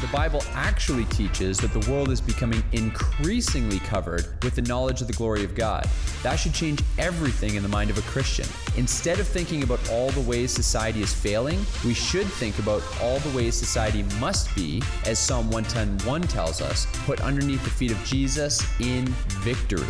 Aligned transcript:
The 0.00 0.08
Bible 0.12 0.42
actually 0.52 1.06
teaches 1.06 1.56
that 1.58 1.72
the 1.72 1.90
world 1.90 2.10
is 2.10 2.20
becoming 2.20 2.62
increasingly 2.72 3.78
covered 3.78 4.26
with 4.44 4.54
the 4.54 4.62
knowledge 4.62 5.00
of 5.00 5.06
the 5.06 5.14
glory 5.14 5.42
of 5.42 5.54
God. 5.54 5.88
That 6.22 6.36
should 6.36 6.52
change 6.52 6.82
everything 6.98 7.54
in 7.54 7.62
the 7.62 7.68
mind 7.68 7.88
of 7.90 7.96
a 7.96 8.02
Christian. 8.02 8.46
Instead 8.76 9.18
of 9.20 9.26
thinking 9.26 9.62
about 9.62 9.80
all 9.90 10.10
the 10.10 10.20
ways 10.20 10.50
society 10.52 11.00
is 11.00 11.14
failing, 11.14 11.64
we 11.84 11.94
should 11.94 12.26
think 12.26 12.58
about 12.58 12.82
all 13.00 13.18
the 13.20 13.36
ways 13.36 13.54
society 13.56 14.04
must 14.20 14.54
be, 14.54 14.82
as 15.06 15.18
Psalm 15.18 15.50
110:1 15.50 16.28
tells 16.28 16.60
us, 16.60 16.86
put 17.06 17.20
underneath 17.22 17.64
the 17.64 17.70
feet 17.70 17.90
of 17.90 18.04
Jesus 18.04 18.62
in 18.80 19.06
victory. 19.42 19.82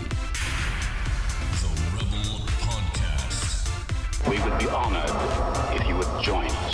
The 1.61 1.69
Rebel 1.95 2.47
Podcast. 2.63 3.69
We 4.31 4.39
would 4.39 4.59
be 4.59 4.69
honored 4.69 5.11
if 5.79 5.87
you 5.89 5.97
would 5.97 6.23
join 6.23 6.47
us. 6.47 6.66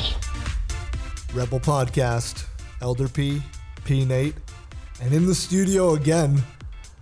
Rebel 1.34 1.60
Podcast, 1.60 2.46
Elder 2.80 3.08
P, 3.08 3.42
P 3.84 4.04
Nate, 4.04 4.34
and 5.00 5.12
in 5.12 5.26
the 5.26 5.34
studio 5.34 5.94
again, 5.94 6.42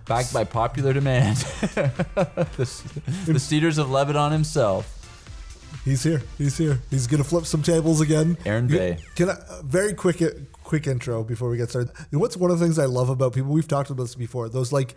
Backed 0.05 0.33
by 0.33 0.43
popular 0.43 0.93
demand. 0.93 1.37
the, 1.75 2.91
the 3.27 3.39
Cedars 3.39 3.77
of 3.77 3.89
Lebanon 3.91 4.31
himself. 4.31 5.07
he's 5.85 6.03
here. 6.03 6.21
He's 6.37 6.57
here. 6.57 6.81
He's 6.89 7.07
gonna 7.07 7.23
flip 7.23 7.45
some 7.45 7.61
tables 7.61 8.01
again. 8.01 8.37
Aaron 8.45 8.67
Bay. 8.67 8.97
Can 9.15 9.29
I, 9.29 9.33
uh, 9.33 9.61
very 9.63 9.93
quick 9.93 10.21
quick 10.63 10.87
intro 10.87 11.23
before 11.23 11.49
we 11.49 11.57
get 11.57 11.69
started. 11.69 11.91
What's 12.11 12.35
one 12.35 12.51
of 12.51 12.59
the 12.59 12.65
things 12.65 12.79
I 12.79 12.85
love 12.85 13.09
about 13.09 13.33
people? 13.33 13.51
We've 13.51 13.67
talked 13.67 13.89
about 13.89 14.03
this 14.03 14.15
before. 14.15 14.49
Those 14.49 14.71
like 14.71 14.95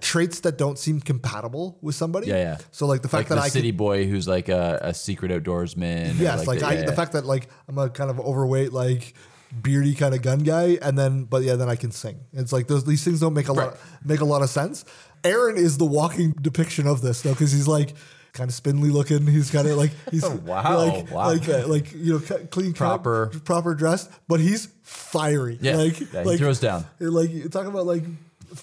traits 0.00 0.40
that 0.40 0.58
don't 0.58 0.78
seem 0.78 1.00
compatible 1.00 1.78
with 1.80 1.94
somebody. 1.94 2.26
Yeah, 2.28 2.36
yeah. 2.36 2.58
So 2.70 2.86
like 2.86 3.02
the 3.02 3.08
fact 3.08 3.22
Like 3.22 3.28
that 3.28 3.34
the 3.36 3.40
I 3.42 3.48
city 3.48 3.70
can, 3.70 3.76
boy 3.76 4.06
who's 4.06 4.28
like 4.28 4.48
a, 4.48 4.78
a 4.82 4.94
secret 4.94 5.30
outdoorsman. 5.32 6.18
or 6.18 6.22
yes, 6.22 6.46
like, 6.46 6.60
the, 6.60 6.66
I, 6.66 6.72
yeah, 6.72 6.80
the 6.80 6.86
yeah. 6.88 6.94
fact 6.94 7.12
that 7.12 7.24
like 7.24 7.48
I'm 7.68 7.78
a 7.78 7.88
kind 7.88 8.10
of 8.10 8.20
overweight 8.20 8.72
like 8.72 9.14
beardy 9.62 9.94
kind 9.94 10.14
of 10.14 10.20
gun 10.22 10.40
guy, 10.40 10.78
and 10.82 10.98
then 10.98 11.24
but 11.24 11.42
yeah, 11.42 11.54
then 11.56 11.68
I 11.68 11.76
can 11.76 11.90
sing. 11.90 12.18
It's 12.32 12.52
like 12.52 12.66
those 12.66 12.84
these 12.84 13.04
things 13.04 13.20
don't 13.20 13.34
make 13.34 13.48
a 13.48 13.52
lot 13.52 13.76
make 14.04 14.20
a 14.20 14.24
lot 14.24 14.42
of 14.42 14.50
sense. 14.50 14.84
Aaron 15.22 15.56
is 15.56 15.78
the 15.78 15.86
walking 15.86 16.32
depiction 16.32 16.86
of 16.86 17.00
this 17.00 17.22
though, 17.22 17.30
because 17.32 17.52
he's 17.52 17.68
like. 17.68 17.94
Kind 18.34 18.50
of 18.50 18.54
spindly 18.56 18.90
looking. 18.90 19.28
He's 19.28 19.48
kind 19.48 19.68
of 19.68 19.76
like 19.76 19.92
he's 20.10 20.28
Wow, 20.28 20.76
like 20.78 21.08
wow. 21.12 21.28
like 21.28 21.48
uh, 21.48 21.68
like 21.68 21.92
you 21.92 22.14
know 22.14 22.38
clean 22.50 22.72
Proper. 22.72 23.30
proper 23.44 23.76
dressed, 23.76 24.10
but 24.26 24.40
he's 24.40 24.66
fiery. 24.82 25.56
Yeah. 25.60 25.76
like 25.76 26.00
Yeah, 26.00 26.06
he 26.22 26.28
like 26.30 26.38
throws 26.40 26.58
down. 26.58 26.84
Like 26.98 27.30
you 27.30 27.48
talk 27.48 27.66
about 27.66 27.86
like. 27.86 28.02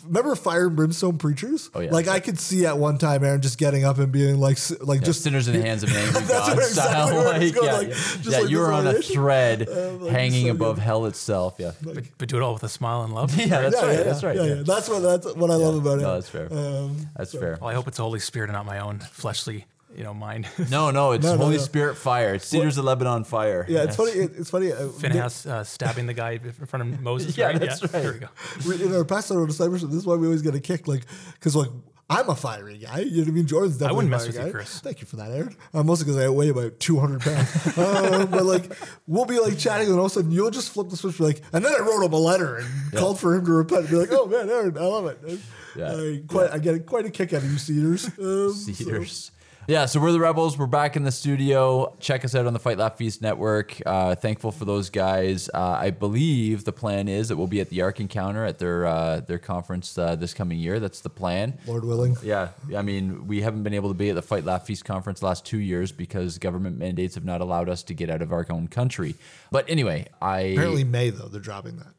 Remember 0.05 0.35
fire 0.35 0.67
and 0.67 0.75
brimstone 0.75 1.17
preachers? 1.17 1.69
Oh, 1.73 1.79
yeah. 1.81 1.91
Like 1.91 2.07
I 2.07 2.19
could 2.19 2.39
see 2.39 2.65
at 2.65 2.77
one 2.77 2.97
time 2.97 3.23
Aaron 3.23 3.41
just 3.41 3.57
getting 3.57 3.83
up 3.83 3.97
and 3.97 4.11
being 4.11 4.39
like, 4.39 4.57
like 4.81 5.01
Yeah, 5.01 5.05
just 5.05 5.23
sinners 5.23 5.47
in 5.47 5.55
the 5.59 5.61
hands 5.65 5.83
of 5.83 5.89
an 5.89 5.97
angry 5.97 6.13
That's 6.21 6.29
God 6.29 6.57
where 6.57 6.65
style. 6.67 7.07
exactly 7.07 7.17
where 7.25 7.35
it's 7.41 7.45
Like, 7.45 7.55
going, 7.55 7.65
yeah, 7.67 7.73
like, 7.77 7.87
yeah. 7.89 8.31
yeah 8.31 8.39
like 8.41 8.49
you're 8.49 8.71
on 8.73 8.87
a 8.87 8.93
thread 9.01 9.67
Um, 9.69 10.01
like, 10.03 10.11
hanging 10.11 10.45
so 10.47 10.51
above 10.51 10.75
good. 10.75 10.81
hell 10.83 11.05
itself. 11.05 11.55
Yeah. 11.57 11.71
But, 11.81 12.03
but 12.17 12.29
do 12.29 12.37
it 12.37 12.41
all 12.41 12.53
with 12.53 12.63
a 12.63 12.69
smile 12.69 13.03
and 13.03 13.13
love. 13.13 13.35
Yeah, 13.35 13.47
that's 13.61 13.75
yeah, 13.75 13.85
right. 13.87 13.97
yeah, 13.97 14.03
that's 14.03 14.23
right. 14.23 14.35
Yeah, 14.35 14.43
yeah. 14.43 14.53
yeah. 14.55 14.63
That's 14.63 14.89
what 14.89 14.99
that's 14.99 15.33
what 15.35 15.51
I 15.51 15.55
love 15.55 15.75
about 15.75 15.99
it. 15.99 16.03
No, 16.03 16.13
that's 16.13 16.29
fair. 16.29 16.47
Um, 16.51 17.07
That's 17.17 17.33
fair. 17.33 17.57
Well, 17.59 17.69
I 17.69 17.73
hope 17.73 17.87
it's 17.87 17.97
the 17.97 18.03
Holy 18.03 18.19
Spirit 18.19 18.49
and 18.49 18.55
not 18.55 18.65
my 18.65 18.79
own 18.79 18.99
fleshly, 18.99 19.65
you 19.95 20.03
know, 20.03 20.13
mind. 20.13 20.47
No, 20.69 20.91
no, 20.91 21.11
it's 21.11 21.23
No, 21.25 21.33
no, 21.35 21.43
Holy 21.45 21.57
no. 21.57 21.61
Spirit 21.63 21.95
fire. 21.97 22.35
It's 22.35 22.47
Cedars 22.47 22.77
of 22.77 22.85
Lebanon 22.85 23.23
fire. 23.23 23.65
yeah, 23.67 23.79
it's 23.83 23.87
Yes. 23.89 23.95
funny. 23.97 24.11
It, 24.11 24.31
it's 24.37 24.49
funny. 24.49 24.71
Uh, 24.71 24.87
Phinehas 24.89 25.45
uh, 25.45 25.63
stabbing 25.63 26.05
the 26.07 26.13
guy 26.13 26.31
in 26.43 26.51
front 26.65 26.93
of 26.93 27.01
Moses. 27.09 27.37
Yeah, 27.37 27.47
right? 27.47 27.59
that's 27.59 27.81
right. 27.81 27.91
There 27.91 28.13
we 28.67 28.77
go. 28.77 28.85
in 28.85 28.95
our 28.95 29.05
pastoral 29.05 29.45
discipleship, 29.47 29.89
this 29.89 29.97
is 29.99 30.05
why 30.05 30.15
we 30.15 30.27
always 30.27 30.41
get 30.41 30.55
a 30.55 30.59
kick, 30.59 30.87
like 30.87 31.05
because 31.33 31.55
like 31.55 31.69
I'm 32.09 32.27
a 32.29 32.35
fiery 32.35 32.77
guy. 32.77 32.99
You 32.99 33.11
know 33.11 33.19
what 33.23 33.27
I 33.29 33.31
mean? 33.31 33.47
Jordan's 33.47 33.77
definitely 33.77 33.93
I 33.93 33.95
wouldn't 33.95 34.13
a 34.13 34.17
mess 34.17 34.27
fiery 34.27 34.37
with 34.39 34.47
you. 34.47 34.51
Chris. 34.53 34.79
Thank 34.81 34.99
you 34.99 35.07
for 35.07 35.15
that, 35.15 35.31
Aaron. 35.31 35.55
Uh, 35.73 35.81
mostly 35.83 36.05
because 36.05 36.21
I 36.21 36.27
weigh 36.27 36.49
about 36.49 36.77
200 36.81 37.21
pounds. 37.21 37.77
um, 37.77 38.29
but 38.31 38.43
like 38.45 38.75
we'll 39.07 39.23
be 39.25 39.39
like 39.39 39.57
chatting, 39.57 39.87
and 39.87 39.97
all 39.97 40.05
of 40.07 40.11
a 40.11 40.15
sudden 40.15 40.29
you'll 40.31 40.51
just 40.51 40.71
flip 40.71 40.89
the 40.89 40.97
switch, 40.97 41.17
be 41.17 41.23
like, 41.23 41.41
and 41.53 41.63
then 41.63 41.73
I 41.73 41.79
wrote 41.79 42.03
him 42.03 42.11
a 42.11 42.17
letter 42.17 42.57
and 42.57 42.67
called 42.93 43.17
for 43.19 43.33
him 43.35 43.45
to 43.45 43.51
repent. 43.53 43.81
And 43.81 43.89
Be 43.89 43.95
like, 43.95 44.09
oh 44.11 44.25
man, 44.25 44.49
Aaron, 44.49 44.77
I 44.77 44.81
love 44.81 45.05
it. 45.05 45.39
Yeah. 45.75 45.93
I, 45.93 46.21
quite, 46.27 46.51
I 46.51 46.59
get 46.59 46.85
quite 46.85 47.05
a 47.05 47.09
kick 47.09 47.31
out 47.31 47.43
of 47.43 47.49
you, 47.51 47.57
Cedars. 47.57 48.05
Um, 48.19 48.53
so- 48.53 48.71
Cedars. 48.73 49.31
Yeah, 49.67 49.85
so 49.85 50.01
we're 50.01 50.11
the 50.11 50.19
Rebels. 50.19 50.57
We're 50.57 50.65
back 50.65 50.95
in 50.95 51.03
the 51.03 51.11
studio. 51.11 51.95
Check 51.99 52.25
us 52.25 52.33
out 52.33 52.47
on 52.47 52.53
the 52.53 52.59
Fight 52.59 52.79
Laugh 52.79 52.97
Feast 52.97 53.21
Network. 53.21 53.79
Uh, 53.85 54.15
thankful 54.15 54.51
for 54.51 54.65
those 54.65 54.89
guys. 54.89 55.49
Uh, 55.53 55.77
I 55.79 55.91
believe 55.91 56.65
the 56.65 56.71
plan 56.73 57.07
is 57.07 57.29
that 57.29 57.37
we'll 57.37 57.45
be 57.47 57.61
at 57.61 57.69
the 57.69 57.81
Ark 57.83 57.99
Encounter 57.99 58.43
at 58.43 58.57
their 58.57 58.85
uh, 58.87 59.19
their 59.21 59.37
conference 59.37 59.97
uh, 59.97 60.15
this 60.15 60.33
coming 60.33 60.57
year. 60.57 60.79
That's 60.79 61.01
the 61.01 61.11
plan. 61.11 61.59
Lord 61.67 61.85
willing. 61.85 62.17
Yeah, 62.23 62.49
I 62.75 62.81
mean, 62.81 63.27
we 63.27 63.41
haven't 63.43 63.61
been 63.63 63.75
able 63.75 63.89
to 63.89 63.93
be 63.93 64.09
at 64.09 64.15
the 64.15 64.21
Fight 64.23 64.45
Laugh 64.45 64.65
Feast 64.65 64.83
conference 64.83 65.19
the 65.19 65.27
last 65.27 65.45
two 65.45 65.59
years 65.59 65.91
because 65.91 66.39
government 66.39 66.79
mandates 66.79 67.13
have 67.15 67.25
not 67.25 67.39
allowed 67.39 67.69
us 67.69 67.83
to 67.83 67.93
get 67.93 68.09
out 68.09 68.23
of 68.23 68.33
our 68.33 68.45
own 68.49 68.67
country. 68.67 69.15
But 69.51 69.69
anyway, 69.69 70.07
I 70.21 70.39
Apparently 70.39 70.83
May 70.83 71.11
though 71.11 71.27
they're 71.27 71.39
dropping 71.39 71.77
that. 71.77 71.93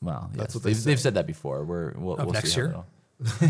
well, 0.00 0.30
That's 0.32 0.54
yes, 0.54 0.54
what 0.54 0.64
they 0.64 0.72
they've, 0.72 0.84
they've 0.84 1.00
said 1.00 1.14
that 1.14 1.26
before. 1.26 1.62
We're 1.64 1.92
we'll, 1.92 2.16
Of 2.16 2.24
we'll 2.24 2.32
next 2.32 2.52
see 2.52 2.60
how 2.62 2.66
year? 2.68 2.84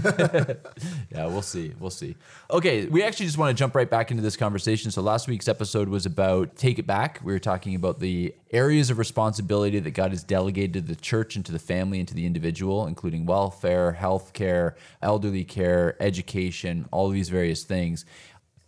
yeah, 1.10 1.26
we'll 1.26 1.42
see. 1.42 1.72
We'll 1.78 1.90
see. 1.90 2.16
Okay, 2.50 2.86
we 2.86 3.02
actually 3.02 3.26
just 3.26 3.38
want 3.38 3.56
to 3.56 3.58
jump 3.58 3.74
right 3.74 3.88
back 3.88 4.10
into 4.10 4.22
this 4.22 4.36
conversation. 4.36 4.90
So 4.90 5.02
last 5.02 5.28
week's 5.28 5.48
episode 5.48 5.88
was 5.88 6.04
about 6.06 6.56
take 6.56 6.78
it 6.78 6.86
back. 6.86 7.20
We 7.22 7.32
were 7.32 7.38
talking 7.38 7.74
about 7.74 8.00
the 8.00 8.34
areas 8.50 8.90
of 8.90 8.98
responsibility 8.98 9.78
that 9.80 9.92
God 9.92 10.10
has 10.10 10.22
delegated 10.22 10.74
to 10.74 10.80
the 10.80 11.00
church 11.00 11.36
and 11.36 11.46
to 11.46 11.52
the 11.52 11.58
family 11.58 11.98
and 11.98 12.08
to 12.08 12.14
the 12.14 12.26
individual, 12.26 12.86
including 12.86 13.24
welfare, 13.24 13.92
health 13.92 14.32
care, 14.32 14.76
elderly 15.00 15.44
care, 15.44 15.96
education, 16.02 16.86
all 16.90 17.06
of 17.06 17.12
these 17.14 17.28
various 17.30 17.64
things. 17.64 18.04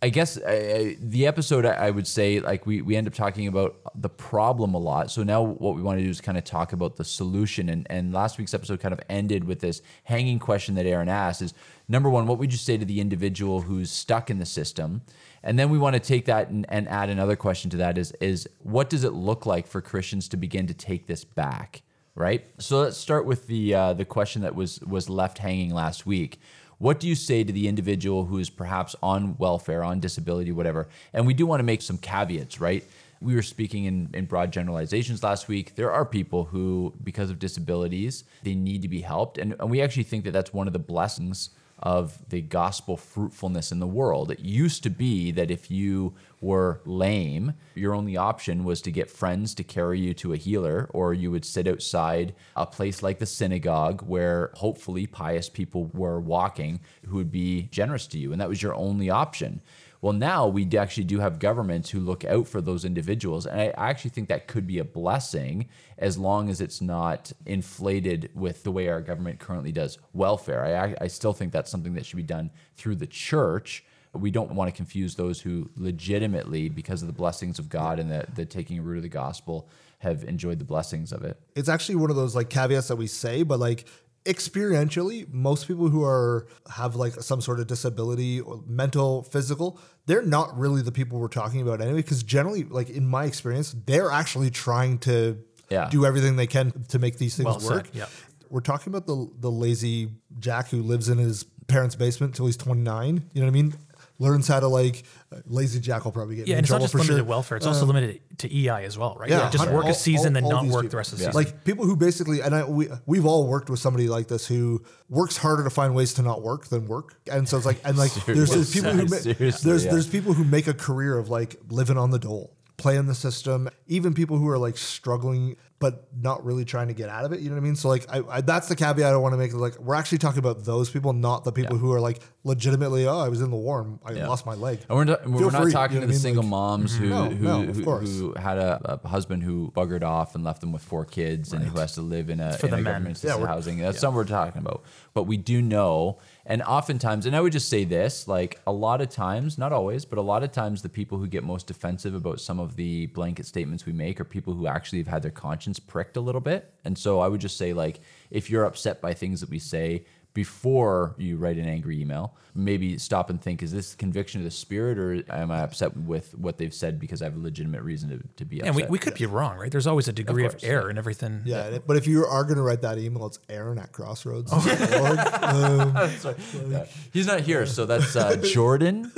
I 0.01 0.09
guess 0.09 0.37
uh, 0.37 0.93
the 0.99 1.25
episode, 1.25 1.65
I 1.65 1.87
I 1.87 1.89
would 1.89 2.05
say, 2.05 2.39
like 2.39 2.65
we, 2.67 2.81
we 2.81 2.95
end 2.95 3.07
up 3.07 3.13
talking 3.13 3.47
about 3.47 3.77
the 3.95 4.09
problem 4.09 4.73
a 4.73 4.77
lot. 4.77 5.09
So 5.09 5.23
now 5.23 5.41
what 5.41 5.75
we 5.75 5.81
want 5.81 5.99
to 5.99 6.03
do 6.03 6.09
is 6.09 6.21
kind 6.21 6.37
of 6.37 6.43
talk 6.43 6.73
about 6.73 6.97
the 6.97 7.03
solution. 7.03 7.69
And, 7.69 7.87
and 7.89 8.13
last 8.13 8.37
week's 8.37 8.53
episode 8.53 8.79
kind 8.79 8.93
of 8.93 8.99
ended 9.09 9.45
with 9.45 9.61
this 9.61 9.81
hanging 10.03 10.37
question 10.37 10.75
that 10.75 10.85
Aaron 10.85 11.09
asked 11.09 11.41
is 11.41 11.53
number 11.87 12.09
one, 12.09 12.27
what 12.27 12.37
would 12.37 12.51
you 12.51 12.57
say 12.57 12.77
to 12.77 12.85
the 12.85 12.99
individual 12.99 13.61
who's 13.61 13.89
stuck 13.89 14.29
in 14.29 14.37
the 14.37 14.45
system? 14.45 15.01
And 15.41 15.57
then 15.57 15.69
we 15.69 15.77
want 15.77 15.95
to 15.95 15.99
take 15.99 16.25
that 16.25 16.49
and, 16.49 16.65
and 16.69 16.87
add 16.89 17.09
another 17.09 17.35
question 17.35 17.71
to 17.71 17.77
that 17.77 17.97
is, 17.97 18.11
is 18.19 18.47
what 18.59 18.89
does 18.89 19.03
it 19.03 19.13
look 19.13 19.45
like 19.45 19.65
for 19.65 19.81
Christians 19.81 20.27
to 20.29 20.37
begin 20.37 20.67
to 20.67 20.73
take 20.73 21.07
this 21.07 21.23
back? 21.23 21.81
Right. 22.17 22.45
So 22.59 22.79
let's 22.79 22.95
start 22.95 23.25
with 23.25 23.47
the 23.47 23.75
uh, 23.75 23.93
the 23.93 24.05
question 24.05 24.43
that 24.43 24.55
was 24.55 24.79
was 24.79 25.09
left 25.09 25.37
hanging 25.37 25.73
last 25.73 26.05
week. 26.05 26.39
What 26.77 26.99
do 26.99 27.07
you 27.07 27.15
say 27.15 27.43
to 27.43 27.53
the 27.53 27.67
individual 27.67 28.25
who 28.25 28.37
is 28.37 28.49
perhaps 28.49 28.95
on 29.01 29.37
welfare, 29.37 29.83
on 29.83 29.99
disability, 29.99 30.51
whatever? 30.51 30.87
And 31.13 31.25
we 31.25 31.33
do 31.33 31.45
want 31.45 31.59
to 31.59 31.63
make 31.63 31.81
some 31.81 31.97
caveats, 31.97 32.59
right? 32.59 32.83
We 33.21 33.33
were 33.33 33.41
speaking 33.41 33.85
in, 33.85 34.09
in 34.13 34.25
broad 34.25 34.51
generalizations 34.51 35.23
last 35.23 35.47
week. 35.47 35.75
There 35.75 35.91
are 35.91 36.05
people 36.05 36.45
who, 36.45 36.93
because 37.03 37.29
of 37.29 37.39
disabilities, 37.39 38.25
they 38.43 38.55
need 38.55 38.81
to 38.81 38.87
be 38.89 39.01
helped. 39.01 39.37
And, 39.37 39.55
and 39.59 39.71
we 39.71 39.81
actually 39.81 40.03
think 40.03 40.25
that 40.25 40.31
that's 40.31 40.53
one 40.53 40.67
of 40.67 40.73
the 40.73 40.79
blessings 40.79 41.51
of 41.79 42.29
the 42.29 42.41
gospel 42.41 42.95
fruitfulness 42.97 43.71
in 43.71 43.79
the 43.79 43.87
world. 43.87 44.31
It 44.31 44.39
used 44.39 44.83
to 44.83 44.89
be 44.89 45.31
that 45.31 45.51
if 45.51 45.69
you 45.69 46.13
were 46.39 46.81
lame, 46.85 47.53
your 47.73 47.93
only 47.93 48.15
option 48.15 48.63
was 48.63 48.81
to 48.83 48.91
get 48.91 49.09
friends 49.09 49.53
to 49.55 49.63
carry 49.63 49.99
you 49.99 50.13
to 50.15 50.33
a 50.33 50.37
healer, 50.37 50.89
or 50.93 51.13
you 51.13 51.31
would 51.31 51.43
sit 51.43 51.67
outside 51.67 52.33
a 52.55 52.65
place 52.65 53.03
like 53.03 53.19
the 53.19 53.25
synagogue 53.25 54.01
where 54.03 54.51
hopefully 54.55 55.05
pious 55.05 55.49
people 55.49 55.89
were 55.93 56.19
walking 56.19 56.79
who 57.07 57.17
would 57.17 57.31
be 57.31 57.63
generous 57.71 58.07
to 58.07 58.17
you. 58.17 58.31
And 58.31 58.39
that 58.39 58.49
was 58.49 58.61
your 58.61 58.75
only 58.75 59.09
option. 59.09 59.61
Well, 60.01 60.13
now 60.13 60.47
we 60.47 60.69
actually 60.77 61.05
do 61.05 61.19
have 61.19 61.39
governments 61.39 61.89
who 61.89 61.99
look 61.99 62.23
out 62.25 62.47
for 62.47 62.61
those 62.61 62.85
individuals. 62.85 63.45
And 63.45 63.59
I 63.59 63.73
actually 63.77 64.11
think 64.11 64.29
that 64.29 64.47
could 64.47 64.67
be 64.67 64.77
a 64.79 64.83
blessing 64.83 65.67
as 65.97 66.17
long 66.17 66.49
as 66.49 66.61
it's 66.61 66.81
not 66.81 67.31
inflated 67.45 68.29
with 68.35 68.63
the 68.63 68.71
way 68.71 68.87
our 68.89 69.01
government 69.01 69.39
currently 69.39 69.71
does 69.71 69.97
welfare. 70.13 70.63
I, 70.65 70.85
I- 70.87 70.95
I 71.01 71.07
still 71.07 71.33
think 71.33 71.51
that's 71.51 71.71
something 71.71 71.93
that 71.95 72.05
should 72.05 72.17
be 72.17 72.23
done 72.23 72.51
through 72.75 72.95
the 72.97 73.07
church. 73.07 73.83
We 74.13 74.31
don't 74.31 74.53
want 74.53 74.69
to 74.69 74.75
confuse 74.75 75.15
those 75.15 75.41
who 75.41 75.69
legitimately, 75.75 76.69
because 76.69 77.01
of 77.01 77.07
the 77.07 77.13
blessings 77.13 77.59
of 77.59 77.67
God 77.69 77.99
and 77.99 78.09
the, 78.11 78.25
the 78.33 78.45
taking 78.45 78.81
root 78.83 78.97
of 78.97 79.03
the 79.03 79.09
gospel, 79.09 79.67
have 79.99 80.23
enjoyed 80.23 80.59
the 80.59 80.65
blessings 80.65 81.11
of 81.11 81.23
it. 81.23 81.39
it's 81.55 81.67
actually 81.69 81.95
one 81.95 82.09
of 82.09 82.15
those 82.15 82.35
like 82.35 82.49
caveats 82.49 82.89
that 82.89 82.95
we 82.97 83.07
say, 83.07 83.43
but 83.43 83.59
like 83.59 83.85
experientially, 84.25 85.31
most 85.33 85.67
people 85.67 85.89
who 85.89 86.03
are 86.03 86.47
have 86.75 86.95
like 86.95 87.13
some 87.21 87.41
sort 87.41 87.59
of 87.59 87.67
disability 87.67 88.39
or 88.39 88.61
mental, 88.67 89.23
physical, 89.23 89.79
they're 90.05 90.21
not 90.23 90.57
really 90.57 90.81
the 90.81 90.91
people 90.91 91.19
we're 91.19 91.27
talking 91.27 91.61
about 91.61 91.81
anyway. 91.81 91.97
Because 92.01 92.23
generally, 92.23 92.63
like 92.63 92.89
in 92.89 93.07
my 93.07 93.25
experience, 93.25 93.75
they're 93.85 94.11
actually 94.11 94.49
trying 94.49 94.97
to 94.99 95.37
Yeah. 95.69 95.89
do 95.89 96.05
everything 96.05 96.35
they 96.35 96.47
can 96.47 96.71
to 96.89 96.99
make 96.99 97.17
these 97.17 97.35
things 97.35 97.45
Well 97.47 97.59
said, 97.59 97.71
work. 97.75 97.89
yeah. 97.93 98.05
We're 98.49 98.61
talking 98.61 98.91
about 98.93 99.07
the 99.07 99.27
the 99.39 99.51
lazy 99.51 100.11
Jack 100.39 100.69
who 100.69 100.81
lives 100.83 101.09
in 101.09 101.17
his 101.17 101.43
parents' 101.67 101.95
basement 101.95 102.33
until 102.33 102.45
he's 102.45 102.57
29. 102.57 103.23
You 103.33 103.41
know 103.41 103.47
what 103.47 103.51
I 103.51 103.53
mean? 103.53 103.73
Learns 104.17 104.47
how 104.47 104.61
to 104.61 104.67
like 104.67 105.03
lazy 105.45 105.79
Jack 105.81 106.05
will 106.05 106.13
probably 106.13 106.37
get 106.37 106.47
Yeah, 106.47 106.53
in 106.53 106.57
and 106.59 106.63
it's 106.65 106.71
not 106.71 106.75
trouble 106.77 106.83
just 106.85 106.91
for 106.93 106.97
limited 106.99 107.13
sure. 107.15 107.17
to 107.25 107.29
welfare; 107.29 107.57
it's 107.57 107.65
also 107.65 107.81
um, 107.81 107.87
limited 107.89 108.21
to 108.37 108.53
EI 108.55 108.85
as 108.85 108.97
well, 108.97 109.17
right? 109.19 109.29
Yeah, 109.29 109.49
just 109.49 109.69
work 109.69 109.83
all- 109.85 109.91
a 109.91 109.93
season, 109.93 110.27
all- 110.27 110.33
then 110.33 110.43
all 110.45 110.51
not 110.51 110.65
work 110.65 110.83
people. 110.83 110.89
the 110.91 110.97
rest 110.97 111.11
of 111.11 111.17
the 111.19 111.25
Yeah. 111.25 111.31
season. 111.31 111.43
Like 111.43 111.63
people 111.65 111.85
who 111.85 111.97
basically, 111.97 112.39
and 112.41 112.55
I 112.55 112.63
we 112.63 112.87
we've 113.05 113.25
all 113.25 113.45
worked 113.47 113.69
with 113.69 113.79
somebody 113.79 114.07
like 114.07 114.27
this 114.29 114.47
who 114.47 114.81
works 115.09 115.35
harder 115.35 115.63
to 115.65 115.69
find 115.69 115.93
ways 115.95 116.13
to 116.13 116.21
not 116.21 116.41
work 116.41 116.67
than 116.67 116.87
work, 116.87 117.15
and 117.29 117.47
so 117.49 117.57
it's 117.57 117.65
like, 117.65 117.79
and 117.83 117.97
like 117.97 118.13
there's, 118.25 118.49
there's 118.53 118.71
people 118.73 118.91
who 118.91 119.03
ma- 119.05 119.17
there's 119.37 119.65
yeah. 119.65 119.91
there's 119.91 120.07
people 120.07 120.31
who 120.33 120.45
make 120.45 120.67
a 120.67 120.73
career 120.73 121.17
of 121.17 121.27
like 121.29 121.57
living 121.69 121.97
on 121.97 122.11
the 122.11 122.19
dole, 122.19 122.55
playing 122.77 123.05
the 123.07 123.15
system. 123.15 123.69
Even 123.87 124.13
people 124.13 124.37
who 124.37 124.49
are 124.49 124.57
like 124.57 124.77
struggling 124.77 125.55
but 125.77 126.07
not 126.17 126.43
really 126.45 126.63
trying 126.63 126.87
to 126.87 126.93
get 126.93 127.09
out 127.09 127.25
of 127.25 127.33
it. 127.33 127.41
You 127.41 127.49
know 127.49 127.55
what 127.55 127.61
I 127.61 127.63
mean? 127.65 127.75
So 127.75 127.89
like, 127.89 128.05
I, 128.09 128.21
I 128.29 128.41
that's 128.41 128.69
the 128.69 128.77
caveat 128.77 129.11
I 129.13 129.17
want 129.17 129.33
to 129.33 129.37
make. 129.37 129.53
Like, 129.53 129.77
we're 129.77 129.95
actually 129.95 130.19
talking 130.19 130.39
about 130.39 130.63
those 130.63 130.89
people, 130.89 131.11
not 131.11 131.43
the 131.43 131.51
people 131.51 131.75
Yeah. 131.75 131.81
who 131.81 131.91
are 131.91 131.99
like 131.99 132.21
legitimately, 132.45 133.05
oh, 133.07 133.19
I 133.19 133.27
was 133.27 133.41
in 133.41 133.49
the 133.51 133.57
war 133.57 133.81
and 133.81 133.99
I 134.05 134.13
Yeah. 134.13 134.27
lost 134.27 134.45
my 134.45 134.53
leg. 134.53 134.79
And 134.87 134.97
we're 134.97 135.03
not, 135.03 135.27
we're 135.27 135.39
Feel 135.39 135.51
not 135.51 135.71
talking 135.71 135.95
you 135.95 136.01
to 136.01 136.07
the 136.07 136.11
mean? 136.13 136.19
single 136.19 136.43
Like- 136.43 136.49
moms 136.49 136.95
who 136.95 137.09
No, 137.09 137.25
who, 137.25 137.43
no, 137.43 137.61
who, 137.63 137.97
who 137.99 138.33
had 138.39 138.57
a, 138.57 138.99
a 139.03 139.07
husband 139.07 139.43
who 139.43 139.71
buggered 139.75 140.01
off 140.03 140.33
and 140.33 140.43
left 140.45 140.61
them 140.61 140.71
with 140.71 140.81
four 140.81 141.03
kids 141.03 141.51
and 141.51 141.63
who 141.63 141.77
has 141.77 141.93
to 141.95 142.01
live 142.01 142.29
in 142.29 142.39
a, 142.39 142.53
for 142.57 142.67
in 142.67 142.73
a 142.73 142.77
government 142.81 143.05
Yeah, 143.07 143.11
assisted 143.31 143.37
we're- 143.41 143.47
housing. 143.47 143.77
That's 143.79 144.01
not 144.01 144.13
what 144.13 144.17
we're 144.17 144.23
talking 144.25 144.61
about. 144.61 144.83
But 145.13 145.23
we 145.23 145.35
do 145.37 145.61
know, 145.61 146.19
and 146.47 146.61
oftentimes, 146.61 147.25
and 147.25 147.35
I 147.35 147.41
would 147.41 147.53
just 147.53 147.69
say 147.69 147.85
this, 147.85 148.27
like 148.27 148.61
a 148.67 148.71
lot 148.71 149.01
of 149.01 149.09
times, 149.09 149.57
not 149.57 149.73
always, 149.73 150.05
but 150.05 150.19
a 150.19 150.21
lot 150.21 150.43
of 150.43 150.51
times, 150.51 150.83
the 150.83 150.89
people 150.89 151.17
who 151.17 151.27
get 151.27 151.43
most 151.43 151.65
defensive 151.65 152.13
about 152.13 152.39
some 152.39 152.59
of 152.59 152.75
the 152.75 153.07
blanket 153.07 153.47
statements 153.47 153.85
we 153.87 153.93
make 153.93 154.21
are 154.21 154.25
people 154.25 154.53
who 154.53 154.67
actually 154.67 154.99
have 154.99 155.07
had 155.07 155.23
their 155.23 155.31
conscience 155.31 155.79
pricked 155.79 156.17
a 156.17 156.21
little 156.21 156.41
bit. 156.41 156.71
And 156.83 156.95
so 156.95 157.19
I 157.19 157.27
would 157.27 157.41
just 157.41 157.57
say, 157.57 157.73
like, 157.73 157.99
if 158.29 158.49
you're 158.49 158.65
upset 158.65 159.01
by 159.01 159.13
things 159.15 159.41
that 159.41 159.49
we 159.49 159.57
say, 159.57 160.05
before 160.35 161.15
you 161.17 161.37
write 161.37 161.57
an 161.57 161.65
angry 161.67 161.99
email, 161.99 162.35
maybe 162.53 162.99
stop 162.99 163.31
and 163.31 163.41
think: 163.41 163.63
Is 163.63 163.71
this 163.71 163.95
conviction 163.95 164.39
of 164.41 164.45
the 164.45 164.51
spirit, 164.51 164.99
or 164.99 165.23
am 165.33 165.49
I 165.49 165.61
upset 165.61 165.97
with 165.97 166.37
what 166.37 166.59
they've 166.59 166.73
said 166.73 166.99
because 166.99 167.23
I 167.23 167.25
have 167.25 167.35
a 167.35 167.39
legitimate 167.39 167.81
reason 167.81 168.09
to, 168.09 168.19
to 168.35 168.45
be 168.45 168.59
upset? 168.59 168.67
and 168.67 168.75
we, 168.75 168.83
we 168.83 168.99
could 168.99 169.15
be 169.15 169.25
wrong, 169.25 169.57
right? 169.57 169.71
There's 169.71 169.87
always 169.87 170.07
a 170.07 170.13
degree 170.13 170.45
of, 170.45 170.51
course, 170.51 170.63
error 170.63 170.89
in 170.91 170.97
everything. 170.99 171.41
Yeah, 171.45 171.65
and 171.65 171.75
it- 171.77 171.87
but 171.87 171.97
if 171.97 172.05
you 172.05 172.25
are 172.25 172.43
going 172.43 172.57
to 172.57 172.61
write 172.61 172.81
that 172.83 172.99
email, 172.99 173.25
it's 173.25 173.39
Aaron 173.49 173.79
at 173.79 173.91
Crossroads. 173.93 174.51
Um, 174.53 174.61
Yeah. 176.69 176.85
He's 177.13 177.25
not 177.27 177.39
here, 177.41 177.65
so 177.65 177.85
that's 177.85 178.15
uh, 178.15 178.35
Jordan. 178.43 179.11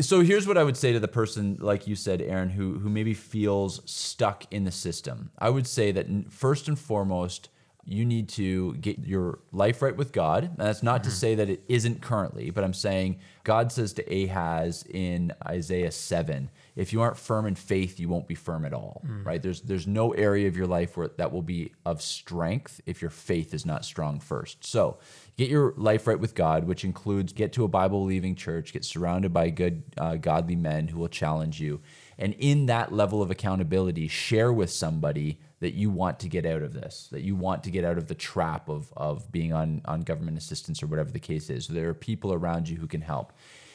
So 0.00 0.20
here's 0.22 0.46
what 0.46 0.56
I 0.58 0.64
would 0.64 0.76
say 0.76 0.92
to 0.92 1.00
the 1.00 1.06
person, 1.08 1.58
like 1.60 1.86
you 1.86 1.94
said, 1.96 2.22
Aaron, 2.22 2.48
who 2.50 2.78
who 2.78 2.88
maybe 2.88 3.12
feels 3.14 3.80
stuck 3.84 4.44
in 4.50 4.64
the 4.64 4.70
system. 4.72 5.30
I 5.38 5.50
would 5.50 5.66
say 5.66 5.92
that 5.92 6.06
first 6.32 6.66
and 6.66 6.78
foremost, 6.78 7.50
you 7.84 8.04
need 8.04 8.28
to 8.28 8.74
get 8.74 8.98
your 9.00 9.40
life 9.50 9.82
right 9.82 9.96
with 9.96 10.12
God. 10.12 10.44
And 10.44 10.56
that's 10.56 10.82
not 10.84 11.02
to 11.04 11.10
say 11.10 11.34
that 11.34 11.50
it 11.50 11.64
isn't 11.68 12.00
currently, 12.00 12.50
but 12.50 12.62
I'm 12.62 12.74
saying 12.74 13.18
God 13.42 13.72
says 13.72 13.92
to 13.94 14.24
Ahaz 14.24 14.84
in 14.88 15.32
Isaiah 15.44 15.90
7, 15.90 16.48
if 16.76 16.92
you 16.92 17.02
aren't 17.02 17.16
firm 17.16 17.44
in 17.44 17.56
faith, 17.56 17.98
you 17.98 18.08
won't 18.08 18.28
be 18.28 18.36
firm 18.36 18.64
at 18.64 18.72
all. 18.72 19.02
Right? 19.24 19.42
There's 19.42 19.62
there's 19.62 19.86
no 19.86 20.12
area 20.12 20.46
of 20.46 20.56
your 20.56 20.68
life 20.68 20.96
where 20.96 21.08
that 21.08 21.32
will 21.32 21.42
be 21.42 21.72
of 21.84 22.00
strength 22.00 22.80
if 22.86 23.02
your 23.02 23.10
faith 23.10 23.52
is 23.52 23.66
not 23.66 23.84
strong 23.84 24.20
first. 24.20 24.64
So 24.64 24.98
get 25.36 25.50
your 25.50 25.74
life 25.76 26.06
right 26.06 26.18
with 26.18 26.36
God, 26.36 26.64
which 26.64 26.84
includes 26.84 27.32
get 27.32 27.52
to 27.54 27.64
a 27.64 27.68
Bible 27.68 28.00
believing 28.00 28.36
church, 28.36 28.72
get 28.72 28.84
surrounded 28.84 29.32
by 29.32 29.50
good, 29.50 29.82
uh, 29.98 30.16
godly 30.16 30.56
men 30.56 30.88
who 30.88 31.00
will 31.00 31.08
challenge 31.08 31.60
you. 31.60 31.80
And 32.18 32.34
in 32.34 32.66
that 32.66 32.92
level 32.92 33.22
of 33.22 33.30
accountability, 33.30 34.08
share 34.08 34.52
with 34.52 34.70
somebody 34.70 35.40
that 35.60 35.74
you 35.74 35.90
want 35.90 36.18
to 36.20 36.28
get 36.28 36.44
out 36.44 36.62
of 36.62 36.72
this, 36.72 37.08
that 37.12 37.22
you 37.22 37.36
want 37.36 37.62
to 37.64 37.70
get 37.70 37.84
out 37.84 37.96
of 37.96 38.08
the 38.08 38.14
trap 38.14 38.68
of, 38.68 38.92
of 38.96 39.30
being 39.30 39.52
on, 39.52 39.80
on 39.84 40.02
government 40.02 40.36
assistance 40.36 40.82
or 40.82 40.86
whatever 40.86 41.10
the 41.10 41.20
case 41.20 41.50
is. 41.50 41.68
There 41.68 41.88
are 41.88 41.94
people 41.94 42.32
around 42.32 42.68
you 42.68 42.76
who 42.76 42.86
can 42.86 43.00
help. 43.00 43.32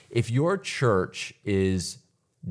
If 0.10 0.30
your 0.30 0.58
church 0.58 1.34
is 1.44 2.00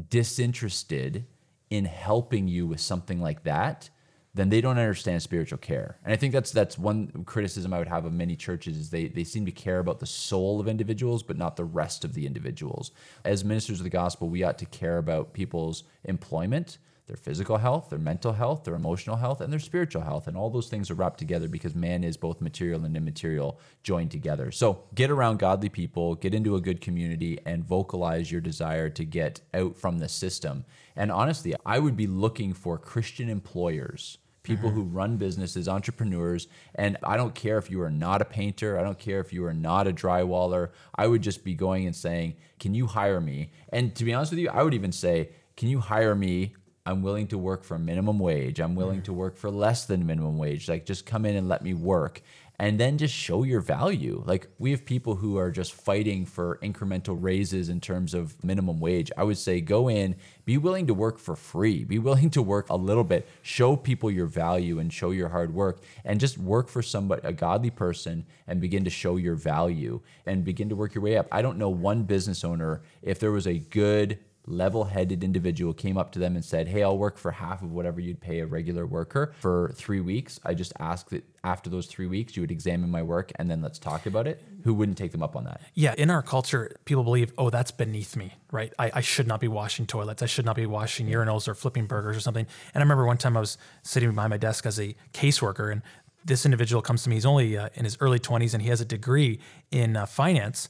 disinterested 0.09 1.27
in 1.71 1.85
helping 1.85 2.49
you 2.49 2.67
with 2.67 2.81
something 2.81 3.21
like 3.21 3.45
that, 3.45 3.91
then 4.37 4.51
they 4.51 4.61
don't 4.61 4.79
understand 4.79 5.23
spiritual 5.23 5.57
care. 5.57 5.97
And 6.05 6.13
I 6.13 6.17
think 6.17 6.35
that's 6.35 6.51
that's 6.53 6.77
one 6.77 7.25
criticism 7.25 7.73
I 7.73 7.79
would 7.79 7.89
have 7.89 8.05
of 8.05 8.13
many 8.13 8.37
churches 8.37 8.77
is 8.77 8.91
they 8.91 9.09
they 9.09 9.25
seem 9.25 9.47
to 9.47 9.51
care 9.51 9.79
about 9.79 9.99
the 9.99 10.07
soul 10.07 10.61
of 10.61 10.69
individuals, 10.69 11.23
but 11.23 11.39
not 11.39 11.57
the 11.57 11.65
rest 11.65 12.05
of 12.05 12.13
the 12.13 12.27
individuals. 12.27 12.91
As 13.25 13.45
ministers 13.45 13.81
of 13.81 13.85
the 13.85 13.91
gospel, 13.91 14.29
we 14.29 14.45
ought 14.45 14.59
to 14.59 14.67
care 14.67 14.99
about 14.99 15.33
people's 15.33 15.85
employment, 16.05 16.77
their 17.07 17.17
physical 17.17 17.57
health, 17.57 17.89
their 17.89 17.99
mental 17.99 18.35
health, 18.35 18.65
their 18.65 18.75
emotional 18.75 19.17
health, 19.17 19.41
and 19.41 19.51
their 19.51 19.59
spiritual 19.59 20.03
health. 20.03 20.29
And 20.29 20.37
all 20.37 20.51
those 20.51 20.69
things 20.69 20.91
are 20.91 20.95
wrapped 20.95 21.19
together 21.19 21.49
because 21.49 21.75
man 21.75 22.05
is 22.05 22.19
both 22.19 22.43
material 22.43 22.85
and 22.85 22.95
immaterial 22.95 23.59
joined 23.83 24.11
together. 24.11 24.51
So 24.51 24.83
get 24.95 25.11
around 25.11 25.39
godly 25.39 25.71
people, 25.71 26.15
get 26.15 26.35
into 26.35 26.57
a 26.57 26.61
good 26.61 26.83
community, 26.83 27.39
and 27.47 27.65
vocalize 27.65 28.31
your 28.31 28.43
desire 28.43 28.91
to 28.91 29.05
get 29.07 29.41
out 29.55 29.79
from 29.79 29.99
the 29.99 30.11
system. 30.11 30.67
And 30.95 31.11
honestly, 31.11 31.55
I 31.65 31.79
would 31.79 31.97
be 31.97 32.07
looking 32.07 32.53
for 32.53 32.77
Christian 32.77 33.31
employers 33.31 34.19
people 34.47 34.71
mm-hmm. 34.71 34.79
who 34.79 34.85
run 34.85 35.17
businesses, 35.17 35.69
entrepreneurs. 35.69 36.47
And 36.77 36.97
I 37.03 37.17
don't 37.17 37.35
care 37.35 37.59
if 37.59 37.71
you 37.71 37.83
are 37.83 37.91
not 37.91 38.23
a 38.23 38.25
painter, 38.25 38.79
I 38.79 38.83
don't 38.83 38.99
care 38.99 39.21
if 39.21 39.33
you 39.33 39.45
are 39.45 39.53
not 39.53 39.89
a 39.89 39.93
drywaller. 39.93 40.71
I 40.95 41.09
would 41.09 41.21
just 41.21 41.45
be 41.45 41.55
going 41.55 41.87
and 41.87 41.95
saying, 41.95 42.37
Can 42.61 42.73
you 42.75 42.87
hire 42.87 43.21
me? 43.21 43.51
And 43.71 43.95
to 43.97 44.05
be 44.05 44.15
honest 44.15 44.33
with 44.33 44.39
you, 44.39 44.49
I 44.49 44.63
would 44.63 44.75
even 44.75 44.93
say, 44.93 45.31
Can 45.57 45.69
you 45.69 45.81
hire 45.81 46.15
me? 46.15 46.55
I'm 46.87 47.03
willing 47.03 47.27
to 47.29 47.39
work 47.39 47.65
for 47.65 47.79
minimum 47.79 48.21
wage. 48.21 48.61
I'm 48.61 48.77
willing 48.77 49.01
mm. 49.01 49.05
to 49.05 49.13
work 49.13 49.37
for 49.37 49.51
less 49.51 49.87
than 49.87 50.07
minimum 50.07 50.39
wage. 50.39 50.69
Like, 50.69 50.87
just 50.87 51.05
come 51.05 51.27
in 51.27 51.35
and 51.35 51.49
let 51.49 51.63
me 51.63 51.75
work. 51.75 52.23
And 52.59 52.81
then 52.81 52.97
just 52.97 53.13
show 53.13 53.43
your 53.43 53.61
value. 53.61 54.23
Like, 54.25 54.47
we 54.59 54.71
have 54.71 54.87
people 54.87 55.17
who 55.17 55.37
are 55.37 55.51
just 55.51 55.75
fighting 55.75 56.25
for 56.25 56.59
incremental 56.63 57.19
raises 57.21 57.69
in 57.69 57.81
terms 57.81 58.15
of 58.15 58.43
minimum 58.43 58.81
wage. 58.81 59.11
I 59.15 59.25
would 59.25 59.37
say 59.37 59.61
go 59.61 59.91
in, 59.91 60.17
be 60.47 60.57
willing 60.57 60.87
to 60.87 60.95
work 60.95 61.19
for 61.19 61.37
free, 61.37 61.85
be 61.85 61.99
willing 61.99 62.31
to 62.31 62.41
work 62.41 62.71
a 62.71 62.77
little 62.77 63.05
bit, 63.05 63.29
show 63.43 63.77
people 63.77 64.11
your 64.11 64.27
value 64.27 64.79
and 64.79 64.91
show 64.91 65.11
your 65.11 65.29
hard 65.29 65.53
work, 65.53 65.83
and 66.05 66.19
just 66.19 66.39
work 66.39 66.69
for 66.69 66.81
somebody, 66.81 67.21
a 67.25 67.33
godly 67.33 67.69
person, 67.69 68.25
and 68.47 68.59
begin 68.61 68.85
to 68.85 68.91
show 68.91 69.17
your 69.17 69.35
value 69.35 70.01
and 70.25 70.45
begin 70.45 70.71
to 70.71 70.77
work 70.77 70.95
your 70.95 71.05
way 71.05 71.19
up. 71.19 71.27
I 71.31 71.43
don't 71.43 71.59
know 71.59 71.69
one 71.69 72.05
business 72.05 72.43
owner, 72.43 72.81
if 73.03 73.19
there 73.19 73.33
was 73.33 73.47
a 73.47 73.59
good, 73.59 74.19
level 74.47 74.85
headed 74.85 75.25
individual 75.25 75.75
came 75.75 75.99
up 75.99 76.13
to 76.13 76.19
them 76.19 76.37
and 76.37 76.45
said, 76.45 76.69
Hey, 76.69 76.83
I'll 76.83 76.99
work 76.99 77.19
for 77.19 77.31
half 77.33 77.63
of 77.63 77.73
whatever 77.73 78.01
you'd 78.01 78.21
pay 78.21 78.41
a 78.41 78.47
regular 78.47 78.87
worker 78.87 79.35
for 79.41 79.73
three 79.75 80.01
weeks. 80.01 80.39
I 80.45 80.55
just 80.55 80.73
ask 80.79 81.09
that 81.11 81.25
after 81.45 81.71
those 81.71 81.87
three 81.87 82.07
weeks, 82.07 82.37
you 82.37 82.43
would 82.43 82.51
examine 82.51 82.91
my 82.91 83.03
work 83.03 83.33
and 83.37 83.51
then 83.51 83.61
let's 83.63 83.79
talk 83.79 84.07
about 84.07 84.27
it. 84.27 84.43
Who 84.65 84.75
wouldn't 84.75 84.99
take 84.99 85.13
them 85.13 85.23
up 85.23 85.37
on 85.37 85.45
that? 85.45 85.61
Yeah, 85.75 85.95
in 85.97 86.11
our 86.11 86.23
culture, 86.23 86.77
people 86.85 87.05
believe, 87.05 87.33
oh, 87.39 87.51
that's 87.51 87.71
beneath 87.71 88.17
me, 88.17 88.35
right? 88.51 88.73
I, 88.79 88.91
I 88.95 89.01
should 89.01 89.27
not 89.27 89.41
be 89.41 89.49
washing 89.49 89.87
toilets. 89.87 90.23
I 90.23 90.27
should 90.27 90.45
not 90.45 90.57
be 90.57 90.67
washing 90.67 91.07
urinals 91.07 91.47
or 91.47 91.55
flipping 91.55 91.87
burgers 91.87 92.17
or 92.17 92.21
something. 92.21 92.47
And 92.75 92.83
I 92.83 92.85
remember 92.85 93.07
one 93.07 93.19
time 93.19 93.37
I 93.37 93.41
was 93.41 93.59
sitting 93.83 94.11
behind 94.13 94.31
my 94.31 94.39
desk 94.39 94.67
as 94.67 94.81
a 94.81 94.95
caseworker, 95.13 95.71
and 95.71 95.83
this 96.27 96.45
individual 96.45 96.83
comes 96.83 97.05
to 97.05 97.09
me. 97.09 97.17
He's 97.17 97.27
only 97.27 97.57
uh, 97.57 97.69
in 97.75 97.85
his 97.85 97.97
early 98.01 98.19
20s 98.19 98.53
and 98.53 98.63
he 98.63 98.69
has 98.69 98.81
a 98.81 98.85
degree 98.85 99.39
in 99.71 99.97
uh, 99.97 100.07
finance. 100.07 100.69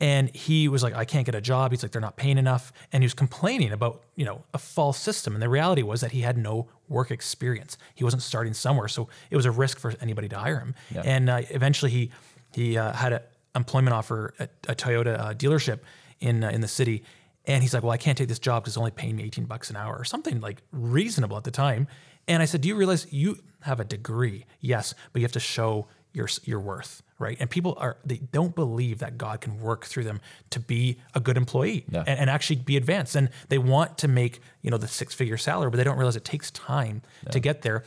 And 0.00 0.34
he 0.34 0.68
was 0.68 0.82
like, 0.82 0.94
I 0.94 1.04
can't 1.04 1.26
get 1.26 1.34
a 1.34 1.40
job. 1.40 1.72
He's 1.72 1.82
like, 1.82 1.90
they're 1.90 2.00
not 2.00 2.16
paying 2.16 2.38
enough. 2.38 2.72
And 2.92 3.02
he 3.02 3.06
was 3.06 3.14
complaining 3.14 3.72
about, 3.72 4.02
you 4.14 4.24
know, 4.24 4.44
a 4.54 4.58
false 4.58 4.98
system. 4.98 5.34
And 5.34 5.42
the 5.42 5.48
reality 5.48 5.82
was 5.82 6.00
that 6.02 6.12
he 6.12 6.20
had 6.20 6.38
no 6.38 6.68
work 6.88 7.10
experience. 7.10 7.76
He 7.96 8.04
wasn't 8.04 8.22
starting 8.22 8.54
somewhere. 8.54 8.86
So 8.86 9.08
it 9.30 9.36
was 9.36 9.44
a 9.44 9.50
risk 9.50 9.80
for 9.80 9.94
anybody 10.00 10.28
to 10.28 10.38
hire 10.38 10.60
him. 10.60 10.74
Yeah. 10.94 11.02
And 11.04 11.28
uh, 11.28 11.42
eventually 11.50 11.90
he, 11.90 12.10
he 12.54 12.78
uh, 12.78 12.92
had 12.92 13.12
an 13.12 13.20
employment 13.56 13.92
offer 13.92 14.34
at 14.38 14.52
a 14.68 14.74
Toyota 14.74 15.18
uh, 15.18 15.34
dealership 15.34 15.80
in, 16.20 16.44
uh, 16.44 16.50
in 16.50 16.60
the 16.60 16.68
city. 16.68 17.02
And 17.46 17.62
he's 17.62 17.74
like, 17.74 17.82
well, 17.82 17.92
I 17.92 17.96
can't 17.96 18.16
take 18.16 18.28
this 18.28 18.38
job 18.38 18.62
because 18.62 18.74
it's 18.74 18.78
only 18.78 18.92
paying 18.92 19.16
me 19.16 19.24
18 19.24 19.46
bucks 19.46 19.68
an 19.68 19.76
hour 19.76 19.96
or 19.96 20.04
something 20.04 20.40
like 20.40 20.62
reasonable 20.70 21.36
at 21.36 21.44
the 21.44 21.50
time. 21.50 21.88
And 22.28 22.40
I 22.40 22.44
said, 22.44 22.60
do 22.60 22.68
you 22.68 22.76
realize 22.76 23.12
you 23.12 23.38
have 23.62 23.80
a 23.80 23.84
degree? 23.84 24.44
Yes, 24.60 24.94
but 25.12 25.20
you 25.20 25.24
have 25.24 25.32
to 25.32 25.40
show 25.40 25.88
your, 26.12 26.28
your 26.44 26.60
worth 26.60 27.02
right? 27.18 27.36
And 27.40 27.50
people 27.50 27.74
are 27.78 27.96
they 28.04 28.18
don't 28.32 28.54
believe 28.54 28.98
that 29.00 29.18
God 29.18 29.40
can 29.40 29.60
work 29.60 29.84
through 29.86 30.04
them 30.04 30.20
to 30.50 30.60
be 30.60 30.98
a 31.14 31.20
good 31.20 31.36
employee 31.36 31.84
Yeah. 31.90 32.04
and, 32.06 32.18
and 32.20 32.30
actually 32.30 32.56
be 32.56 32.76
advanced. 32.76 33.16
And 33.16 33.28
they 33.48 33.58
want 33.58 33.98
to 33.98 34.08
make 34.08 34.40
you 34.62 34.70
know 34.70 34.78
the 34.78 34.88
six 34.88 35.14
figure 35.14 35.36
salary, 35.36 35.70
but 35.70 35.76
they 35.76 35.84
don't 35.84 35.96
realize 35.98 36.16
it 36.16 36.24
takes 36.24 36.50
time 36.52 37.02
to 37.30 37.40
get 37.40 37.62
there. 37.62 37.84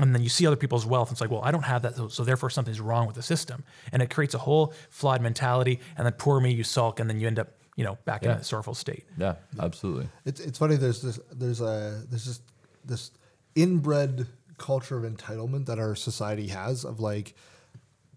And 0.00 0.14
then 0.14 0.22
you 0.22 0.30
see 0.30 0.46
other 0.46 0.56
people's 0.56 0.86
wealth. 0.86 1.08
And 1.08 1.14
it's 1.16 1.20
like, 1.20 1.30
well, 1.30 1.42
I 1.44 1.50
don't 1.50 1.64
have 1.64 1.82
that, 1.82 1.96
so, 1.96 2.08
so 2.08 2.24
therefore 2.24 2.48
something's 2.48 2.80
wrong 2.80 3.06
with 3.06 3.14
the 3.14 3.22
system, 3.22 3.62
and 3.92 4.00
it 4.00 4.08
creates 4.08 4.32
a 4.34 4.38
whole 4.38 4.72
flawed 4.88 5.20
mentality. 5.20 5.80
And 5.98 6.06
then 6.06 6.14
poor 6.14 6.40
me, 6.40 6.50
you 6.50 6.64
sulk, 6.64 6.98
and 6.98 7.10
then 7.10 7.20
you 7.20 7.26
end 7.26 7.38
up 7.38 7.48
you 7.76 7.84
know 7.84 7.98
back 8.04 8.24
Yeah. 8.24 8.32
in 8.32 8.38
a 8.38 8.44
sorrowful 8.44 8.74
state. 8.74 9.04
Yeah, 9.18 9.34
absolutely. 9.60 10.08
It's 10.24 10.40
it's 10.40 10.58
funny. 10.58 10.76
There's 10.76 11.02
this 11.02 11.20
there's 11.30 11.60
a 11.60 12.04
there's 12.08 12.24
just 12.24 12.42
this 12.84 13.10
inbred 13.54 14.26
culture 14.58 14.96
of 14.96 15.04
entitlement 15.10 15.66
that 15.66 15.78
our 15.78 15.94
society 15.94 16.48
has 16.48 16.84
of 16.84 17.00
like 17.00 17.34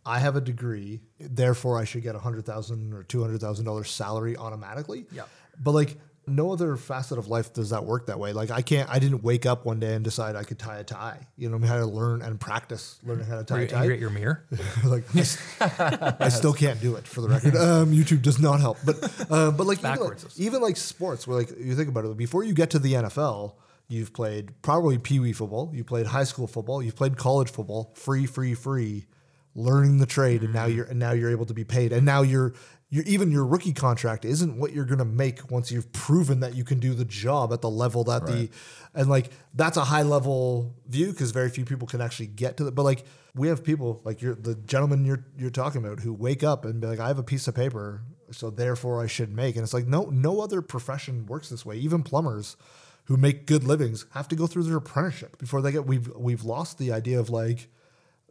I 0.05 0.19
have 0.19 0.35
a 0.35 0.41
degree, 0.41 1.01
therefore 1.19 1.79
I 1.79 1.85
should 1.85 2.03
get 2.03 2.15
a 2.15 2.19
hundred 2.19 2.45
thousand 2.45 2.93
or 2.93 3.03
two 3.03 3.21
hundred 3.21 3.41
thousand 3.41 3.65
dollars 3.65 3.89
salary 3.89 4.37
automatically. 4.37 5.05
Yeah. 5.11 5.23
But 5.61 5.71
like 5.71 5.97
no 6.27 6.51
other 6.51 6.75
facet 6.75 7.17
of 7.17 7.27
life 7.27 7.53
does 7.53 7.69
that 7.69 7.85
work 7.85 8.07
that 8.07 8.19
way. 8.19 8.33
Like 8.33 8.51
I 8.51 8.61
can't 8.61 8.89
I 8.89 8.99
didn't 8.99 9.23
wake 9.23 9.45
up 9.45 9.65
one 9.65 9.79
day 9.79 9.93
and 9.93 10.03
decide 10.03 10.35
I 10.35 10.43
could 10.43 10.59
tie 10.59 10.77
a 10.77 10.83
tie. 10.83 11.19
You 11.37 11.49
know, 11.49 11.63
I 11.63 11.67
had 11.67 11.77
to 11.77 11.85
learn 11.85 12.21
and 12.21 12.39
practice 12.39 12.99
learning 13.03 13.25
how 13.25 13.37
to 13.37 13.43
tie 13.43 13.59
Are 13.59 13.61
a 13.61 13.67
tie. 13.67 13.79
angry 13.79 13.93
at 13.95 13.99
your 13.99 14.09
mirror? 14.09 14.45
like 14.85 15.03
I, 15.15 16.15
I 16.19 16.29
still 16.29 16.53
can't 16.53 16.81
do 16.81 16.95
it 16.95 17.07
for 17.07 17.21
the 17.21 17.29
record. 17.29 17.55
Um, 17.55 17.91
YouTube 17.91 18.21
does 18.21 18.39
not 18.39 18.59
help, 18.59 18.77
but 18.85 19.03
uh, 19.29 19.51
but 19.51 19.65
like 19.67 19.79
even, 19.79 19.99
like 19.99 20.17
even 20.37 20.61
like 20.61 20.77
sports, 20.77 21.27
where 21.27 21.37
like 21.37 21.49
you 21.57 21.75
think 21.75 21.89
about 21.89 22.05
it, 22.05 22.17
before 22.17 22.43
you 22.43 22.53
get 22.53 22.71
to 22.71 22.79
the 22.79 22.93
NFL, 22.93 23.53
you've 23.87 24.13
played 24.13 24.61
probably 24.61 24.97
pee 24.97 25.19
wee 25.19 25.33
football, 25.33 25.71
you 25.73 25.83
played 25.83 26.07
high 26.07 26.23
school 26.23 26.47
football, 26.47 26.81
you've 26.81 26.95
played 26.95 27.17
college 27.17 27.51
football, 27.51 27.91
free, 27.95 28.25
free, 28.25 28.55
free, 28.55 29.05
learning 29.55 29.97
the 29.97 30.05
trade, 30.05 30.43
and 30.43 30.53
now 30.53 30.67
mm-hmm. 30.67 30.75
you're 30.77 30.85
and 30.85 30.99
now 30.99 31.11
you're 31.11 31.31
able 31.31 31.45
to 31.45 31.53
be 31.53 31.63
paid, 31.63 31.91
and 31.91 32.05
now 32.05 32.21
you're. 32.21 32.53
You're, 32.91 33.03
even 33.05 33.31
your 33.31 33.45
rookie 33.47 33.73
contract 33.73 34.25
isn't 34.25 34.57
what 34.57 34.71
you're 34.71 34.85
going 34.85 34.99
to 34.99 35.05
make 35.05 35.49
once 35.49 35.71
you've 35.71 35.91
proven 35.91 36.41
that 36.41 36.53
you 36.53 36.63
can 36.63 36.79
do 36.79 36.93
the 36.93 37.03
job 37.03 37.51
at 37.51 37.59
the 37.59 37.69
level 37.69 38.03
that 38.05 38.27
the 38.27 38.47
and 38.93 39.09
like 39.09 39.31
that's 39.55 39.75
a 39.75 39.83
high 39.83 40.03
level 40.03 40.75
view 40.87 41.07
because 41.07 41.31
very 41.31 41.49
few 41.49 41.65
people 41.65 41.87
can 41.87 41.99
actually 41.99 42.27
get 42.27 42.57
to 42.57 42.63
that 42.63 42.75
but 42.75 42.83
like 42.83 43.03
we 43.33 43.47
have 43.47 43.63
people 43.63 44.01
like 44.05 44.21
you're 44.21 44.35
the 44.35 44.53
gentleman 44.53 45.03
you're 45.03 45.25
you're 45.35 45.49
talking 45.49 45.83
about 45.83 45.99
who 45.99 46.13
wake 46.13 46.43
up 46.43 46.63
and 46.63 46.79
be 46.79 46.85
like 46.85 46.99
I 46.99 47.07
have 47.07 47.17
a 47.17 47.23
piece 47.23 47.47
of 47.47 47.55
paper 47.55 48.03
so 48.31 48.51
therefore 48.51 49.01
I 49.01 49.07
should 49.07 49.33
make 49.33 49.55
and 49.55 49.63
it's 49.63 49.73
like 49.73 49.87
no 49.87 50.03
no 50.05 50.39
other 50.39 50.61
profession 50.61 51.25
works 51.25 51.49
this 51.49 51.65
way 51.65 51.77
even 51.77 52.03
plumbers 52.03 52.55
who 53.05 53.17
make 53.17 53.45
good 53.45 53.63
livings 53.63 54.05
have 54.13 54.27
to 54.29 54.35
go 54.35 54.47
through 54.47 54.63
their 54.63 54.77
apprenticeship 54.77 55.37
before 55.37 55.61
they 55.61 55.71
get 55.71 55.85
we've 55.85 56.07
we've 56.15 56.43
lost 56.43 56.77
the 56.77 56.91
idea 56.91 57.19
of 57.19 57.29
like 57.29 57.67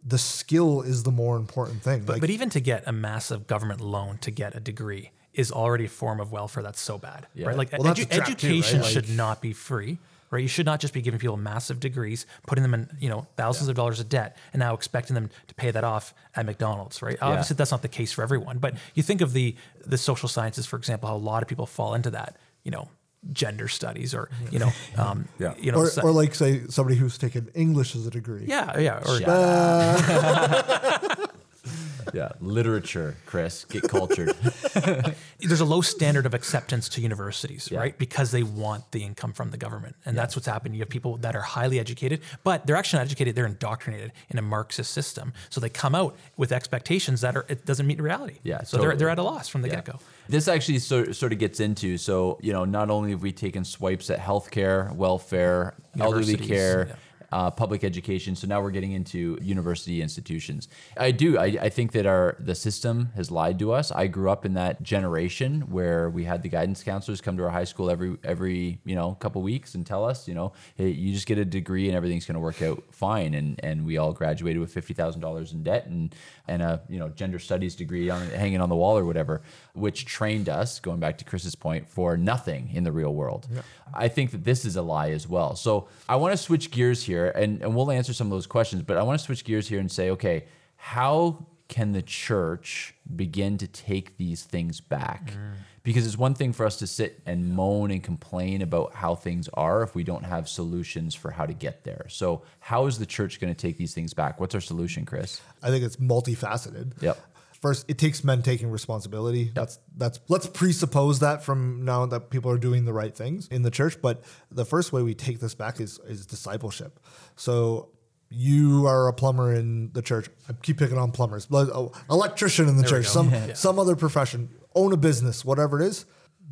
the 0.04 0.18
skill 0.18 0.82
is 0.82 1.02
the 1.02 1.10
more 1.10 1.36
important 1.36 1.82
thing 1.82 2.00
But, 2.04 2.14
like 2.14 2.20
but 2.20 2.30
even 2.30 2.50
to 2.50 2.60
get 2.60 2.84
a 2.86 2.92
massive 2.92 3.46
government 3.46 3.80
loan 3.80 4.18
to 4.18 4.30
get 4.30 4.54
a 4.54 4.60
degree 4.60 5.10
is 5.32 5.50
already 5.50 5.86
a 5.86 5.88
form 5.88 6.20
of 6.20 6.30
welfare 6.30 6.62
that's 6.62 6.80
so 6.80 6.98
bad, 6.98 7.26
right? 7.36 7.56
Like 7.56 7.72
Well, 7.72 7.94
edu- 7.94 8.02
a 8.02 8.06
trap 8.06 8.26
too, 8.26 8.32
education 8.32 8.80
right? 8.82 8.90
should 8.90 9.08
Like- 9.08 9.16
not 9.16 9.40
be 9.42 9.52
free, 9.52 9.98
right? 10.30 10.42
You 10.42 10.48
should 10.48 10.66
not 10.66 10.78
just 10.78 10.94
be 10.94 11.00
giving 11.02 11.18
people 11.18 11.36
massive 11.36 11.80
degrees, 11.80 12.26
putting 12.46 12.62
them 12.62 12.74
in, 12.74 12.88
you 13.00 13.08
know, 13.08 13.26
thousands 13.36 13.68
of 13.68 13.74
dollars 13.76 13.98
of 13.98 14.08
debt, 14.08 14.36
and 14.52 14.60
now 14.60 14.74
expecting 14.74 15.14
them 15.14 15.30
to 15.48 15.54
pay 15.54 15.70
that 15.72 15.82
off 15.84 16.14
at 16.36 16.44
McDonald's, 16.46 17.02
right? 17.02 17.16
Obviously, 17.20 17.56
that's 17.56 17.70
not 17.72 17.82
the 17.82 17.88
case 17.88 18.12
for 18.12 18.22
everyone, 18.22 18.58
but 18.58 18.74
you 18.94 19.02
think 19.02 19.20
of 19.20 19.32
the 19.32 19.56
the 19.84 19.98
social 19.98 20.28
sciences, 20.28 20.66
for 20.66 20.76
example, 20.76 21.08
how 21.08 21.16
a 21.16 21.24
lot 21.32 21.42
of 21.42 21.48
people 21.48 21.66
fall 21.66 21.94
into 21.94 22.10
that, 22.10 22.36
you 22.62 22.70
know, 22.70 22.88
gender 23.32 23.68
studies 23.68 24.14
or 24.14 24.28
you 24.50 24.58
know, 24.58 24.70
um, 24.98 25.26
Yeah. 25.38 25.54
you 25.58 25.72
know, 25.72 25.78
or, 25.78 25.86
so- 25.86 26.02
or 26.02 26.10
like 26.12 26.34
say 26.34 26.62
somebody 26.68 26.96
who's 26.96 27.16
taken 27.18 27.48
English 27.54 27.96
as 27.96 28.06
a 28.06 28.10
degree. 28.10 28.44
Yeah, 28.46 28.78
yeah, 28.78 29.02
or 29.06 29.18
Yeah, 32.12 32.32
literature, 32.40 33.16
Chris, 33.24 33.64
get 33.64 33.84
cultured. 33.88 34.36
there's 35.40 35.60
a 35.60 35.64
low 35.64 35.80
standard 35.80 36.26
of 36.26 36.34
acceptance 36.34 36.88
to 36.90 37.00
universities, 37.00 37.68
Yeah. 37.72 37.78
right? 37.78 37.98
Because 37.98 38.30
they 38.30 38.42
want 38.42 38.92
the 38.92 39.02
income 39.02 39.32
from 39.32 39.50
the 39.50 39.56
government. 39.56 39.96
And 40.04 40.16
that's 40.16 40.36
what's 40.36 40.46
happened. 40.46 40.74
You 40.76 40.80
have 40.82 40.90
people 40.90 41.16
that 41.18 41.34
are 41.34 41.40
highly 41.40 41.80
educated, 41.80 42.20
but 42.44 42.66
they're 42.66 42.76
actually 42.76 42.98
not 42.98 43.06
educated, 43.06 43.34
they're 43.34 43.46
indoctrinated 43.46 44.12
in 44.28 44.38
a 44.38 44.42
Marxist 44.42 44.92
system. 44.92 45.32
So 45.48 45.60
they 45.62 45.70
come 45.70 45.94
out 45.94 46.14
with 46.36 46.52
expectations 46.52 47.22
that 47.22 47.36
are 47.36 47.46
it 47.48 47.64
doesn't 47.64 47.86
meet 47.86 48.00
reality. 48.00 48.36
Yeah, 48.42 48.62
So 48.64 48.76
they're, 48.76 48.96
they're 48.96 49.08
at 49.08 49.18
a 49.18 49.22
loss 49.22 49.48
from 49.48 49.62
the 49.62 49.68
Yeah. 49.68 49.76
get 49.76 49.84
go. 49.86 49.98
This 50.28 50.46
actually 50.46 50.80
sort, 50.80 51.16
sort 51.16 51.32
of 51.32 51.38
gets 51.38 51.58
into 51.58 51.96
so 51.98 52.38
you 52.42 52.52
know 52.52 52.64
not 52.66 52.90
only 52.90 53.10
have 53.12 53.22
we 53.22 53.32
taken 53.32 53.64
swipes 53.64 54.10
at 54.10 54.18
healthcare, 54.20 54.94
welfare, 54.94 55.74
elderly 55.98 56.36
care. 56.36 56.96
Yeah. 57.34 57.46
Uh, 57.46 57.50
public 57.50 57.84
education. 57.84 58.36
So 58.36 58.46
now 58.46 58.62
we're 58.62 58.70
getting 58.70 58.92
into 58.92 59.38
university 59.42 60.00
institutions. 60.02 60.68
I 60.96 61.10
do. 61.10 61.38
I, 61.38 61.46
I 61.60 61.68
think 61.68 61.92
that 61.92 62.06
our 62.06 62.36
the 62.38 62.54
system 62.54 63.10
has 63.16 63.30
lied 63.30 63.58
to 63.58 63.72
us. 63.72 63.90
I 63.90 64.06
grew 64.06 64.30
up 64.30 64.44
in 64.44 64.54
that 64.54 64.82
generation 64.82 65.62
where 65.62 66.10
we 66.10 66.24
had 66.24 66.42
the 66.42 66.48
guidance 66.48 66.82
counselors 66.82 67.20
come 67.20 67.36
to 67.36 67.44
our 67.44 67.50
high 67.50 67.64
school 67.64 67.90
every 67.90 68.16
every 68.22 68.78
you 68.84 68.94
know 68.94 69.14
couple 69.14 69.42
weeks 69.42 69.74
and 69.74 69.86
tell 69.86 70.04
us 70.04 70.28
you 70.28 70.34
know 70.34 70.52
hey 70.76 70.90
you 70.90 71.12
just 71.12 71.26
get 71.26 71.38
a 71.38 71.44
degree 71.44 71.88
and 71.88 71.96
everything's 71.96 72.26
going 72.26 72.34
to 72.34 72.40
work 72.40 72.62
out 72.62 72.82
fine. 72.92 73.34
And 73.34 73.58
and 73.62 73.84
we 73.84 73.98
all 73.98 74.12
graduated 74.12 74.60
with 74.60 74.72
fifty 74.72 74.94
thousand 74.94 75.20
dollars 75.20 75.52
in 75.52 75.62
debt 75.62 75.86
and 75.86 76.14
and 76.46 76.62
a 76.62 76.82
you 76.88 76.98
know 76.98 77.08
gender 77.08 77.38
studies 77.38 77.74
degree 77.74 78.10
on 78.10 78.26
hanging 78.28 78.60
on 78.60 78.68
the 78.68 78.76
wall 78.76 78.96
or 78.96 79.04
whatever, 79.04 79.42
which 79.72 80.04
trained 80.04 80.48
us 80.48 80.80
going 80.80 81.00
back 81.00 81.18
to 81.18 81.24
Chris's 81.24 81.54
point 81.54 81.88
for 81.88 82.16
nothing 82.16 82.70
in 82.72 82.84
the 82.84 82.92
real 82.92 83.14
world. 83.14 83.48
I 83.92 84.08
think 84.08 84.30
that 84.32 84.44
this 84.44 84.64
is 84.64 84.76
a 84.76 84.82
lie 84.82 85.10
as 85.10 85.28
well. 85.28 85.56
So 85.56 85.88
I 86.08 86.16
want 86.16 86.32
to 86.32 86.36
switch 86.36 86.70
gears 86.70 87.04
here 87.04 87.23
and, 87.28 87.62
and 87.62 87.74
we'll 87.74 87.90
answer 87.90 88.12
some 88.12 88.26
of 88.26 88.30
those 88.30 88.46
questions, 88.46 88.82
but 88.82 88.96
I 88.96 89.02
want 89.02 89.18
to 89.18 89.24
switch 89.24 89.44
gears 89.44 89.68
here 89.68 89.80
and 89.80 89.90
say, 89.90 90.10
okay, 90.10 90.44
how 90.76 91.46
can 91.68 91.92
the 91.92 92.02
church 92.02 92.94
begin 93.16 93.58
to 93.58 93.66
take 93.66 94.16
these 94.16 94.42
things 94.42 94.80
back? 94.80 95.32
Mm. 95.32 95.54
Because 95.82 96.06
it's 96.06 96.16
one 96.16 96.34
thing 96.34 96.52
for 96.52 96.64
us 96.64 96.76
to 96.78 96.86
sit 96.86 97.20
and 97.26 97.54
moan 97.54 97.90
and 97.90 98.02
complain 98.02 98.62
about 98.62 98.94
how 98.94 99.14
things 99.14 99.48
are 99.52 99.82
if 99.82 99.94
we 99.94 100.02
don't 100.02 100.24
have 100.24 100.48
solutions 100.48 101.14
for 101.14 101.30
how 101.30 101.44
to 101.44 101.52
get 101.52 101.84
there. 101.84 102.06
So, 102.08 102.42
how 102.60 102.86
is 102.86 102.98
the 102.98 103.04
church 103.04 103.38
going 103.38 103.54
to 103.54 103.60
take 103.60 103.76
these 103.76 103.92
things 103.92 104.14
back? 104.14 104.40
What's 104.40 104.54
our 104.54 104.62
solution, 104.62 105.04
Chris? 105.04 105.42
I 105.62 105.68
think 105.68 105.84
it's 105.84 105.96
multifaceted. 105.96 107.02
Yep. 107.02 107.18
First, 107.64 107.86
it 107.88 107.96
takes 107.96 108.22
men 108.22 108.42
taking 108.42 108.70
responsibility. 108.70 109.50
That's 109.54 109.78
that's 109.96 110.20
let's 110.28 110.46
presuppose 110.46 111.20
that 111.20 111.42
from 111.42 111.82
now 111.82 112.04
that 112.04 112.28
people 112.28 112.50
are 112.50 112.58
doing 112.58 112.84
the 112.84 112.92
right 112.92 113.16
things 113.16 113.48
in 113.48 113.62
the 113.62 113.70
church. 113.70 114.02
But 114.02 114.22
the 114.50 114.66
first 114.66 114.92
way 114.92 115.02
we 115.02 115.14
take 115.14 115.40
this 115.40 115.54
back 115.54 115.80
is 115.80 115.98
is 116.06 116.26
discipleship. 116.26 117.00
So 117.36 117.88
you 118.28 118.86
are 118.86 119.08
a 119.08 119.14
plumber 119.14 119.54
in 119.54 119.92
the 119.94 120.02
church. 120.02 120.28
I 120.46 120.52
keep 120.60 120.76
picking 120.76 120.98
on 120.98 121.10
plumbers, 121.10 121.46
but 121.46 121.70
uh, 121.70 121.88
electrician 122.10 122.68
in 122.68 122.76
the 122.76 122.84
church, 122.84 123.06
some 123.06 123.32
some 123.54 123.78
other 123.78 123.96
profession, 123.96 124.50
own 124.74 124.92
a 124.92 124.98
business, 124.98 125.42
whatever 125.42 125.80
it 125.80 125.86
is. 125.86 126.04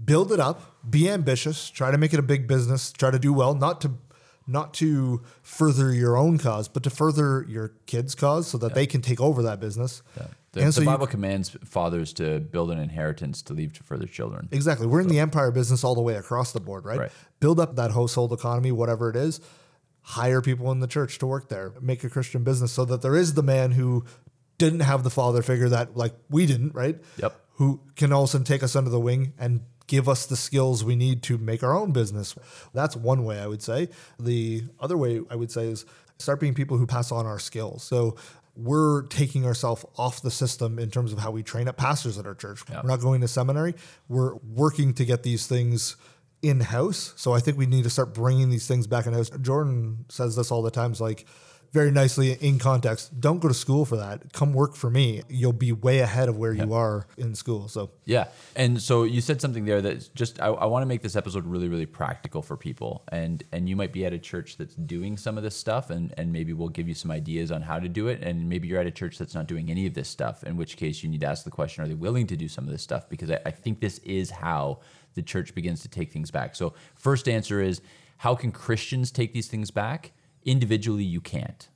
Build 0.02 0.32
it 0.32 0.40
up. 0.40 0.78
Be 0.88 1.10
ambitious. 1.10 1.68
Try 1.68 1.90
to 1.90 1.98
make 1.98 2.14
it 2.14 2.20
a 2.20 2.22
big 2.22 2.48
business. 2.48 2.90
Try 2.90 3.10
to 3.10 3.18
do 3.18 3.34
well. 3.34 3.54
Not 3.54 3.82
to 3.82 3.98
not 4.46 4.72
to 4.74 5.20
further 5.42 5.92
your 5.92 6.16
own 6.16 6.38
cause, 6.38 6.68
but 6.68 6.82
to 6.84 6.90
further 6.90 7.44
your 7.46 7.74
kids' 7.84 8.14
cause, 8.14 8.46
so 8.48 8.56
that 8.56 8.74
they 8.74 8.86
can 8.86 9.02
take 9.02 9.20
over 9.20 9.42
that 9.42 9.60
business. 9.60 10.02
The, 10.52 10.60
And 10.60 10.68
the 10.68 10.72
so 10.72 10.80
you- 10.82 10.86
Bible 10.86 11.06
commands 11.06 11.56
fathers 11.64 12.12
to 12.14 12.38
build 12.40 12.70
an 12.70 12.78
inheritance 12.78 13.40
to 13.42 13.54
leave 13.54 13.72
to 13.74 13.82
further 13.82 14.06
children. 14.06 14.48
Exactly. 14.52 14.86
We're 14.86 15.00
in 15.00 15.08
the 15.08 15.18
empire 15.18 15.50
business 15.50 15.82
all 15.82 15.94
the 15.94 16.02
way 16.02 16.14
across 16.14 16.52
the 16.52 16.60
board, 16.60 16.84
right? 16.84 16.98
Right. 16.98 17.12
Build 17.40 17.58
up 17.58 17.76
that 17.76 17.92
household 17.92 18.32
economy, 18.32 18.70
whatever 18.70 19.08
it 19.08 19.16
is. 19.16 19.40
Hire 20.02 20.42
people 20.42 20.70
in 20.72 20.80
the 20.80 20.86
church 20.86 21.18
to 21.20 21.26
work 21.26 21.48
there. 21.48 21.72
Make 21.80 22.04
a 22.04 22.10
Christian 22.10 22.42
business 22.44 22.72
so 22.72 22.84
that 22.84 23.02
there 23.02 23.16
is 23.16 23.34
the 23.34 23.42
man 23.42 23.72
who 23.72 24.04
didn't 24.58 24.80
have 24.80 25.04
the 25.04 25.10
father 25.10 25.42
figure 25.42 25.68
that, 25.70 25.96
like 25.96 26.12
we 26.28 26.44
didn't, 26.44 26.74
right? 26.74 26.98
Yep. 27.16 27.34
Who 27.54 27.80
can 27.96 28.12
also 28.12 28.38
take 28.40 28.62
us 28.62 28.76
under 28.76 28.90
the 28.90 29.00
wing 29.00 29.32
and 29.38 29.62
give 29.86 30.08
us 30.08 30.26
the 30.26 30.36
skills 30.36 30.84
we 30.84 30.96
need 30.96 31.22
to 31.24 31.38
make 31.38 31.62
our 31.62 31.74
own 31.76 31.92
business. 31.92 32.34
That's 32.72 32.96
one 32.96 33.24
way 33.24 33.38
I 33.40 33.46
would 33.46 33.62
say. 33.62 33.88
The 34.18 34.64
other 34.80 34.96
way 34.96 35.20
I 35.30 35.36
would 35.36 35.50
say 35.50 35.66
is 35.68 35.84
start 36.18 36.40
being 36.40 36.54
people 36.54 36.76
who 36.78 36.86
pass 36.86 37.10
on 37.12 37.26
our 37.26 37.38
skills. 37.38 37.82
So 37.82 38.16
we're 38.54 39.02
taking 39.04 39.46
ourselves 39.46 39.84
off 39.96 40.22
the 40.22 40.30
system 40.30 40.78
in 40.78 40.90
terms 40.90 41.12
of 41.12 41.18
how 41.18 41.30
we 41.30 41.42
train 41.42 41.68
up 41.68 41.76
pastors 41.76 42.18
at 42.18 42.26
our 42.26 42.34
church. 42.34 42.68
We're 42.68 42.82
not 42.88 43.00
going 43.00 43.20
to 43.22 43.28
seminary. 43.28 43.74
We're 44.08 44.34
working 44.36 44.92
to 44.94 45.04
get 45.04 45.22
these 45.22 45.46
things 45.46 45.96
in 46.42 46.60
house. 46.60 47.14
So 47.16 47.32
I 47.32 47.40
think 47.40 47.56
we 47.56 47.66
need 47.66 47.84
to 47.84 47.90
start 47.90 48.12
bringing 48.12 48.50
these 48.50 48.66
things 48.66 48.86
back 48.86 49.06
in 49.06 49.14
house. 49.14 49.30
Jordan 49.40 50.04
says 50.08 50.36
this 50.36 50.50
all 50.50 50.60
the 50.60 50.70
time. 50.70 50.90
It's 50.90 51.00
like 51.00 51.26
very 51.72 51.90
nicely 51.90 52.32
in 52.32 52.58
context. 52.58 53.18
Don't 53.18 53.40
go 53.40 53.48
to 53.48 53.54
school 53.54 53.86
for 53.86 53.96
that. 53.96 54.32
Come 54.34 54.52
work 54.52 54.74
for 54.74 54.90
me. 54.90 55.22
You'll 55.28 55.54
be 55.54 55.72
way 55.72 56.00
ahead 56.00 56.28
of 56.28 56.36
where 56.36 56.52
you 56.52 56.74
are 56.74 57.06
in 57.16 57.34
school. 57.34 57.66
So 57.68 57.90
Yeah. 58.04 58.26
And 58.54 58.80
so 58.80 59.04
you 59.04 59.22
said 59.22 59.40
something 59.40 59.64
there 59.64 59.80
that 59.80 60.14
just 60.14 60.40
I, 60.40 60.48
I 60.48 60.66
want 60.66 60.82
to 60.82 60.86
make 60.86 61.00
this 61.00 61.16
episode 61.16 61.46
really, 61.46 61.68
really 61.68 61.86
practical 61.86 62.42
for 62.42 62.58
people. 62.58 63.04
And 63.08 63.42
and 63.52 63.68
you 63.68 63.76
might 63.76 63.92
be 63.92 64.04
at 64.04 64.12
a 64.12 64.18
church 64.18 64.58
that's 64.58 64.74
doing 64.74 65.16
some 65.16 65.38
of 65.38 65.44
this 65.44 65.56
stuff 65.56 65.88
and, 65.88 66.12
and 66.18 66.30
maybe 66.30 66.52
we'll 66.52 66.68
give 66.68 66.88
you 66.88 66.94
some 66.94 67.10
ideas 67.10 67.50
on 67.50 67.62
how 67.62 67.78
to 67.78 67.88
do 67.88 68.08
it. 68.08 68.22
And 68.22 68.50
maybe 68.50 68.68
you're 68.68 68.80
at 68.80 68.86
a 68.86 68.90
church 68.90 69.16
that's 69.16 69.34
not 69.34 69.46
doing 69.46 69.70
any 69.70 69.86
of 69.86 69.94
this 69.94 70.08
stuff, 70.08 70.44
in 70.44 70.58
which 70.58 70.76
case 70.76 71.02
you 71.02 71.08
need 71.08 71.22
to 71.22 71.26
ask 71.26 71.42
the 71.44 71.50
question, 71.50 71.82
are 71.82 71.88
they 71.88 71.94
willing 71.94 72.26
to 72.26 72.36
do 72.36 72.48
some 72.48 72.64
of 72.64 72.70
this 72.70 72.82
stuff? 72.82 73.08
Because 73.08 73.30
I, 73.30 73.40
I 73.46 73.50
think 73.50 73.80
this 73.80 73.96
is 73.98 74.30
how 74.30 74.80
the 75.14 75.22
church 75.22 75.54
begins 75.54 75.80
to 75.82 75.88
take 75.88 76.12
things 76.12 76.30
back. 76.30 76.54
So 76.54 76.74
first 76.96 77.28
answer 77.28 77.62
is 77.62 77.80
how 78.18 78.34
can 78.34 78.52
Christians 78.52 79.10
take 79.10 79.32
these 79.32 79.48
things 79.48 79.70
back? 79.70 80.12
Individually, 80.44 81.04
you 81.04 81.20
can't. 81.20 81.68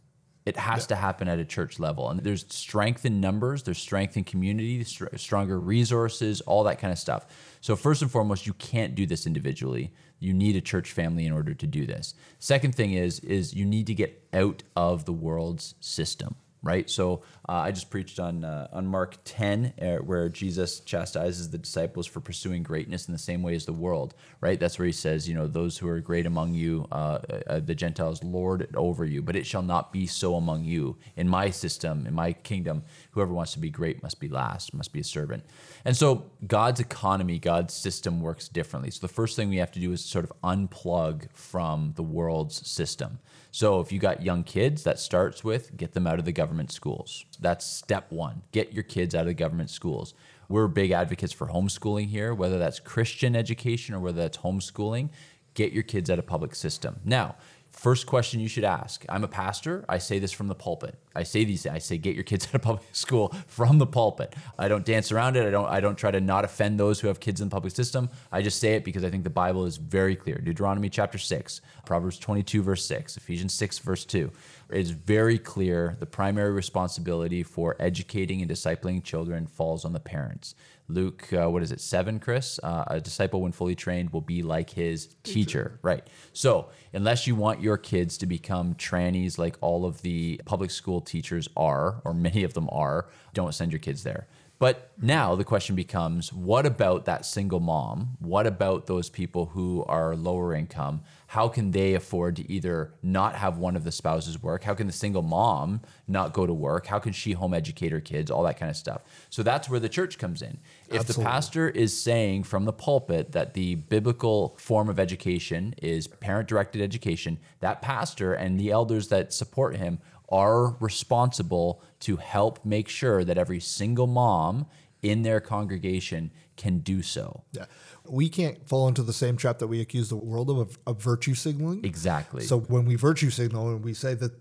It 0.45 0.57
has 0.57 0.87
to 0.87 0.97
happen 0.97 1.27
at 1.27 1.41
a 1.41 1.45
church 1.45 1.81
level. 1.81 2.09
And 2.09 2.21
there's 2.21 2.47
strength 2.49 3.05
in 3.05 3.21
numbers, 3.21 3.65
there's 3.65 3.79
strength 3.79 4.17
in 4.17 4.23
community, 4.23 4.83
str- 4.85 5.17
stronger 5.17 5.59
resources, 5.59 6.41
all 6.43 6.63
that 6.65 6.79
kind 6.79 6.93
of 6.93 6.99
stuff. 7.01 7.27
So, 7.61 7.75
first 7.75 8.01
and 8.01 8.11
foremost, 8.11 8.47
you 8.47 8.53
can't 8.53 8.95
do 8.95 9.07
this 9.07 9.27
individually. 9.27 9.93
You 10.21 10.33
need 10.33 10.55
a 10.55 10.61
church 10.61 10.93
family 10.93 11.27
in 11.27 11.33
order 11.33 11.53
to 11.53 11.67
do 11.67 11.85
this. 11.85 12.15
Second 12.39 12.77
thing 12.77 12.93
is 12.93 13.19
is 13.21 13.55
you 13.55 13.65
need 13.65 13.89
to 13.89 13.95
get 13.95 14.25
out 14.33 14.63
of 14.77 15.05
the 15.05 15.13
world's 15.13 15.75
system. 15.81 16.37
Right? 16.63 16.89
So 16.91 17.23
uh, 17.49 17.53
I 17.53 17.71
just 17.71 17.91
preached 17.91 18.19
on 18.19 18.45
uh, 18.45 18.69
on 18.73 18.87
Mark 18.87 19.19
10, 19.25 19.75
uh, 19.81 19.97
where 19.97 20.29
Jesus 20.29 20.81
chastises 20.81 21.51
the 21.51 21.59
disciples 21.59 22.07
for 22.07 22.21
pursuing 22.21 22.63
greatness 22.63 23.07
in 23.07 23.13
the 23.13 23.19
same 23.19 23.43
way 23.43 23.55
as 23.55 23.67
the 23.67 23.73
world, 23.73 24.15
right? 24.41 24.59
That's 24.59 24.79
where 24.79 24.87
he 24.87 24.93
says, 24.93 25.29
you 25.29 25.35
know, 25.35 25.47
those 25.47 25.79
who 25.79 25.89
are 25.89 26.01
great 26.01 26.27
among 26.27 26.55
you, 26.55 26.87
uh, 26.91 27.19
uh, 27.47 27.61
the 27.61 27.75
Gentiles 27.75 28.23
lord 28.25 28.63
it 28.63 28.75
over 28.75 29.05
you, 29.05 29.23
but 29.23 29.37
it 29.37 29.47
shall 29.47 29.63
not 29.63 29.93
be 29.93 30.07
so 30.07 30.35
among 30.35 30.65
you. 30.65 30.97
In 31.17 31.29
my 31.29 31.51
system, 31.51 32.07
in 32.07 32.15
my 32.15 32.33
kingdom, 32.33 32.83
whoever 33.13 33.33
wants 33.33 33.53
to 33.53 33.59
be 33.59 33.71
great 33.71 34.03
must 34.03 34.19
be 34.19 34.29
last, 34.29 34.75
must 34.75 34.93
be 34.93 35.01
a 35.01 35.05
servant. 35.05 35.45
And 35.85 35.97
so 35.97 36.27
God's 36.47 36.81
economy, 36.81 37.39
God's 37.39 37.75
system 37.75 38.21
works 38.21 38.49
differently. 38.49 38.91
So 38.91 39.07
the 39.07 39.13
first 39.13 39.37
thing 39.37 39.49
we 39.49 39.59
have 39.59 39.73
to 39.73 39.81
do 39.81 39.93
is 39.93 40.05
sort 40.05 40.25
of 40.25 40.33
unplug 40.43 41.31
from 41.33 41.93
the 41.95 42.03
world's 42.03 42.67
system. 42.69 43.21
So 43.53 43.81
if 43.81 43.91
you 43.91 43.99
got 43.99 44.23
young 44.23 44.43
kids, 44.43 44.83
that 44.83 44.99
starts 44.99 45.43
with 45.43 45.77
get 45.77 45.93
them 45.93 46.07
out 46.07 46.19
of 46.19 46.25
the 46.25 46.33
government 46.33 46.46
schools. 46.69 47.25
That's 47.41 47.67
step 47.67 48.11
one. 48.11 48.43
Get 48.53 48.73
your 48.73 48.83
kids 48.83 49.15
out 49.15 49.23
of 49.23 49.27
the 49.27 49.35
government 49.35 49.71
schools. 49.71 50.15
We're 50.49 50.69
big 50.69 50.93
advocates 50.93 51.33
for 51.33 51.49
homeschooling 51.49 52.09
here, 52.09 52.33
whether 52.33 52.59
that's 52.59 52.79
Christian 52.79 53.35
education 53.35 53.95
or 53.95 54.01
whether 54.01 54.23
that's 54.23 54.39
homeschooling. 54.39 55.11
Get 55.55 55.73
your 55.73 55.83
kids 55.83 56.11
out 56.11 56.19
of 56.19 56.27
public 56.27 56.55
system. 56.55 57.01
Now, 57.05 57.37
first 57.77 58.07
question 58.07 58.41
you 58.41 58.49
should 58.49 58.65
ask. 58.65 59.05
I'm 59.09 59.25
a 59.25 59.29
pastor. 59.29 59.85
I 59.89 59.99
say 59.99 60.19
this 60.19 60.33
from 60.33 60.49
the 60.49 60.55
pulpit. 60.55 60.97
I 61.15 61.25
say 61.25 61.45
these. 61.45 61.67
I 61.67 61.79
say 61.79 61.99
get 61.99 62.15
your 62.15 62.25
kids 62.25 62.47
out 62.49 62.55
of 62.55 62.63
public 62.63 62.85
school 62.93 63.35
from 63.47 63.79
the 63.79 63.87
pulpit. 63.87 64.35
I 64.59 64.69
don't 64.69 64.85
dance 64.85 65.13
around 65.13 65.37
it. 65.37 65.47
I 65.47 65.51
don't. 65.51 65.67
I 65.67 65.81
don't 65.81 65.97
try 65.97 66.11
to 66.11 66.21
not 66.21 66.45
offend 66.45 66.79
those 66.81 67.01
who 67.01 67.09
have 67.09 67.21
kids 67.21 67.41
in 67.41 67.49
the 67.49 67.53
public 67.53 67.75
system. 67.75 68.09
I 68.33 68.43
just 68.43 68.61
say 68.61 68.75
it 68.75 68.85
because 68.85 69.05
I 69.05 69.11
think 69.11 69.25
the 69.25 69.31
Bible 69.31 69.67
is 69.67 69.77
very 69.77 70.17
clear. 70.17 70.39
Deuteronomy 70.39 70.89
chapter 70.89 71.19
six, 71.19 71.61
Proverbs 71.85 72.19
22 72.19 72.63
verse 72.63 72.85
six, 72.85 73.17
Ephesians 73.17 73.55
6 73.55 73.79
verse 73.81 74.05
2. 74.05 74.31
It 74.71 74.81
is 74.81 74.91
very 74.91 75.39
clear 75.39 75.97
the 76.01 76.07
primary 76.07 76.51
responsibility 76.51 77.43
for 77.43 77.77
educating 77.79 78.43
and 78.43 78.51
discipling 78.51 79.03
children 79.05 79.47
falls 79.47 79.85
on 79.85 79.93
the 79.93 80.01
parents. 80.01 80.55
Luke, 80.89 81.33
uh, 81.33 81.49
what 81.51 81.63
is 81.63 81.73
it, 81.73 81.81
seven, 81.81 82.19
Chris? 82.19 82.61
Uh, 82.63 82.85
a 82.87 83.01
disciple, 83.01 83.41
when 83.41 83.53
fully 83.53 83.75
trained, 83.75 84.11
will 84.11 84.21
be 84.21 84.43
like 84.43 84.71
his 84.71 85.15
teacher. 85.25 85.79
Right. 85.83 86.07
So, 86.33 86.69
unless 86.93 87.27
you 87.27 87.35
want 87.35 87.61
your 87.61 87.77
kids 87.77 88.19
to 88.19 88.27
become 88.27 88.75
trannies 88.75 89.39
like 89.39 89.57
all 89.61 89.85
of 89.85 90.03
the 90.03 90.41
public 90.45 90.71
school 90.71 91.01
teachers 91.01 91.49
are, 91.57 92.01
or 92.05 92.15
many 92.15 92.45
of 92.45 92.55
them 92.55 92.69
are, 92.71 93.09
don't 93.35 93.55
send 93.55 93.73
your 93.73 93.81
kids 93.81 94.05
there. 94.05 94.27
But 94.59 94.91
now 95.01 95.35
the 95.35 95.45
question 95.45 95.77
becomes 95.77 96.33
what 96.33 96.65
about 96.65 97.05
that 97.05 97.27
single 97.27 97.61
mom? 97.61 98.17
What 98.21 98.47
about 98.47 98.87
those 98.87 99.11
people 99.11 99.47
who 99.47 99.85
are 99.87 100.17
lower 100.17 100.55
income? 100.55 101.03
How 101.37 101.49
can 101.49 101.71
they 101.71 101.93
afford 101.93 102.37
to 102.37 102.51
either 102.51 102.95
not 103.03 103.35
have 103.35 103.59
one 103.59 103.77
of 103.77 103.85
the 103.85 103.93
spouses 103.93 104.43
work? 104.43 104.65
How 104.65 104.73
can 104.73 104.87
the 104.87 104.93
single 104.95 105.21
mom 105.21 105.83
not 106.09 106.33
go 106.33 106.47
to 106.47 106.55
work? 106.55 106.87
How 106.87 106.99
can 106.99 107.13
she 107.13 107.33
home 107.33 107.53
educate 107.53 107.93
her 107.93 108.01
kids? 108.01 108.31
All 108.31 108.43
that 108.45 108.59
kind 108.59 108.71
of 108.71 108.77
stuff. 108.77 109.03
So 109.29 109.43
that's 109.43 109.69
where 109.69 109.79
the 109.79 109.91
church 109.91 110.17
comes 110.17 110.41
in. 110.41 110.57
If 110.89 111.05
the 111.05 111.23
pastor 111.23 111.69
is 111.69 111.95
saying 111.95 112.45
from 112.45 112.65
the 112.65 112.73
pulpit 112.73 113.33
that 113.33 113.53
the 113.53 113.75
biblical 113.75 114.57
form 114.59 114.89
of 114.89 114.99
education 114.99 115.75
is 115.83 116.07
parent 116.07 116.49
directed 116.49 116.81
education, 116.81 117.39
that 117.61 117.83
pastor 117.83 118.33
and 118.33 118.59
the 118.59 118.71
elders 118.71 119.09
that 119.09 119.35
support 119.35 119.77
him 119.77 119.99
are 120.31 120.75
responsible 120.81 121.83
to 122.01 122.17
help 122.17 122.65
make 122.65 122.89
sure 122.89 123.25
that 123.25 123.37
every 123.37 123.61
single 123.61 124.07
mom 124.07 124.65
in 125.03 125.21
their 125.21 125.41
congregation 125.43 126.31
can 126.57 126.79
do 126.79 127.03
so. 127.03 127.45
Yeah. 127.53 127.67
We 128.09 128.29
can't 128.29 128.69
fall 128.69 128.89
into 128.89 129.03
the 129.03 129.13
same 129.13 129.37
trap 129.37 129.59
that 129.59 129.67
we 129.67 129.81
accuse 129.81 130.09
the 130.09 130.17
world 130.17 130.51
of, 130.51 130.59
of, 130.59 130.79
of 130.87 131.03
virtue 131.03 131.35
signaling. 131.35 131.85
Exactly. 131.85 132.45
So 132.45 132.61
when 132.61 132.85
we 132.85 132.95
virtue 132.95 133.31
signal 133.31 133.71
and 133.71 133.85
we 133.85 133.95
say 133.95 134.15
that 134.15 134.33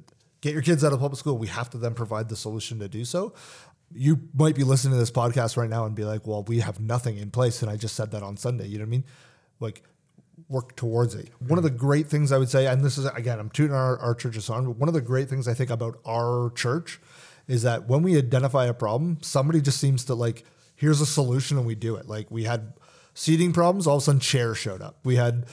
get 0.42 0.54
your 0.54 0.62
kids 0.62 0.84
out 0.84 0.94
of 0.94 1.00
public 1.00 1.20
school, 1.20 1.38
we 1.38 1.48
have 1.48 1.70
to 1.72 1.78
then 1.78 1.94
provide 1.94 2.30
the 2.30 2.36
solution 2.36 2.80
to 2.80 2.88
do 2.88 3.06
so. 3.06 3.34
You 3.94 4.22
might 4.34 4.56
be 4.56 4.64
listening 4.64 4.94
to 4.94 5.00
this 5.00 5.12
podcast 5.12 5.58
right 5.58 5.70
now 5.70 5.86
and 5.86 5.96
be 5.96 6.06
like, 6.06 6.26
well, 6.26 6.44
we 6.44 6.60
have 6.60 6.80
nothing 6.80 7.18
in 7.18 7.32
place. 7.32 7.62
And 7.62 7.72
I 7.72 7.78
just 7.78 7.96
said 7.96 8.12
that 8.12 8.24
on 8.24 8.38
Sunday. 8.38 8.68
You 8.68 8.78
know 8.78 8.84
what 8.84 8.90
I 8.90 8.92
mean? 8.92 9.04
Like, 9.60 9.84
work 10.50 10.76
towards 10.76 11.16
it. 11.16 11.30
One 11.40 11.58
of 11.58 11.64
the 11.64 11.70
great 11.70 12.08
things 12.08 12.32
I 12.32 12.38
would 12.38 12.50
say, 12.50 12.68
and 12.68 12.84
this 12.84 12.98
is, 12.98 13.06
again, 13.06 13.40
I'm 13.40 13.50
tuning 13.50 13.74
our, 13.74 13.98
our 14.00 14.14
church's 14.14 14.50
on, 14.50 14.66
but 14.66 14.78
one 14.78 14.90
of 14.90 14.94
the 14.94 15.02
great 15.02 15.30
things 15.30 15.48
I 15.48 15.54
think 15.54 15.70
about 15.70 16.00
our 16.06 16.52
church 16.56 17.00
is 17.48 17.64
that 17.64 17.88
when 17.88 18.02
we 18.02 18.18
identify 18.18 18.66
a 18.66 18.74
problem, 18.74 19.20
somebody 19.22 19.62
just 19.62 19.80
seems 19.80 20.04
to 20.06 20.16
like, 20.16 20.44
here's 20.76 21.02
a 21.02 21.06
solution 21.06 21.58
and 21.58 21.66
we 21.66 21.76
do 21.76 21.96
it. 21.96 22.08
Like, 22.08 22.30
we 22.30 22.44
had 22.44 22.74
seating 23.14 23.54
problems, 23.54 23.88
all 23.88 23.98
of 23.98 24.04
a 24.04 24.06
sudden 24.06 24.20
chairs 24.20 24.58
showed 24.58 24.82
up. 24.82 25.00
We 25.04 25.16
had 25.16 25.46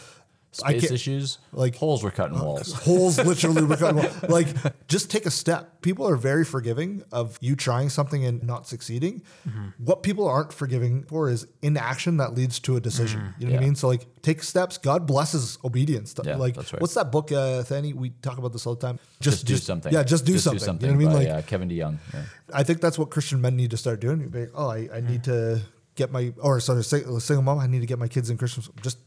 Space 0.54 0.90
issues, 0.90 1.38
like- 1.52 1.74
holes 1.76 2.04
were 2.04 2.10
cut 2.10 2.30
in 2.30 2.38
walls. 2.38 2.72
holes 2.74 3.18
literally 3.18 3.64
were 3.64 3.76
cut. 3.76 3.92
Like, 4.28 4.48
just 4.86 5.10
take 5.10 5.24
a 5.24 5.30
step. 5.30 5.80
People 5.80 6.06
are 6.06 6.14
very 6.16 6.44
forgiving 6.44 7.02
of 7.10 7.38
you 7.40 7.56
trying 7.56 7.88
something 7.88 8.22
and 8.24 8.42
not 8.42 8.66
succeeding. 8.68 9.22
Mm-hmm. 9.48 9.68
What 9.84 10.02
people 10.02 10.28
aren't 10.28 10.52
forgiving 10.52 11.04
for 11.04 11.30
is 11.30 11.46
inaction 11.62 12.18
that 12.18 12.34
leads 12.34 12.60
to 12.60 12.76
a 12.76 12.80
decision. 12.80 13.34
You 13.38 13.46
know 13.46 13.52
what 13.52 13.56
I 13.56 13.62
Mm-hmm. 13.62 13.64
Mean? 13.64 13.74
So, 13.76 13.88
like, 13.88 14.06
take 14.20 14.42
steps. 14.42 14.76
God 14.78 15.06
blesses 15.06 15.58
obedience. 15.64 16.14
Yeah, 16.22 16.36
like, 16.36 16.56
right. 16.56 16.80
what's 16.80 16.94
that 16.94 17.10
book, 17.10 17.32
uh, 17.32 17.62
Thani? 17.62 17.94
We 17.94 18.10
talk 18.20 18.36
about 18.36 18.52
this 18.52 18.66
all 18.66 18.74
the 18.74 18.86
time. 18.86 18.98
Just, 19.20 19.46
do 19.46 19.56
something. 19.56 19.90
Yeah, 19.92 20.02
just 20.02 20.26
do 20.26 20.36
something. 20.38 20.78
You 20.80 20.88
know 20.88 20.88
what 20.88 20.94
I 20.94 20.96
mean? 20.98 21.08
by, 21.08 21.14
Like, 21.14 21.28
uh, 21.28 21.42
Kevin 21.48 21.68
DeYoung. 21.70 21.96
Yeah. 22.12 22.22
I 22.52 22.62
think 22.62 22.80
that's 22.82 22.98
what 22.98 23.08
Christian 23.10 23.40
men 23.40 23.56
need 23.56 23.70
to 23.70 23.78
start 23.78 24.00
doing. 24.00 24.30
Like, 24.30 24.50
oh, 24.54 24.68
I, 24.68 24.88
I 24.92 25.00
need 25.00 25.24
to 25.24 25.60
get 25.94 26.10
my, 26.12 26.32
or 26.40 26.60
sorry, 26.60 26.84
sing- 26.84 27.20
single 27.20 27.42
mom, 27.42 27.58
I 27.58 27.66
need 27.66 27.80
to 27.80 27.86
get 27.86 27.98
my 27.98 28.08
kids 28.08 28.28
in 28.30 28.36
Christian 28.36 28.62
school. 28.62 28.74
Just 28.82 28.98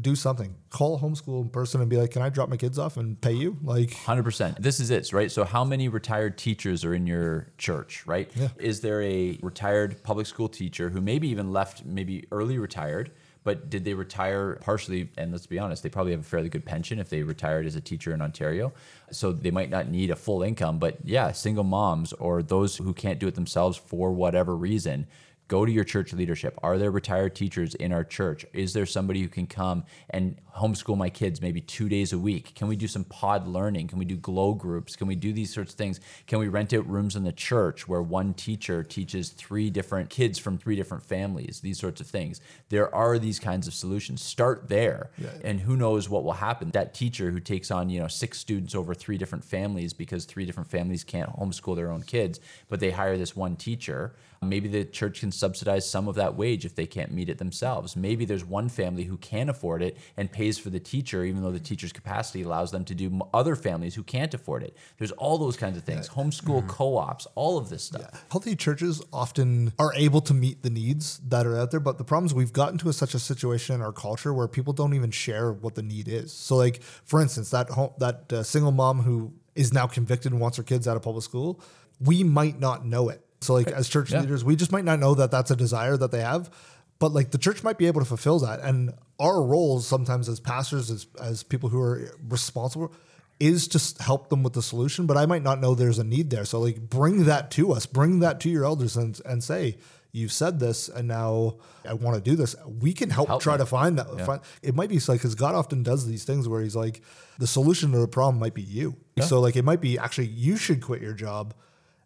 do 0.00 0.14
something. 0.14 0.54
Call 0.70 0.96
a 0.96 0.98
homeschool 0.98 1.50
person 1.50 1.80
and 1.80 1.90
be 1.90 1.96
like, 1.96 2.12
can 2.12 2.22
I 2.22 2.28
drop 2.28 2.48
my 2.48 2.56
kids 2.56 2.78
off 2.78 2.96
and 2.96 3.20
pay 3.20 3.32
you? 3.32 3.56
Like, 3.62 3.92
Hundred 3.94 4.22
percent. 4.22 4.60
This 4.62 4.78
is 4.78 4.90
it, 4.90 5.12
right? 5.12 5.30
So, 5.30 5.44
how 5.44 5.64
many 5.64 5.88
retired 5.88 6.38
teachers 6.38 6.84
are 6.84 6.94
in 6.94 7.06
your 7.06 7.48
church, 7.58 8.06
right? 8.06 8.30
Yeah. 8.34 8.48
Is 8.58 8.80
there 8.80 9.02
a 9.02 9.38
retired 9.42 10.02
public 10.02 10.26
school 10.26 10.48
teacher 10.48 10.90
who 10.90 11.00
maybe 11.00 11.28
even 11.28 11.52
left, 11.52 11.84
maybe 11.84 12.26
early 12.30 12.58
retired, 12.58 13.10
but 13.42 13.70
did 13.70 13.84
they 13.84 13.94
retire 13.94 14.58
partially? 14.60 15.10
And 15.16 15.32
let's 15.32 15.46
be 15.46 15.58
honest, 15.58 15.82
they 15.82 15.88
probably 15.88 16.12
have 16.12 16.20
a 16.20 16.24
fairly 16.24 16.48
good 16.48 16.64
pension 16.64 16.98
if 16.98 17.08
they 17.08 17.22
retired 17.22 17.66
as 17.66 17.74
a 17.74 17.80
teacher 17.80 18.12
in 18.12 18.20
Ontario. 18.20 18.72
So 19.10 19.32
they 19.32 19.50
might 19.50 19.70
not 19.70 19.88
need 19.88 20.10
a 20.10 20.16
full 20.16 20.42
income, 20.42 20.78
but 20.78 20.98
yeah, 21.04 21.32
single 21.32 21.64
moms 21.64 22.12
or 22.14 22.42
those 22.42 22.76
who 22.76 22.92
can't 22.92 23.18
do 23.18 23.26
it 23.26 23.34
themselves 23.34 23.76
for 23.76 24.12
whatever 24.12 24.54
reason. 24.56 25.06
Go 25.50 25.66
to 25.66 25.72
your 25.72 25.82
church 25.82 26.12
leadership. 26.12 26.56
Are 26.62 26.78
there 26.78 26.92
retired 26.92 27.34
teachers 27.34 27.74
in 27.74 27.92
our 27.92 28.04
church? 28.04 28.46
Is 28.52 28.72
there 28.72 28.86
somebody 28.86 29.20
who 29.20 29.26
can 29.26 29.48
come 29.48 29.82
and 30.10 30.36
homeschool 30.56 30.96
my 30.96 31.10
kids 31.10 31.42
maybe 31.42 31.60
two 31.60 31.88
days 31.88 32.12
a 32.12 32.18
week? 32.20 32.54
Can 32.54 32.68
we 32.68 32.76
do 32.76 32.86
some 32.86 33.02
pod 33.02 33.48
learning? 33.48 33.88
Can 33.88 33.98
we 33.98 34.04
do 34.04 34.14
glow 34.14 34.54
groups? 34.54 34.94
Can 34.94 35.08
we 35.08 35.16
do 35.16 35.32
these 35.32 35.52
sorts 35.52 35.72
of 35.72 35.76
things? 35.76 35.98
Can 36.28 36.38
we 36.38 36.46
rent 36.46 36.72
out 36.72 36.88
rooms 36.88 37.16
in 37.16 37.24
the 37.24 37.32
church 37.32 37.88
where 37.88 38.00
one 38.00 38.32
teacher 38.32 38.84
teaches 38.84 39.30
three 39.30 39.70
different 39.70 40.08
kids 40.08 40.38
from 40.38 40.56
three 40.56 40.76
different 40.76 41.02
families? 41.02 41.58
These 41.58 41.80
sorts 41.80 42.00
of 42.00 42.06
things. 42.06 42.40
There 42.68 42.94
are 42.94 43.18
these 43.18 43.40
kinds 43.40 43.66
of 43.66 43.74
solutions. 43.74 44.22
Start 44.22 44.68
there, 44.68 45.10
and 45.42 45.58
who 45.58 45.76
knows 45.76 46.08
what 46.08 46.22
will 46.22 46.34
happen. 46.34 46.70
That 46.70 46.94
teacher 46.94 47.32
who 47.32 47.40
takes 47.40 47.72
on 47.72 47.90
you 47.90 47.98
know 47.98 48.06
six 48.06 48.38
students 48.38 48.76
over 48.76 48.94
three 48.94 49.18
different 49.18 49.44
families 49.44 49.94
because 49.94 50.26
three 50.26 50.46
different 50.46 50.70
families 50.70 51.02
can't 51.02 51.36
homeschool 51.36 51.74
their 51.74 51.90
own 51.90 52.04
kids, 52.04 52.38
but 52.68 52.78
they 52.78 52.92
hire 52.92 53.18
this 53.18 53.34
one 53.34 53.56
teacher. 53.56 54.14
Maybe 54.42 54.68
the 54.68 54.86
church 54.86 55.20
can 55.20 55.32
subsidize 55.32 55.88
some 55.88 56.08
of 56.08 56.14
that 56.14 56.34
wage 56.34 56.64
if 56.64 56.74
they 56.74 56.86
can't 56.86 57.12
meet 57.12 57.28
it 57.28 57.36
themselves. 57.36 57.94
Maybe 57.94 58.24
there's 58.24 58.44
one 58.44 58.70
family 58.70 59.04
who 59.04 59.18
can 59.18 59.50
afford 59.50 59.82
it 59.82 59.98
and 60.16 60.32
pays 60.32 60.58
for 60.58 60.70
the 60.70 60.80
teacher, 60.80 61.24
even 61.24 61.42
though 61.42 61.50
the 61.50 61.60
teacher's 61.60 61.92
capacity 61.92 62.42
allows 62.42 62.70
them 62.70 62.84
to 62.86 62.94
do 62.94 63.20
other 63.34 63.54
families 63.54 63.94
who 63.94 64.02
can't 64.02 64.32
afford 64.32 64.62
it. 64.62 64.74
There's 64.96 65.12
all 65.12 65.36
those 65.36 65.58
kinds 65.58 65.76
of 65.76 65.84
things. 65.84 66.08
Homeschool 66.08 66.66
co 66.68 66.96
ops, 66.96 67.26
all 67.34 67.58
of 67.58 67.68
this 67.68 67.84
stuff. 67.84 68.24
healthy 68.30 68.56
churches 68.56 69.02
often 69.12 69.74
are 69.78 69.92
able 69.94 70.20
to 70.22 70.32
meet 70.32 70.62
the 70.62 70.70
needs 70.70 71.20
that 71.28 71.46
are 71.46 71.58
out 71.58 71.70
there 71.70 71.80
but 71.80 71.98
the 71.98 72.04
problem 72.04 72.26
is 72.26 72.34
we've 72.34 72.52
gotten 72.52 72.78
to 72.78 72.88
a, 72.88 72.92
such 72.92 73.14
a 73.14 73.18
situation 73.18 73.74
in 73.74 73.82
our 73.82 73.92
culture 73.92 74.32
where 74.32 74.48
people 74.48 74.72
don't 74.72 74.94
even 74.94 75.10
share 75.10 75.52
what 75.52 75.74
the 75.74 75.82
need 75.82 76.08
is 76.08 76.32
so 76.32 76.56
like 76.56 76.82
for 76.82 77.20
instance 77.20 77.50
that 77.50 77.68
home, 77.70 77.90
that 77.98 78.32
uh, 78.32 78.42
single 78.42 78.72
mom 78.72 79.00
who 79.02 79.32
is 79.54 79.72
now 79.72 79.86
convicted 79.86 80.32
and 80.32 80.40
wants 80.40 80.56
her 80.56 80.62
kids 80.62 80.86
out 80.86 80.96
of 80.96 81.02
public 81.02 81.24
school 81.24 81.60
we 82.00 82.22
might 82.22 82.58
not 82.58 82.84
know 82.84 83.08
it 83.08 83.24
so 83.40 83.54
like 83.54 83.68
as 83.68 83.88
church 83.88 84.10
Yeah. 84.12 84.20
leaders 84.20 84.44
we 84.44 84.56
just 84.56 84.72
might 84.72 84.84
not 84.84 84.98
know 84.98 85.14
that 85.14 85.30
that's 85.30 85.50
a 85.50 85.56
desire 85.56 85.96
that 85.96 86.10
they 86.10 86.20
have 86.20 86.50
but 86.98 87.12
like 87.12 87.30
the 87.30 87.38
church 87.38 87.62
might 87.64 87.78
be 87.78 87.86
able 87.86 88.00
to 88.02 88.04
fulfill 88.04 88.38
that. 88.40 88.60
And 88.60 88.92
our 89.18 89.42
roles 89.42 89.86
sometimes 89.86 90.28
as 90.28 90.38
pastors 90.38 90.90
as, 90.90 91.06
as 91.18 91.42
people 91.42 91.70
who 91.70 91.80
are 91.80 92.12
responsible 92.28 92.92
is 93.40 93.68
to 93.68 94.02
help 94.04 94.28
them 94.28 94.42
with 94.42 94.52
the 94.52 94.60
solution 94.62 95.06
but 95.06 95.16
i 95.16 95.24
might 95.24 95.42
not 95.42 95.58
know 95.62 95.74
there's 95.74 95.98
a 95.98 96.04
need 96.04 96.28
there. 96.28 96.44
So 96.44 96.60
like 96.60 96.78
bring 96.90 97.24
that 97.24 97.50
to 97.52 97.72
us. 97.72 97.86
Bring 97.86 98.20
that 98.20 98.38
to 98.40 98.50
your 98.50 98.64
elders 98.66 98.98
and, 98.98 99.18
and 99.24 99.42
say 99.42 99.78
you've 100.12 100.32
said 100.32 100.60
this 100.60 100.90
and 100.90 101.08
now 101.08 101.54
i 101.88 101.94
want 101.94 102.16
to 102.16 102.30
do 102.30 102.36
this. 102.36 102.54
We 102.80 102.92
can 102.92 103.08
help, 103.08 103.28
Help 103.28 103.40
try 103.42 103.54
me. 103.54 103.58
to 103.60 103.66
find 103.66 103.98
that 103.98 104.26
find, 104.26 104.42
it 104.62 104.74
might 104.74 104.90
be 104.90 104.98
like 105.08 105.20
because 105.20 105.34
god 105.34 105.54
often 105.54 105.82
does 105.82 106.06
these 106.06 106.24
things 106.24 106.48
where 106.48 106.60
he's 106.60 106.76
like 106.76 107.00
the 107.38 107.46
solution 107.46 107.92
to 107.92 107.98
the 107.98 108.08
problem 108.08 108.38
might 108.38 108.52
be 108.52 108.60
you. 108.62 108.94
So 109.26 109.40
like 109.40 109.56
it 109.56 109.64
might 109.64 109.80
be 109.80 109.98
actually 109.98 110.26
you 110.26 110.58
should 110.58 110.82
quit 110.82 111.00
your 111.00 111.14
job 111.14 111.54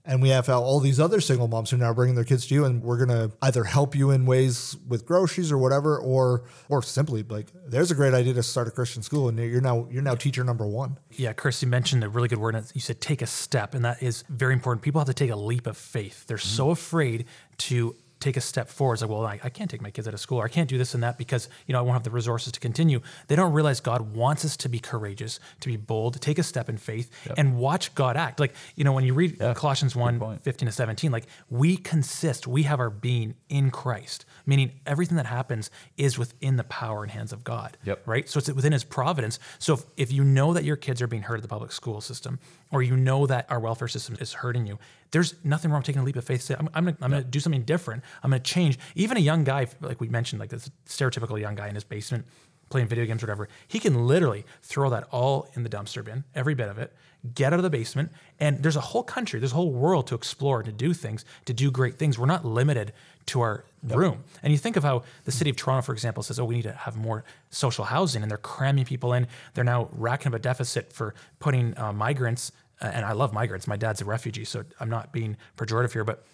And 0.07 0.21
we 0.21 0.29
have 0.29 0.51
all 0.51 0.81
these 0.81 1.01
other 1.01 1.21
single 1.21 1.49
moms 1.49 1.71
who 1.71 1.77
are 1.77 1.81
now 1.81 1.95
bringing 1.95 2.15
their 2.15 2.25
kids 2.25 2.47
to 2.49 2.55
you, 2.55 2.67
and 2.67 2.83
we're 2.83 2.99
gonna 2.99 3.31
either 3.41 3.65
help 3.65 3.95
you 3.95 4.11
in 4.11 4.27
ways 4.27 4.77
with 4.87 5.07
groceries 5.07 5.51
or 5.51 5.57
whatever, 5.57 5.99
or 5.99 6.45
or 6.69 6.83
simply 6.83 7.23
like, 7.23 7.47
there's 7.67 7.91
a 7.91 7.95
great 7.95 8.13
idea 8.13 8.35
to 8.35 8.43
start 8.43 8.69
a 8.69 8.71
Christian 8.71 9.03
school, 9.03 9.29
and 9.29 9.39
you're 9.39 9.63
now 9.63 9.89
you're 9.91 10.03
now 10.03 10.15
teacher 10.15 10.45
number 10.45 10.67
one. 10.67 10.99
Yeah, 11.13 11.33
Chris, 11.33 11.63
you 11.63 11.69
mentioned 11.69 12.05
a 12.05 12.09
really 12.11 12.29
good 12.29 12.39
word. 12.39 12.55
You 12.75 12.81
said 12.81 13.01
take 13.01 13.23
a 13.23 13.27
step, 13.27 13.75
and 13.75 13.85
that 13.85 14.03
is 14.03 14.25
very 14.29 14.53
important. 14.53 14.83
People 14.83 15.01
have 15.01 15.09
to 15.09 15.15
take 15.15 15.31
a 15.31 15.37
leap 15.37 15.67
of 15.67 15.77
faith. 15.77 16.27
They're 16.27 16.37
mm-hmm. 16.37 16.57
so 16.57 16.71
afraid 16.71 17.25
to 17.59 17.97
take 18.25 18.37
a 18.37 18.41
step 18.41 18.69
forward. 18.69 18.95
It's 18.95 19.03
like, 19.03 19.11
well, 19.11 19.25
I, 19.25 19.39
I 19.45 19.49
can't 19.51 19.71
take 19.71 19.83
my 19.83 19.91
kids 19.91 20.09
out 20.09 20.15
of 20.15 20.21
school, 20.21 20.39
or 20.39 20.45
I 20.45 20.49
can't 20.49 20.69
do 20.69 20.79
this 20.79 20.95
and 20.95 21.03
that 21.03 21.19
because 21.19 21.49
you 21.67 21.73
know 21.73 21.79
I 21.79 21.83
won't 21.83 21.95
have 21.95 22.03
the 22.03 22.11
resources 22.11 22.53
to 22.53 22.61
continue. 22.61 23.01
They 23.29 23.37
don't 23.37 23.53
realize 23.53 23.81
God 23.81 24.15
wants 24.15 24.45
us 24.45 24.57
to 24.59 24.69
be 24.69 24.79
courageous, 24.79 25.39
to 25.61 25.69
be 25.69 25.77
bold, 25.77 26.15
to 26.15 26.19
take 26.19 26.39
a 26.39 26.43
step 26.43 26.69
in 26.69 26.79
faith, 26.79 27.11
and 27.37 27.59
watch 27.59 27.95
God 27.95 28.17
act. 28.17 28.41
Like 28.41 28.55
you 28.75 28.85
know, 28.85 28.93
when 28.93 29.05
you 29.05 29.15
read 29.15 29.39
Colossians 29.55 29.95
1, 29.95 30.39
15 30.39 30.67
to 30.67 30.73
17, 30.73 31.13
like 31.13 31.27
we 31.51 31.77
consist, 31.77 32.47
we 32.47 32.65
have 32.65 32.81
our 32.81 32.91
being 32.91 33.35
in 33.49 33.71
Christ, 33.71 34.25
meaning 34.47 34.73
everything 34.87 35.17
that 35.17 35.27
happens 35.27 35.71
is 35.97 36.19
within 36.19 36.57
the 36.57 36.65
power 36.65 37.03
and 37.03 37.13
hands 37.13 37.33
of 37.33 37.45
God. 37.45 37.77
Yep. 37.85 38.03
Right. 38.07 38.29
So 38.29 38.39
it's 38.39 38.53
within 38.53 38.73
his 38.73 38.85
providence. 38.85 39.39
So 39.59 39.75
if, 39.75 39.85
if 39.97 40.13
you 40.13 40.25
know 40.25 40.53
that 40.53 40.65
your 40.65 40.77
kids 40.77 41.01
are 41.03 41.07
being 41.07 41.23
hurt 41.23 41.37
at 41.37 41.43
the 41.43 41.49
public 41.49 41.73
school 41.73 42.01
system, 42.01 42.39
or 42.71 42.83
you 42.83 42.97
know 42.97 43.27
that 43.27 43.51
our 43.51 43.61
welfare 43.61 43.89
system 43.89 44.17
is 44.21 44.33
hurting 44.33 44.67
you, 44.67 44.79
there's 45.11 45.35
nothing 45.45 45.71
wrong 45.71 45.81
with 45.81 45.87
taking 45.87 46.03
a 46.03 46.05
leap 46.05 46.17
of 46.17 46.25
faith. 46.25 46.43
Say, 46.43 46.57
I'm, 46.59 46.69
I'm 46.75 46.85
gonna, 46.85 46.97
I'm 47.01 47.11
gonna 47.11 47.25
do 47.25 47.41
something 47.41 47.63
different. 47.63 48.03
I'm 48.23 48.31
gonna 48.31 48.41
change. 48.41 48.79
Even 48.95 49.17
a 49.17 49.21
young 49.21 49.45
guy, 49.45 49.67
like 49.81 50.01
we 50.01 50.09
mentioned, 50.09 50.41
like 50.41 50.51
this 50.51 50.71
stereotypical 50.87 51.41
young 51.41 51.55
guy 51.55 51.69
in 51.69 51.75
his 51.75 51.85
basement 51.85 52.27
playing 52.71 52.89
video 52.89 53.05
games 53.05 53.23
or 53.23 53.27
whatever, 53.27 53.49
he 53.69 53.79
can 53.79 54.07
literally 54.07 54.45
throw 54.63 54.91
that 54.91 55.05
all 55.11 55.49
in 55.55 55.63
the 55.63 55.69
dumpster 55.69 56.05
bin, 56.05 56.25
every 56.35 56.55
bit 56.55 56.69
of 56.69 56.79
it, 56.79 56.93
get 57.35 57.53
out 57.53 57.59
of 57.59 57.63
the 57.63 57.71
basement. 57.71 58.11
And 58.39 58.63
there's 58.63 58.77
a 58.77 58.81
whole 58.81 59.03
country, 59.03 59.41
there's 59.41 59.53
a 59.53 59.57
whole 59.57 59.73
world 59.73 60.07
to 60.09 60.15
explore, 60.15 60.63
to 60.63 60.73
do 60.73 60.93
things, 60.93 61.25
to 61.47 61.55
do 61.55 61.71
great 61.71 61.99
things. 61.99 62.19
We're 62.19 62.27
not 62.27 62.45
limited 62.45 62.93
to 63.27 63.41
our 63.41 63.65
room. 63.83 64.25
And 64.43 64.53
you 64.53 64.59
think 64.59 64.77
of 64.77 64.83
how 64.83 65.05
the 65.25 65.33
city 65.33 65.51
of 65.51 65.57
Toronto, 65.57 65.83
for 65.83 65.93
example, 65.93 66.23
says, 66.23 66.39
oh, 66.39 66.45
we 66.45 66.57
need 66.57 66.63
to 66.63 66.73
have 66.73 66.97
more 66.97 67.25
social 67.51 67.85
housing, 67.85 68.23
and 68.23 68.31
they're 68.31 68.39
cramming 68.39 68.85
people 68.85 69.13
in. 69.13 69.27
They're 69.55 69.65
now 69.65 69.89
racking 69.93 70.29
up 70.29 70.35
a 70.35 70.39
deficit 70.39 70.93
for 70.93 71.15
putting 71.39 71.79
uh, 71.79 71.93
migrants, 71.93 72.53
uh, 72.81 72.91
and 72.93 73.05
I 73.05 73.13
love 73.13 73.33
migrants. 73.33 73.67
My 73.67 73.77
dad's 73.77 74.01
a 74.01 74.05
refugee, 74.05 74.45
so 74.45 74.65
I'm 74.81 74.91
not 74.91 75.13
being 75.13 75.37
pejorative 75.57 75.93
here, 75.93 76.05
but 76.05 76.25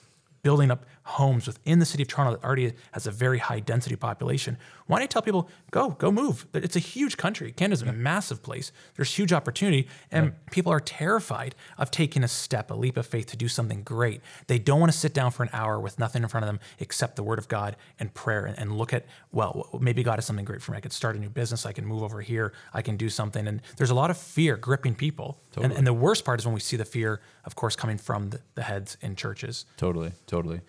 building 0.43 0.71
up 0.71 0.87
homes 1.03 1.47
within 1.47 1.79
the 1.79 1.85
city 1.85 2.03
of 2.03 2.09
Toronto 2.09 2.37
that 2.37 2.45
already 2.45 2.73
has 2.93 3.07
a 3.07 3.11
very 3.11 3.39
high 3.39 3.61
density 3.61 3.97
population. 3.97 4.57
Why 4.87 4.99
don't 4.99 5.05
you 5.05 5.09
tell 5.09 5.23
people, 5.23 5.49
go, 5.71 5.91
go 5.91 6.11
move? 6.11 6.47
It's 6.55 6.77
a 6.77 6.81
huge 6.81 7.17
country. 7.17 7.53
Canada's 7.53 7.83
a 7.83 7.93
massive 7.93 8.43
place. 8.43 8.73
There's 8.97 9.15
huge 9.15 9.33
opportunity, 9.33 9.89
and 10.11 10.33
people 10.51 10.73
are 10.73 10.81
terrified 10.81 11.55
of 11.79 11.91
taking 11.91 12.25
a 12.25 12.29
step, 12.29 12.71
a 12.71 12.75
leap 12.75 12.97
of 12.97 13.07
faith 13.07 13.27
to 13.27 13.37
do 13.37 13.49
something 13.49 13.83
great. 13.83 14.21
They 14.47 14.59
don't 14.59 14.81
want 14.81 14.93
to 14.93 14.99
sit 14.99 15.15
down 15.15 15.31
for 15.31 15.43
an 15.43 15.51
hour 15.53 15.79
with 15.81 15.99
nothing 15.99 16.23
in 16.23 16.29
front 16.29 16.45
of 16.45 16.49
them 16.49 16.61
except 16.79 17.17
the 17.17 17.23
word 17.23 17.39
of 17.39 17.49
God 17.49 17.77
and 17.99 18.13
prayer 18.15 18.45
and, 18.47 18.59
and 18.59 18.77
look 18.77 18.93
at, 18.93 19.07
well, 19.33 19.79
maybe 19.81 20.03
God 20.03 20.17
has 20.17 20.25
something 20.25 20.45
great 20.45 20.63
for 20.63 20.73
me. 20.73 20.79
I 20.79 20.81
could 20.81 20.93
start 20.93 21.17
a 21.17 21.19
new 21.19 21.31
business. 21.31 21.67
I 21.67 21.73
can 21.73 21.87
move 21.87 22.03
over 22.03 22.21
here. 22.21 22.53
I 22.75 22.83
can 22.83 22.97
do 22.97 23.09
something. 23.09 23.47
And 23.47 23.63
there's 23.77 23.91
a 23.91 23.95
lot 23.95 24.11
of 24.11 24.17
fear 24.17 24.57
gripping 24.57 24.95
people. 24.95 25.41
And, 25.57 25.73
and 25.73 25.87
the 25.87 25.93
worst 25.93 26.25
part 26.25 26.41
is 26.41 26.47
when 26.47 26.55
we 26.55 26.61
see 26.61 26.77
the 26.77 26.85
fear, 26.85 27.21
of 27.45 27.55
course, 27.55 27.77
coming 27.77 27.99
from 27.99 28.31
the, 28.31 28.41
the 28.55 28.63
heads 28.63 28.97
in 29.01 29.17
churches. 29.17 29.67
Totally, 29.77 30.13
totally. 30.31 30.61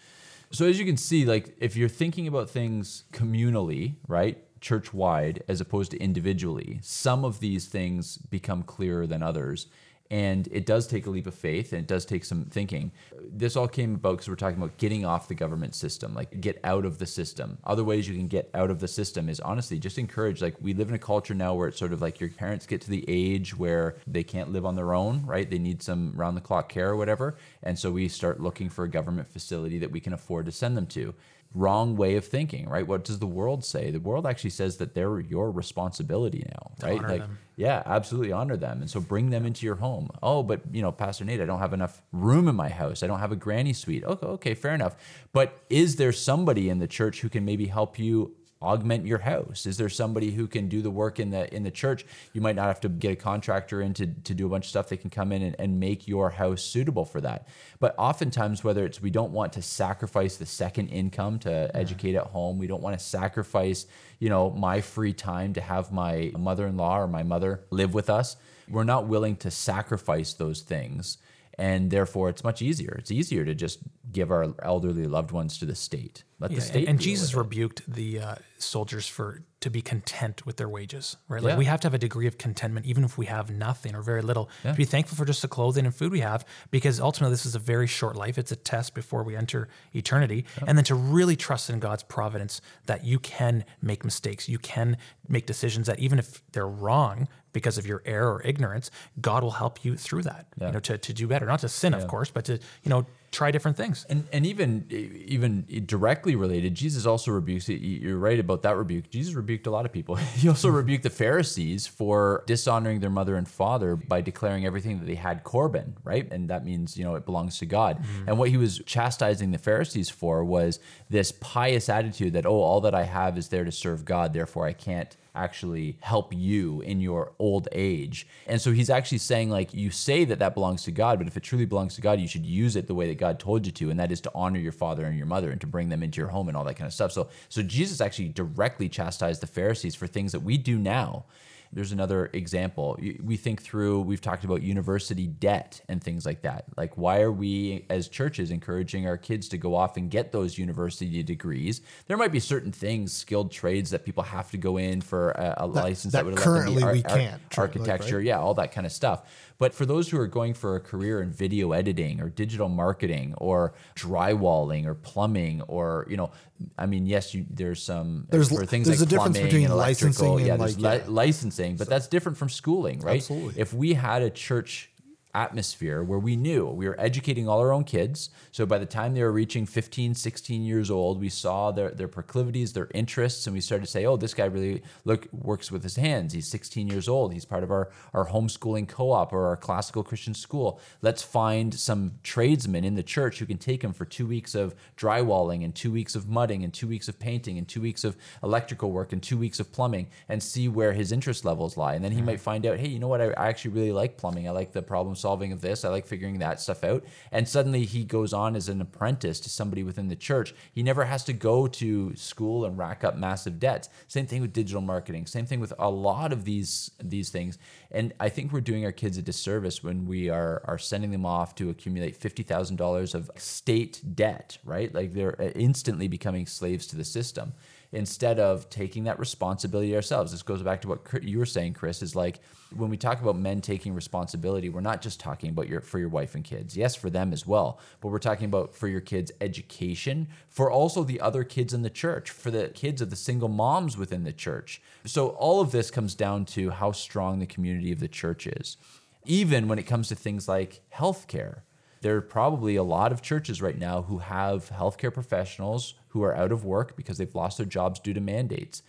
So 0.51 0.65
as 0.65 0.77
you 0.79 0.85
can 0.85 0.97
see, 0.97 1.25
like 1.25 1.55
if 1.59 1.77
you're 1.77 1.87
thinking 1.87 2.27
about 2.27 2.49
things 2.49 3.03
communally, 3.13 3.95
right, 4.07 4.37
church 4.59 4.93
wide, 4.93 5.43
as 5.47 5.61
opposed 5.61 5.91
to 5.91 5.97
individually, 5.99 6.79
some 6.81 7.23
of 7.23 7.39
these 7.39 7.67
things 7.67 8.17
become 8.17 8.63
clearer 8.63 9.07
than 9.07 9.23
others. 9.23 9.67
And 10.11 10.49
it 10.51 10.65
does 10.65 10.87
take 10.87 11.07
a 11.07 11.09
leap 11.09 11.25
of 11.25 11.33
faith 11.33 11.71
and 11.71 11.81
it 11.81 11.87
does 11.87 12.03
take 12.05 12.25
some 12.25 12.43
thinking. 12.43 12.91
This 13.31 13.55
all 13.55 13.69
came 13.69 13.95
about 13.95 14.11
because 14.11 14.27
we're 14.27 14.35
talking 14.35 14.57
about 14.57 14.77
getting 14.77 15.05
off 15.05 15.29
the 15.29 15.35
government 15.35 15.73
system, 15.73 16.13
like 16.13 16.41
get 16.41 16.59
out 16.65 16.85
of 16.85 16.97
the 16.97 17.05
system. 17.05 17.57
Other 17.63 17.85
ways 17.85 18.09
you 18.09 18.15
can 18.15 18.27
get 18.27 18.49
out 18.53 18.69
of 18.69 18.81
the 18.81 18.89
system 18.89 19.29
is 19.29 19.39
honestly 19.39 19.79
just 19.79 19.97
encourage. 19.97 20.41
Like 20.41 20.57
we 20.59 20.73
live 20.73 20.89
in 20.89 20.95
a 20.95 20.99
culture 20.99 21.33
now 21.33 21.53
where 21.53 21.69
it's 21.69 21.79
sort 21.79 21.93
of 21.93 22.01
like 22.01 22.19
your 22.19 22.29
parents 22.29 22.65
get 22.65 22.81
to 22.81 22.89
the 22.89 23.05
age 23.07 23.57
where 23.57 23.95
they 24.05 24.23
can't 24.23 24.51
live 24.51 24.65
on 24.65 24.75
their 24.75 24.93
own, 24.93 25.25
right? 25.25 25.49
They 25.49 25.59
need 25.59 25.81
some 25.81 26.11
round 26.17 26.35
the 26.35 26.41
clock 26.41 26.67
care 26.67 26.89
or 26.89 26.97
whatever. 26.97 27.37
And 27.63 27.79
so 27.79 27.89
we 27.89 28.09
start 28.09 28.41
looking 28.41 28.67
for 28.67 28.83
a 28.83 28.89
government 28.89 29.29
facility 29.29 29.79
that 29.79 29.91
we 29.91 30.01
can 30.01 30.11
afford 30.11 30.45
to 30.47 30.51
send 30.51 30.75
them 30.75 30.87
to 30.87 31.13
wrong 31.53 31.95
way 31.95 32.15
of 32.15 32.25
thinking, 32.25 32.67
right? 32.69 32.87
What 32.87 33.03
does 33.03 33.19
the 33.19 33.27
world 33.27 33.65
say? 33.65 33.91
The 33.91 33.99
world 33.99 34.25
actually 34.25 34.51
says 34.51 34.77
that 34.77 34.93
they're 34.93 35.19
your 35.19 35.51
responsibility 35.51 36.45
now, 36.47 36.71
right? 36.87 37.01
like, 37.01 37.21
them. 37.21 37.39
yeah, 37.57 37.83
absolutely 37.85 38.31
honor 38.31 38.55
them. 38.55 38.79
And 38.79 38.89
so 38.89 39.01
bring 39.01 39.29
them 39.29 39.45
into 39.45 39.65
your 39.65 39.75
home. 39.75 40.09
Oh, 40.23 40.43
but 40.43 40.61
you 40.71 40.81
know, 40.81 40.91
Pastor 40.91 41.25
Nate, 41.25 41.41
I 41.41 41.45
don't 41.45 41.59
have 41.59 41.73
enough 41.73 42.01
room 42.11 42.47
in 42.47 42.55
my 42.55 42.69
house. 42.69 43.03
I 43.03 43.07
don't 43.07 43.19
have 43.19 43.31
a 43.31 43.35
granny 43.35 43.73
suite. 43.73 44.03
Okay, 44.03 44.25
okay, 44.25 44.53
fair 44.53 44.73
enough. 44.73 44.95
But 45.33 45.61
is 45.69 45.97
there 45.97 46.13
somebody 46.13 46.69
in 46.69 46.79
the 46.79 46.87
church 46.87 47.21
who 47.21 47.29
can 47.29 47.43
maybe 47.43 47.67
help 47.67 47.99
you 47.99 48.35
augment 48.61 49.05
your 49.05 49.19
house? 49.19 49.65
Is 49.65 49.77
there 49.77 49.89
somebody 49.89 50.31
who 50.31 50.47
can 50.47 50.67
do 50.67 50.81
the 50.81 50.91
work 50.91 51.19
in 51.19 51.31
the 51.31 51.53
in 51.53 51.63
the 51.63 51.71
church? 51.71 52.05
You 52.33 52.41
might 52.41 52.55
not 52.55 52.67
have 52.67 52.79
to 52.81 52.89
get 52.89 53.11
a 53.11 53.15
contractor 53.15 53.81
in 53.81 53.93
to, 53.95 54.07
to 54.07 54.33
do 54.33 54.45
a 54.45 54.49
bunch 54.49 54.65
of 54.65 54.69
stuff. 54.69 54.89
They 54.89 54.97
can 54.97 55.09
come 55.09 55.31
in 55.31 55.41
and, 55.41 55.55
and 55.59 55.79
make 55.79 56.07
your 56.07 56.29
house 56.29 56.61
suitable 56.63 57.05
for 57.05 57.21
that. 57.21 57.47
But 57.79 57.95
oftentimes, 57.97 58.63
whether 58.63 58.85
it's 58.85 59.01
we 59.01 59.09
don't 59.09 59.31
want 59.31 59.53
to 59.53 59.61
sacrifice 59.61 60.37
the 60.37 60.45
second 60.45 60.89
income 60.89 61.39
to 61.39 61.75
educate 61.75 62.15
at 62.15 62.27
home, 62.27 62.57
we 62.57 62.67
don't 62.67 62.81
want 62.81 62.97
to 62.97 63.03
sacrifice, 63.03 63.85
you 64.19 64.29
know, 64.29 64.51
my 64.51 64.81
free 64.81 65.13
time 65.13 65.53
to 65.53 65.61
have 65.61 65.91
my 65.91 66.31
mother-in-law 66.37 66.99
or 66.99 67.07
my 67.07 67.23
mother 67.23 67.61
live 67.69 67.93
with 67.93 68.09
us. 68.09 68.35
We're 68.69 68.83
not 68.83 69.07
willing 69.07 69.35
to 69.37 69.51
sacrifice 69.51 70.33
those 70.33 70.61
things. 70.61 71.17
And 71.61 71.91
therefore, 71.91 72.29
it's 72.29 72.43
much 72.43 72.63
easier. 72.63 72.95
It's 72.97 73.11
easier 73.11 73.45
to 73.45 73.53
just 73.53 73.77
give 74.11 74.31
our 74.31 74.47
elderly 74.63 75.05
loved 75.05 75.31
ones 75.31 75.59
to 75.59 75.65
the 75.65 75.75
state. 75.75 76.23
Let 76.39 76.49
Yeah, 76.49 76.55
the 76.55 76.61
state. 76.65 76.87
and 76.87 76.97
deal 76.97 77.03
Jesus 77.05 77.35
rebuked 77.35 77.83
the 77.87 78.19
uh, 78.19 78.35
soldiers 78.57 79.07
for 79.07 79.43
to 79.59 79.69
be 79.69 79.79
content 79.83 80.43
with 80.43 80.57
their 80.57 80.67
wages, 80.67 81.17
right? 81.27 81.43
Like 81.43 81.51
Yeah. 81.51 81.57
we 81.59 81.65
have 81.65 81.79
to 81.81 81.85
have 81.85 81.93
a 81.93 81.99
degree 81.99 82.25
of 82.25 82.39
contentment, 82.39 82.87
even 82.87 83.03
if 83.03 83.15
we 83.15 83.27
have 83.27 83.51
nothing 83.51 83.93
or 83.93 84.01
very 84.01 84.23
little. 84.23 84.49
To 84.63 84.73
be 84.73 84.85
thankful 84.85 85.15
for 85.15 85.23
just 85.23 85.43
the 85.43 85.47
clothing 85.47 85.85
and 85.85 85.93
food 85.93 86.11
we 86.11 86.21
have, 86.21 86.43
because 86.71 86.99
ultimately 86.99 87.33
this 87.33 87.45
is 87.45 87.53
a 87.53 87.59
very 87.59 87.85
short 87.85 88.15
life. 88.15 88.39
It's 88.39 88.51
a 88.51 88.55
test 88.55 88.95
before 88.95 89.21
we 89.23 89.35
enter 89.35 89.69
eternity, 89.93 90.45
and 90.65 90.75
then 90.79 90.85
to 90.85 90.95
really 90.95 91.35
trust 91.35 91.69
in 91.69 91.79
God's 91.79 92.01
providence 92.01 92.59
that 92.87 93.05
you 93.05 93.19
can 93.19 93.65
make 93.83 94.03
mistakes, 94.03 94.49
you 94.49 94.57
can 94.57 94.97
make 95.27 95.45
decisions 95.45 95.85
that 95.85 95.99
even 95.99 96.17
if 96.17 96.41
they're 96.53 96.67
wrong 96.67 97.27
because 97.53 97.77
of 97.77 97.85
your 97.85 98.01
error 98.05 98.35
or 98.35 98.41
ignorance, 98.43 98.91
God 99.19 99.43
will 99.43 99.51
help 99.51 99.83
you 99.83 99.95
through 99.95 100.23
that. 100.23 100.47
You 100.59 100.71
know, 100.71 100.79
to, 100.79 100.97
to 100.97 101.13
do 101.13 101.27
better, 101.27 101.45
not 101.45 101.59
to 101.59 101.69
sin, 101.69 101.93
of 101.93 102.07
course, 102.07 102.29
but 102.29 102.45
to 102.45 102.53
you 102.53 102.89
know 102.89 103.05
try 103.31 103.49
different 103.49 103.77
things. 103.77 104.05
And 104.09 104.27
and 104.31 104.45
even 104.45 104.85
even 104.89 105.65
directly 105.85 106.35
related, 106.35 106.75
Jesus 106.75 107.05
also 107.05 107.31
rebukes. 107.31 107.69
You're 107.69 108.17
right 108.17 108.39
about 108.39 108.61
that 108.63 108.75
rebuke. 108.75 109.09
Jesus 109.09 109.33
rebuked 109.33 109.67
a 109.67 109.71
lot 109.71 109.85
of 109.85 109.91
people. 109.91 110.15
He 110.41 110.47
also 110.47 110.67
mm-hmm. 110.67 110.77
rebuked 110.77 111.03
the 111.03 111.09
Pharisees 111.09 111.87
for 111.87 112.43
dishonoring 112.47 112.99
their 112.99 113.09
mother 113.09 113.35
and 113.35 113.47
father 113.47 113.95
by 113.95 114.21
declaring 114.21 114.65
everything 114.65 114.99
that 114.99 115.05
they 115.05 115.15
had 115.15 115.43
Corban, 115.43 115.97
right? 116.03 116.31
And 116.31 116.49
that 116.49 116.65
means 116.65 116.97
you 116.97 117.03
know 117.03 117.15
it 117.15 117.25
belongs 117.25 117.57
to 117.59 117.65
God. 117.65 117.97
Mm-hmm. 117.97 118.29
And 118.29 118.37
what 118.37 118.49
he 118.49 118.57
was 118.57 118.81
chastising 118.85 119.51
the 119.51 119.57
Pharisees 119.57 120.09
for 120.09 120.43
was 120.43 120.79
this 121.09 121.31
pious 121.31 121.89
attitude 121.89 122.33
that 122.33 122.45
oh, 122.45 122.61
all 122.61 122.81
that 122.81 122.95
I 122.95 123.03
have 123.03 123.37
is 123.37 123.49
there 123.49 123.65
to 123.65 123.71
serve 123.71 124.05
God, 124.05 124.33
therefore 124.33 124.65
I 124.67 124.73
can't 124.73 125.15
actually 125.33 125.97
help 126.01 126.33
you 126.33 126.81
in 126.81 126.99
your 126.99 127.31
old 127.39 127.67
age. 127.71 128.27
And 128.47 128.61
so 128.61 128.71
he's 128.71 128.89
actually 128.89 129.19
saying 129.19 129.49
like 129.49 129.73
you 129.73 129.89
say 129.89 130.25
that 130.25 130.39
that 130.39 130.53
belongs 130.53 130.83
to 130.83 130.91
God, 130.91 131.17
but 131.17 131.27
if 131.27 131.37
it 131.37 131.43
truly 131.43 131.65
belongs 131.65 131.95
to 131.95 132.01
God, 132.01 132.19
you 132.19 132.27
should 132.27 132.45
use 132.45 132.75
it 132.75 132.87
the 132.87 132.95
way 132.95 133.07
that 133.07 133.17
God 133.17 133.39
told 133.39 133.65
you 133.65 133.71
to, 133.73 133.89
and 133.89 133.99
that 133.99 134.11
is 134.11 134.21
to 134.21 134.31
honor 134.35 134.59
your 134.59 134.71
father 134.71 135.05
and 135.05 135.17
your 135.17 135.27
mother 135.27 135.51
and 135.51 135.61
to 135.61 135.67
bring 135.67 135.89
them 135.89 136.03
into 136.03 136.19
your 136.19 136.29
home 136.29 136.47
and 136.47 136.57
all 136.57 136.65
that 136.65 136.75
kind 136.75 136.87
of 136.87 136.93
stuff. 136.93 137.11
So 137.11 137.29
so 137.49 137.61
Jesus 137.61 138.01
actually 138.01 138.29
directly 138.29 138.89
chastised 138.89 139.41
the 139.41 139.47
Pharisees 139.47 139.95
for 139.95 140.07
things 140.07 140.31
that 140.33 140.41
we 140.41 140.57
do 140.57 140.77
now. 140.77 141.25
There's 141.73 141.91
another 141.91 142.29
example. 142.33 142.99
We 143.23 143.37
think 143.37 143.61
through, 143.61 144.01
we've 144.01 144.19
talked 144.19 144.43
about 144.43 144.61
university 144.61 145.27
debt 145.27 145.81
and 145.87 146.03
things 146.03 146.25
like 146.25 146.41
that. 146.41 146.65
Like, 146.75 146.97
why 146.97 147.21
are 147.21 147.31
we 147.31 147.85
as 147.89 148.09
churches 148.09 148.51
encouraging 148.51 149.07
our 149.07 149.17
kids 149.17 149.47
to 149.49 149.57
go 149.57 149.75
off 149.75 149.95
and 149.95 150.09
get 150.09 150.31
those 150.31 150.57
university 150.57 151.23
degrees? 151.23 151.81
There 152.07 152.17
might 152.17 152.31
be 152.31 152.41
certain 152.41 152.71
things, 152.71 153.13
skilled 153.13 153.51
trades 153.51 153.91
that 153.91 154.05
people 154.05 154.23
have 154.23 154.51
to 154.51 154.57
go 154.57 154.77
in 154.77 155.01
for 155.01 155.31
a, 155.31 155.55
a 155.59 155.67
license 155.67 156.13
that 156.13 156.19
that, 156.19 156.25
would 156.25 156.35
let 156.35 156.43
them 156.43 156.53
currently 156.53 156.77
be 156.77 156.83
ar- 156.83 156.93
we 156.93 157.03
ar- 157.03 157.17
can't, 157.17 157.41
like, 157.41 157.57
architecture, 157.57 158.17
right? 158.17 158.25
yeah, 158.25 158.39
all 158.39 158.55
that 158.55 158.71
kind 158.73 158.85
of 158.85 158.91
stuff. 158.91 159.23
But 159.61 159.75
for 159.75 159.85
those 159.85 160.09
who 160.09 160.19
are 160.19 160.25
going 160.25 160.55
for 160.55 160.75
a 160.75 160.79
career 160.79 161.21
in 161.21 161.29
video 161.29 161.71
editing 161.71 162.19
or 162.19 162.29
digital 162.29 162.67
marketing 162.67 163.35
or 163.37 163.75
drywalling 163.95 164.87
or 164.87 164.95
plumbing 164.95 165.61
or 165.67 166.07
you 166.09 166.17
know, 166.17 166.31
I 166.79 166.87
mean, 166.87 167.05
yes, 167.05 167.35
you, 167.35 167.45
there's 167.47 167.83
some 167.83 168.25
There's- 168.31 168.49
for 168.49 168.65
things 168.65 168.87
there's 168.87 169.01
like 169.01 169.07
a 169.07 169.09
difference 169.11 169.37
between 169.37 169.65
and 169.65 169.73
electrical, 169.73 170.29
licensing 170.37 170.47
yeah, 170.47 170.53
and, 170.53 170.61
there's 170.63 170.79
like, 170.79 171.01
li- 171.01 171.05
yeah. 171.05 171.13
licensing, 171.13 171.75
but 171.75 171.87
that's 171.87 172.07
different 172.07 172.39
from 172.39 172.49
schooling, 172.49 173.01
right? 173.01 173.17
Absolutely. 173.17 173.61
If 173.61 173.71
we 173.71 173.93
had 173.93 174.23
a 174.23 174.31
church 174.31 174.90
atmosphere 175.33 176.03
where 176.03 176.19
we 176.19 176.35
knew 176.35 176.67
we 176.67 176.87
were 176.87 176.99
educating 176.99 177.47
all 177.47 177.59
our 177.59 177.71
own 177.71 177.83
kids. 177.83 178.29
So 178.51 178.65
by 178.65 178.77
the 178.77 178.85
time 178.85 179.13
they 179.13 179.23
were 179.23 179.31
reaching 179.31 179.65
15, 179.65 180.15
16 180.15 180.63
years 180.63 180.91
old, 180.91 181.19
we 181.19 181.29
saw 181.29 181.71
their, 181.71 181.91
their 181.91 182.07
proclivities, 182.07 182.73
their 182.73 182.89
interests, 182.93 183.47
and 183.47 183.53
we 183.53 183.61
started 183.61 183.85
to 183.85 183.91
say, 183.91 184.05
oh, 184.05 184.17
this 184.17 184.33
guy 184.33 184.45
really 184.45 184.83
look 185.05 185.27
works 185.31 185.71
with 185.71 185.83
his 185.83 185.95
hands. 185.95 186.33
He's 186.33 186.47
16 186.47 186.87
years 186.87 187.07
old. 187.07 187.33
He's 187.33 187.45
part 187.45 187.63
of 187.63 187.71
our, 187.71 187.89
our 188.13 188.27
homeschooling 188.27 188.87
co-op 188.87 189.33
or 189.33 189.47
our 189.47 189.57
classical 189.57 190.03
Christian 190.03 190.33
school. 190.33 190.79
Let's 191.01 191.23
find 191.23 191.73
some 191.73 192.13
tradesmen 192.23 192.83
in 192.83 192.95
the 192.95 193.03
church 193.03 193.39
who 193.39 193.45
can 193.45 193.57
take 193.57 193.83
him 193.83 193.93
for 193.93 194.05
two 194.05 194.27
weeks 194.27 194.55
of 194.55 194.75
drywalling 194.97 195.63
and 195.63 195.73
two 195.73 195.91
weeks 195.91 196.15
of 196.15 196.27
mudding 196.27 196.63
and 196.63 196.73
two 196.73 196.87
weeks 196.87 197.07
of 197.07 197.19
painting 197.19 197.57
and 197.57 197.67
two 197.67 197.81
weeks 197.81 198.03
of 198.03 198.17
electrical 198.43 198.91
work 198.91 199.13
and 199.13 199.23
two 199.23 199.37
weeks 199.37 199.59
of 199.59 199.71
plumbing 199.71 200.07
and 200.29 200.41
see 200.41 200.67
where 200.67 200.93
his 200.93 201.11
interest 201.11 201.45
levels 201.45 201.77
lie. 201.77 201.95
And 201.95 202.03
then 202.03 202.11
he 202.11 202.21
mm. 202.21 202.25
might 202.25 202.41
find 202.41 202.65
out, 202.65 202.77
hey, 202.77 202.87
you 202.87 202.99
know 202.99 203.07
what? 203.07 203.21
I, 203.21 203.29
I 203.31 203.47
actually 203.47 203.71
really 203.71 203.91
like 203.91 204.17
plumbing. 204.17 204.47
I 204.47 204.51
like 204.51 204.71
the 204.71 204.81
problem 204.81 205.15
solving 205.21 205.51
of 205.51 205.61
this. 205.61 205.85
I 205.85 205.89
like 205.89 206.05
figuring 206.05 206.39
that 206.39 206.59
stuff 206.59 206.83
out. 206.83 207.03
And 207.31 207.47
suddenly 207.47 207.85
he 207.85 208.03
goes 208.03 208.33
on 208.33 208.55
as 208.55 208.67
an 208.69 208.81
apprentice 208.81 209.39
to 209.41 209.49
somebody 209.49 209.83
within 209.83 210.07
the 210.07 210.15
church. 210.15 210.53
He 210.71 210.83
never 210.83 211.05
has 211.05 211.23
to 211.25 211.33
go 211.33 211.67
to 211.67 212.15
school 212.15 212.65
and 212.65 212.77
rack 212.77 213.03
up 213.03 213.15
massive 213.15 213.59
debts. 213.59 213.89
Same 214.07 214.25
thing 214.25 214.41
with 214.41 214.53
digital 214.53 214.81
marketing. 214.81 215.25
Same 215.25 215.45
thing 215.45 215.59
with 215.59 215.73
a 215.79 215.89
lot 215.89 216.33
of 216.33 216.45
these 216.45 216.91
these 217.01 217.29
things. 217.29 217.57
And 217.91 218.13
I 218.19 218.29
think 218.29 218.51
we're 218.51 218.61
doing 218.61 218.85
our 218.85 218.91
kids 218.91 219.17
a 219.17 219.21
disservice 219.21 219.83
when 219.83 220.05
we 220.05 220.29
are 220.29 220.61
are 220.65 220.77
sending 220.77 221.11
them 221.11 221.25
off 221.25 221.55
to 221.55 221.69
accumulate 221.69 222.15
fifty 222.15 222.43
thousand 222.43 222.77
dollars 222.77 223.15
of 223.15 223.29
state 223.37 224.01
debt. 224.15 224.57
Right, 224.63 224.93
like 224.93 225.13
they're 225.13 225.39
uh, 225.41 225.51
instantly 225.55 226.07
becoming 226.07 226.45
slaves 226.45 226.87
to 226.87 226.95
the 226.95 227.05
system 227.05 227.53
instead 227.93 228.39
of 228.39 228.69
taking 228.69 229.03
that 229.03 229.19
responsibility 229.19 229.95
ourselves. 229.95 230.31
This 230.31 230.43
goes 230.43 230.63
back 230.63 230.81
to 230.81 230.87
what 230.87 231.23
you 231.23 231.39
were 231.39 231.45
saying, 231.45 231.73
Chris, 231.73 232.01
is 232.01 232.15
like 232.15 232.39
when 232.75 232.89
we 232.89 232.97
talk 232.97 233.21
about 233.21 233.37
men 233.37 233.59
taking 233.59 233.93
responsibility, 233.93 234.69
we're 234.69 234.81
not 234.81 235.01
just 235.01 235.19
talking 235.19 235.49
about 235.49 235.67
your 235.67 235.81
for 235.81 235.99
your 235.99 236.09
wife 236.09 236.35
and 236.35 236.43
kids. 236.43 236.77
Yes, 236.77 236.95
for 236.95 237.09
them 237.09 237.33
as 237.33 237.45
well, 237.45 237.79
but 237.99 238.09
we're 238.09 238.19
talking 238.19 238.45
about 238.45 238.73
for 238.73 238.87
your 238.87 239.01
kids' 239.01 239.31
education, 239.41 240.29
for 240.47 240.71
also 240.71 241.03
the 241.03 241.19
other 241.19 241.43
kids 241.43 241.73
in 241.73 241.81
the 241.81 241.89
church, 241.89 242.29
for 242.29 242.49
the 242.49 242.69
kids 242.69 243.01
of 243.01 243.09
the 243.09 243.15
single 243.15 243.49
moms 243.49 243.97
within 243.97 244.23
the 244.23 244.33
church. 244.33 244.81
So 245.05 245.29
all 245.29 245.59
of 245.59 245.71
this 245.71 245.91
comes 245.91 246.15
down 246.15 246.45
to 246.45 246.69
how 246.69 246.93
strong 246.93 247.39
the 247.39 247.45
community 247.45 247.91
of 247.91 247.99
the 247.99 248.07
church 248.07 248.47
is. 248.47 248.77
Even 249.25 249.67
when 249.67 249.77
it 249.77 249.83
comes 249.83 250.07
to 250.07 250.15
things 250.15 250.47
like 250.47 250.81
healthcare 250.95 251.61
there 252.01 252.17
are 252.17 252.21
probably 252.21 252.75
a 252.75 252.83
lot 252.83 253.11
of 253.11 253.21
churches 253.21 253.61
right 253.61 253.77
now 253.77 254.01
who 254.01 254.17
have 254.17 254.69
healthcare 254.69 255.13
professionals 255.13 255.93
who 256.09 256.23
are 256.23 256.35
out 256.35 256.51
of 256.51 256.65
work 256.65 256.95
because 256.95 257.17
they've 257.17 257.35
lost 257.35 257.57
their 257.57 257.65
jobs 257.65 257.99
due 257.99 258.13
to 258.13 258.19
mandates. 258.19 258.81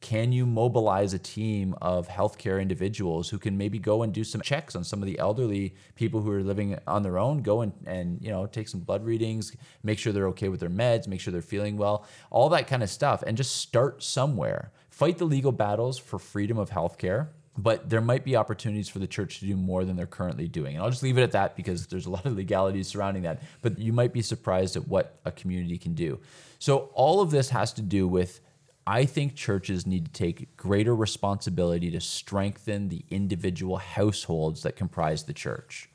Can 0.00 0.30
you 0.30 0.44
mobilize 0.44 1.14
a 1.14 1.18
team 1.18 1.74
of 1.80 2.06
healthcare 2.08 2.60
individuals 2.60 3.30
who 3.30 3.38
can 3.38 3.56
maybe 3.56 3.78
go 3.78 4.02
and 4.02 4.12
do 4.12 4.24
some 4.24 4.42
checks 4.42 4.76
on 4.76 4.84
some 4.84 5.00
of 5.00 5.06
the 5.06 5.18
elderly 5.18 5.74
people 5.94 6.20
who 6.20 6.30
are 6.30 6.42
living 6.42 6.78
on 6.86 7.02
their 7.02 7.18
own? 7.18 7.40
Go 7.40 7.62
and, 7.62 7.72
and 7.86 8.20
you 8.20 8.30
know 8.30 8.46
take 8.46 8.68
some 8.68 8.80
blood 8.80 9.04
readings, 9.04 9.56
make 9.82 9.98
sure 9.98 10.12
they're 10.12 10.28
okay 10.28 10.48
with 10.48 10.60
their 10.60 10.68
meds, 10.68 11.08
make 11.08 11.20
sure 11.20 11.32
they're 11.32 11.40
feeling 11.40 11.78
well, 11.78 12.04
all 12.30 12.50
that 12.50 12.66
kind 12.66 12.82
of 12.82 12.90
stuff, 12.90 13.22
and 13.26 13.36
just 13.36 13.56
start 13.56 14.02
somewhere. 14.02 14.70
Fight 14.90 15.18
the 15.18 15.24
legal 15.24 15.52
battles 15.52 15.98
for 15.98 16.18
freedom 16.18 16.58
of 16.58 16.70
healthcare 16.70 17.28
but 17.58 17.88
there 17.88 18.00
might 18.00 18.24
be 18.24 18.36
opportunities 18.36 18.88
for 18.88 18.98
the 18.98 19.06
church 19.06 19.40
to 19.40 19.46
do 19.46 19.56
more 19.56 19.84
than 19.84 19.96
they're 19.96 20.06
currently 20.06 20.48
doing. 20.48 20.74
And 20.74 20.84
I'll 20.84 20.90
just 20.90 21.02
leave 21.02 21.16
it 21.18 21.22
at 21.22 21.32
that 21.32 21.56
because 21.56 21.86
there's 21.86 22.06
a 22.06 22.10
lot 22.10 22.26
of 22.26 22.36
legalities 22.36 22.88
surrounding 22.88 23.22
that. 23.22 23.42
But 23.62 23.78
you 23.78 23.92
might 23.92 24.12
be 24.12 24.22
surprised 24.22 24.76
at 24.76 24.86
what 24.88 25.18
a 25.24 25.32
community 25.32 25.78
can 25.78 25.94
do. 25.94 26.20
So, 26.58 26.90
all 26.94 27.20
of 27.20 27.30
this 27.30 27.50
has 27.50 27.72
to 27.74 27.82
do 27.82 28.06
with 28.06 28.40
I 28.86 29.04
think 29.04 29.34
churches 29.34 29.84
need 29.84 30.06
to 30.06 30.12
take 30.12 30.56
greater 30.56 30.94
responsibility 30.94 31.90
to 31.90 32.00
strengthen 32.00 32.88
the 32.88 33.04
individual 33.10 33.78
households 33.78 34.62
that 34.62 34.76
comprise 34.76 35.24
the 35.24 35.32
church 35.32 35.88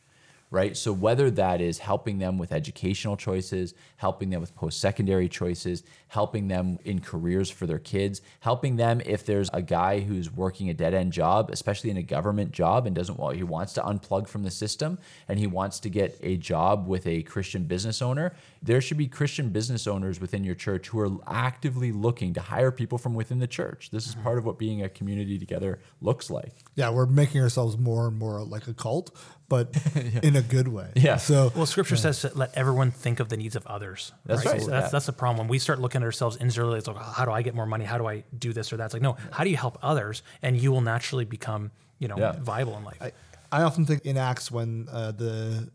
right? 0.51 0.75
So 0.75 0.91
whether 0.91 1.31
that 1.31 1.61
is 1.61 1.79
helping 1.79 2.19
them 2.19 2.37
with 2.37 2.51
educational 2.51 3.15
choices, 3.15 3.73
helping 3.95 4.29
them 4.29 4.41
with 4.41 4.53
post-secondary 4.53 5.29
choices, 5.29 5.83
helping 6.09 6.49
them 6.49 6.77
in 6.83 6.99
careers 6.99 7.49
for 7.49 7.65
their 7.65 7.79
kids, 7.79 8.21
helping 8.41 8.75
them 8.75 9.01
if 9.05 9.25
there's 9.25 9.49
a 9.53 9.61
guy 9.61 10.01
who's 10.01 10.29
working 10.29 10.69
a 10.69 10.73
dead-end 10.73 11.13
job, 11.13 11.49
especially 11.49 11.89
in 11.89 11.95
a 11.95 12.03
government 12.03 12.51
job 12.51 12.85
and 12.85 12.93
doesn't 12.93 13.17
want 13.17 13.37
he 13.37 13.43
wants 13.43 13.71
to 13.71 13.81
unplug 13.81 14.27
from 14.27 14.43
the 14.43 14.51
system 14.51 14.99
and 15.29 15.39
he 15.39 15.47
wants 15.47 15.79
to 15.79 15.89
get 15.89 16.19
a 16.21 16.35
job 16.35 16.85
with 16.85 17.07
a 17.07 17.23
Christian 17.23 17.63
business 17.63 18.01
owner, 18.01 18.33
there 18.61 18.81
should 18.81 18.97
be 18.97 19.07
Christian 19.07 19.49
business 19.49 19.87
owners 19.87 20.19
within 20.19 20.43
your 20.43 20.55
church 20.55 20.89
who 20.89 20.99
are 20.99 21.11
actively 21.27 21.93
looking 21.93 22.33
to 22.33 22.41
hire 22.41 22.71
people 22.71 22.97
from 22.97 23.13
within 23.13 23.39
the 23.39 23.47
church. 23.47 23.89
This 23.89 24.05
is 24.05 24.15
mm-hmm. 24.15 24.23
part 24.23 24.37
of 24.37 24.45
what 24.45 24.59
being 24.59 24.83
a 24.83 24.89
community 24.89 25.39
together 25.39 25.79
looks 26.01 26.29
like. 26.29 26.51
Yeah, 26.75 26.89
we're 26.89 27.05
making 27.05 27.41
ourselves 27.41 27.77
more 27.77 28.07
and 28.07 28.19
more 28.19 28.43
like 28.43 28.67
a 28.67 28.73
cult, 28.73 29.15
but 29.51 29.67
in 30.23 30.37
a 30.37 30.41
good 30.41 30.69
way. 30.69 30.87
Yeah. 30.95 31.17
So 31.17 31.51
Well, 31.53 31.65
Scripture 31.65 31.97
says 31.97 32.21
to 32.21 32.31
let 32.33 32.57
everyone 32.57 32.89
think 32.91 33.19
of 33.19 33.27
the 33.27 33.35
needs 33.35 33.57
of 33.57 33.67
others. 33.67 34.13
That's 34.25 34.45
right, 34.45 34.61
So 34.61 34.67
that's 34.67 34.85
yeah. 34.85 34.89
that's 34.89 35.05
the 35.07 35.11
problem. 35.13 35.37
When 35.39 35.47
we 35.49 35.59
start 35.59 35.79
looking 35.79 36.01
at 36.01 36.05
ourselves 36.05 36.37
individually, 36.37 36.77
it's 36.79 36.87
like, 36.87 36.95
"Oh, 36.97 37.13
how 37.17 37.25
do 37.25 37.31
I 37.31 37.41
get 37.41 37.53
more 37.53 37.65
money? 37.65 37.83
How 37.83 37.97
do 37.97 38.07
I 38.07 38.23
do 38.39 38.53
this 38.53 38.71
or 38.71 38.77
that? 38.77 38.85
It's 38.85 38.93
like, 38.93 39.03
no, 39.03 39.17
how 39.29 39.43
do 39.43 39.49
you 39.49 39.57
help 39.57 39.77
others? 39.83 40.23
And 40.41 40.55
you 40.57 40.71
will 40.71 40.79
naturally 40.81 41.25
become, 41.25 41.71
you 41.99 42.07
know, 42.07 42.17
Yeah. 42.17 42.31
viable 42.39 42.77
in 42.77 42.83
life. 42.85 42.97
I, 43.01 43.11
I 43.51 43.63
often 43.63 43.85
think 43.85 44.05
in 44.05 44.17
Acts 44.17 44.49
when 44.49 44.87
uh, 44.89 45.11
the 45.11 45.69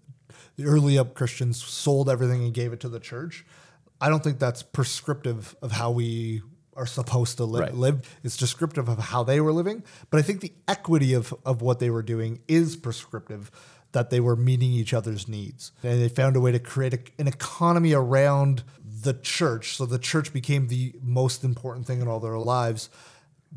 the 0.56 0.64
early 0.64 0.98
up 0.98 1.12
Christians 1.12 1.62
sold 1.62 2.08
everything 2.08 2.42
and 2.44 2.54
gave 2.54 2.72
it 2.72 2.80
to 2.80 2.88
the 2.88 3.00
church, 3.00 3.44
I 4.00 4.08
don't 4.08 4.24
think 4.24 4.38
that's 4.38 4.62
prescriptive 4.62 5.54
of 5.60 5.72
how 5.72 5.90
we 5.90 6.40
are 6.76 6.86
supposed 6.86 7.36
to 7.38 7.44
li- 7.44 7.60
Right. 7.60 7.74
live. 7.74 8.02
It's 8.22 8.36
descriptive 8.36 8.88
of 8.88 8.98
how 8.98 9.22
they 9.24 9.40
were 9.40 9.52
living, 9.52 9.82
but 10.10 10.18
I 10.18 10.22
think 10.22 10.40
the 10.40 10.52
equity 10.68 11.12
of 11.14 11.34
of 11.44 11.62
what 11.62 11.78
they 11.78 11.90
were 11.90 12.02
doing 12.02 12.40
is 12.48 12.76
prescriptive 12.76 13.50
that 13.92 14.10
they 14.10 14.20
were 14.20 14.36
meeting 14.36 14.70
each 14.72 14.92
other's 14.92 15.26
needs. 15.26 15.72
And 15.82 16.02
they 16.02 16.08
found 16.08 16.36
a 16.36 16.40
way 16.40 16.52
to 16.52 16.58
create 16.58 16.92
a, 16.94 16.98
an 17.18 17.26
economy 17.28 17.92
around 17.94 18.62
the 19.02 19.14
church. 19.14 19.76
So 19.76 19.86
the 19.86 19.98
church 19.98 20.32
became 20.32 20.68
the 20.68 20.92
most 21.02 21.44
important 21.44 21.86
thing 21.86 22.00
in 22.02 22.08
all 22.08 22.20
their 22.20 22.38
lives 22.38 22.90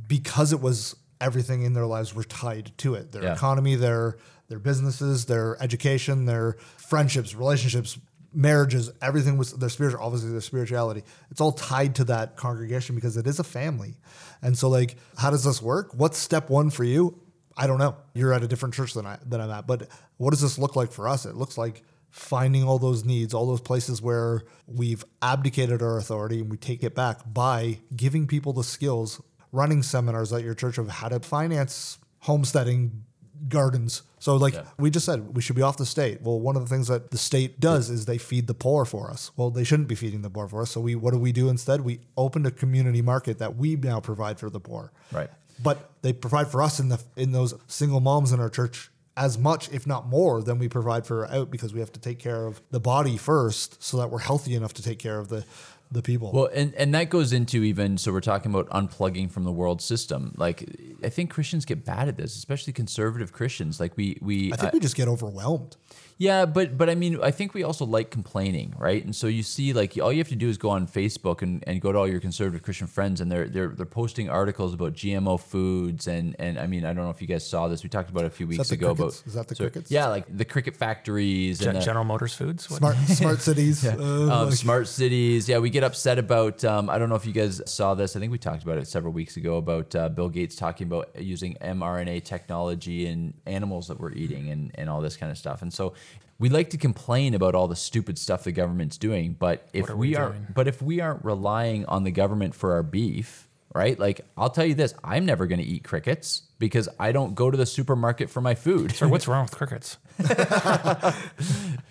because 0.08 0.54
it 0.54 0.62
was 0.62 0.96
everything 1.20 1.64
in 1.64 1.74
their 1.74 1.86
lives 1.86 2.16
were 2.16 2.24
tied 2.24 2.72
to 2.78 2.94
it. 2.94 3.12
Their 3.12 3.24
Yeah. 3.24 3.34
economy, 3.34 3.76
their 3.76 4.18
their 4.48 4.60
businesses, 4.60 5.26
their 5.26 5.62
education, 5.62 6.26
their 6.26 6.56
friendships, 6.78 7.36
relationships, 7.36 8.00
marriages, 8.34 8.92
everything 9.02 9.38
was 9.38 9.54
their 9.54 9.70
spiritual, 9.70 10.02
obviously 10.02 10.32
their 10.32 10.42
spirituality. 10.42 11.04
It's 11.32 11.42
all 11.42 11.52
tied 11.52 11.96
to 11.96 12.04
that 12.06 12.36
congregation 12.36 12.96
because 12.96 13.18
it 13.18 13.28
is 13.28 13.40
a 13.40 13.44
family. 13.44 13.98
And 14.42 14.58
so 14.58 14.70
like, 14.70 14.98
how 15.18 15.32
does 15.32 15.44
this 15.44 15.62
work? 15.62 15.94
What's 15.94 16.18
step 16.18 16.50
one 16.50 16.70
for 16.70 16.84
you? 16.84 17.20
I 17.58 17.68
don't 17.68 17.80
know. 17.80 17.98
You're 18.14 18.34
at 18.34 18.44
a 18.44 18.48
different 18.48 18.74
church 18.76 18.94
than 18.94 19.06
I 19.06 19.18
than 19.26 19.42
I'm 19.42 19.52
at. 19.52 19.68
But 19.68 19.90
what 20.18 20.30
does 20.30 20.42
this 20.42 20.58
look 20.58 20.76
like 20.76 20.92
for 20.92 21.08
us? 21.10 21.26
It 21.26 21.36
looks 21.36 21.58
like 21.58 21.84
finding 22.10 22.64
all 22.64 22.80
those 22.80 23.06
needs, 23.06 23.34
all 23.34 23.46
those 23.46 23.62
places 23.62 24.02
where 24.02 24.44
we've 24.66 25.04
abdicated 25.22 25.82
our 25.82 25.98
authority 25.98 26.40
and 26.40 26.50
we 26.50 26.58
take 26.58 26.84
it 26.84 26.96
back 26.96 27.20
by 27.32 27.80
giving 27.96 28.28
people 28.28 28.54
the 28.54 28.64
skills, 28.64 29.22
running 29.52 29.84
seminars 29.84 30.34
at 30.34 30.44
your 30.44 30.56
church 30.56 30.78
of 30.78 30.90
how 30.90 31.10
to 31.10 31.20
finance 31.20 32.00
homesteading 32.20 33.04
gardens. 33.48 34.04
So 34.20 34.36
like 34.36 34.54
we 34.78 34.90
just 34.90 35.06
said, 35.06 35.36
we 35.36 35.42
should 35.42 35.56
be 35.56 35.62
off 35.62 35.78
the 35.78 35.86
state. 35.86 36.22
Well, 36.22 36.40
one 36.40 36.56
of 36.56 36.62
the 36.62 36.70
things 36.70 36.88
that 36.88 37.12
the 37.12 37.18
state 37.18 37.60
does 37.60 37.90
is 37.90 38.06
they 38.06 38.18
feed 38.18 38.48
the 38.48 38.54
poor 38.54 38.86
for 38.86 39.10
us. 39.10 39.32
Well, 39.38 39.50
they 39.50 39.64
shouldn't 39.64 39.88
be 39.88 39.96
feeding 39.96 40.22
the 40.22 40.30
poor 40.30 40.48
for 40.48 40.62
us. 40.62 40.72
So 40.72 40.82
we 40.82 40.96
what 40.96 41.12
do 41.12 41.20
we 41.20 41.32
do 41.32 41.50
instead? 41.50 41.82
We 41.82 42.02
opened 42.18 42.46
a 42.46 42.52
community 42.52 43.02
market 43.02 43.40
that 43.40 43.56
we 43.56 43.76
now 43.76 44.00
provide 44.00 44.40
for 44.40 44.50
the 44.50 44.60
poor. 44.60 44.92
Right. 45.12 45.30
But 45.62 45.90
they 46.02 46.14
provide 46.14 46.50
for 46.50 46.62
us 46.62 46.80
in 46.80 46.90
the 46.90 47.02
in 47.16 47.32
those 47.32 47.54
single 47.68 48.02
moms 48.02 48.32
in 48.32 48.40
our 48.40 48.50
church 48.50 48.92
as 49.18 49.38
much, 49.38 49.70
if 49.72 49.86
not 49.86 50.08
more, 50.08 50.42
than 50.42 50.60
we 50.60 50.70
provide 50.70 51.06
for 51.06 51.28
out 51.28 51.52
because 51.52 51.74
we 51.74 51.82
have 51.82 51.92
to 51.92 52.00
take 52.00 52.20
care 52.20 52.46
of 52.46 52.62
the 52.72 52.80
body 52.80 53.18
first 53.18 53.84
so 53.84 53.98
that 53.98 54.10
we're 54.10 54.20
healthy 54.20 54.56
enough 54.56 54.74
to 54.74 54.82
take 54.82 54.98
care 54.98 55.20
of 55.20 55.28
the 55.28 55.44
the 55.92 56.02
people. 56.02 56.32
Well, 56.32 56.50
and, 56.54 56.74
and 56.76 56.94
that 56.94 57.10
goes 57.10 57.34
into 57.34 57.64
even 57.64 57.98
so 57.98 58.12
we're 58.12 58.22
talking 58.22 58.54
about 58.54 58.70
unplugging 58.70 59.32
from 59.32 59.44
the 59.44 59.52
world 59.52 59.82
system. 59.82 60.34
Like 60.38 60.70
I 61.04 61.10
think 61.10 61.32
Christians 61.32 61.66
get 61.66 61.86
bad 61.86 62.08
at 62.08 62.18
this, 62.18 62.36
especially 62.36 62.74
conservative 62.74 63.34
Christians. 63.34 63.80
Like 63.80 63.98
we 63.98 64.18
we 64.22 64.54
I 64.54 64.56
think 64.56 64.70
uh, 64.70 64.72
we 64.74 64.80
just 64.80 64.96
get 64.96 65.08
overwhelmed. 65.08 65.78
Yeah, 66.20 66.46
but 66.46 66.78
but 66.78 66.90
I 66.90 66.96
mean, 66.96 67.18
I 67.24 67.32
think 67.32 67.54
we 67.54 67.64
also 67.64 67.86
like 67.86 68.12
complaining, 68.12 68.76
right? 68.78 69.02
And 69.02 69.16
so 69.16 69.28
you 69.28 69.42
see, 69.42 69.72
like, 69.72 69.98
all 69.98 70.12
you 70.12 70.18
have 70.18 70.28
to 70.28 70.36
do 70.36 70.50
is 70.50 70.58
go 70.58 70.70
on 70.70 70.86
Facebook 70.86 71.42
and, 71.42 71.64
and 71.66 71.80
go 71.80 71.94
to 71.94 71.98
all 71.98 72.10
your 72.10 72.20
conservative 72.20 72.62
Christian 72.62 72.88
friends, 72.88 73.22
and 73.22 73.32
they're 73.32 73.48
they're 73.48 73.70
they're 73.70 73.86
posting 73.86 74.30
articles 74.30 74.74
about 74.74 74.92
GMO 74.94 75.40
foods, 75.40 76.08
and 76.08 76.36
and 76.38 76.60
I 76.60 76.68
mean, 76.68 76.84
I 76.84 76.92
don't 76.92 77.06
know 77.06 77.10
if 77.10 77.22
you 77.22 77.28
guys 77.28 77.48
saw 77.48 77.70
this. 77.70 77.84
We 77.84 77.90
talked 77.90 78.10
about 78.10 78.26
it 78.26 78.28
a 78.28 78.32
few 78.32 78.48
weeks 78.48 78.70
ago 78.70 78.94
crickets? 78.94 79.20
about 79.22 79.28
Is 79.28 79.34
that 79.36 79.48
the 79.48 79.56
so- 79.56 79.64
crickets? 79.64 79.92
Yeah, 79.92 80.08
like 80.08 80.26
the 80.30 80.44
cricket 80.44 80.76
factories 80.76 81.60
Gen- 81.60 81.70
and 81.70 81.78
the, 81.78 81.86
General 81.86 82.04
Motors 82.04 82.34
Foods. 82.34 82.70
What- 82.70 82.80
Smart 82.80 82.98
smart 82.98 83.40
cities. 83.40 83.86
uh, 83.88 83.94
um, 83.98 84.28
like- 84.28 84.54
smart 84.56 84.90
cities. 84.90 85.48
Yeah, 85.48 85.60
we 85.60 85.70
get 85.70 85.86
upset 85.86 86.20
about. 86.20 86.66
Um, 86.66 86.90
I 86.90 86.98
don't 86.98 87.08
know 87.08 87.16
if 87.16 87.26
you 87.26 87.32
guys 87.32 87.62
saw 87.66 87.96
this. 87.96 88.18
I 88.18 88.20
think 88.20 88.34
we 88.34 88.38
talked 88.38 88.64
about 88.64 88.78
it 88.78 88.90
several 88.90 89.14
weeks 89.14 89.38
ago 89.38 89.56
about 89.56 89.96
uh, 89.96 90.10
Bill 90.10 90.28
Gates 90.28 90.58
talking 90.58 90.88
about 90.88 91.12
using 91.18 91.56
mRNA 91.62 92.26
technology 92.26 93.06
in 93.08 93.36
animals 93.46 93.88
that 93.88 94.02
we're 94.02 94.12
eating 94.12 94.50
and 94.50 94.72
and 94.76 94.90
all 94.90 95.00
this 95.00 95.16
kind 95.16 95.32
of 95.32 95.38
stuff. 95.38 95.62
And 95.62 95.74
so 95.74 95.94
we 96.40 96.48
like 96.48 96.70
to 96.70 96.78
complain 96.78 97.34
about 97.34 97.54
all 97.54 97.68
the 97.68 97.76
stupid 97.76 98.18
stuff 98.18 98.46
the 98.46 98.54
government's 98.54 98.98
doing, 98.98 99.36
but 99.38 99.68
if 99.74 99.90
are 99.90 99.96
we, 99.96 100.10
we 100.10 100.16
aren't, 100.16 100.54
but 100.54 100.68
if 100.68 100.82
we 100.82 101.02
aren't 101.02 101.24
relying 101.24 101.86
on 101.86 102.06
the 102.06 102.12
government 102.12 102.56
for 102.56 102.72
our 102.74 102.84
beef. 102.84 103.49
Right? 103.74 103.98
Like, 104.00 104.22
I'll 104.38 104.50
tell 104.50 104.66
you 104.66 104.76
this 104.76 104.94
I'm 105.04 105.26
never 105.26 105.46
going 105.48 105.60
to 105.60 105.66
eat 105.66 105.84
crickets 105.84 106.44
because 106.60 106.90
I 107.00 107.12
don't 107.12 107.36
go 107.36 107.50
to 107.52 107.58
the 107.58 107.66
supermarket 107.66 108.30
for 108.30 108.42
my 108.42 108.56
food. 108.56 108.94
Sir, 108.96 109.08
what's 109.08 109.28
wrong 109.30 109.44
with 109.44 109.52
crickets? 109.56 109.98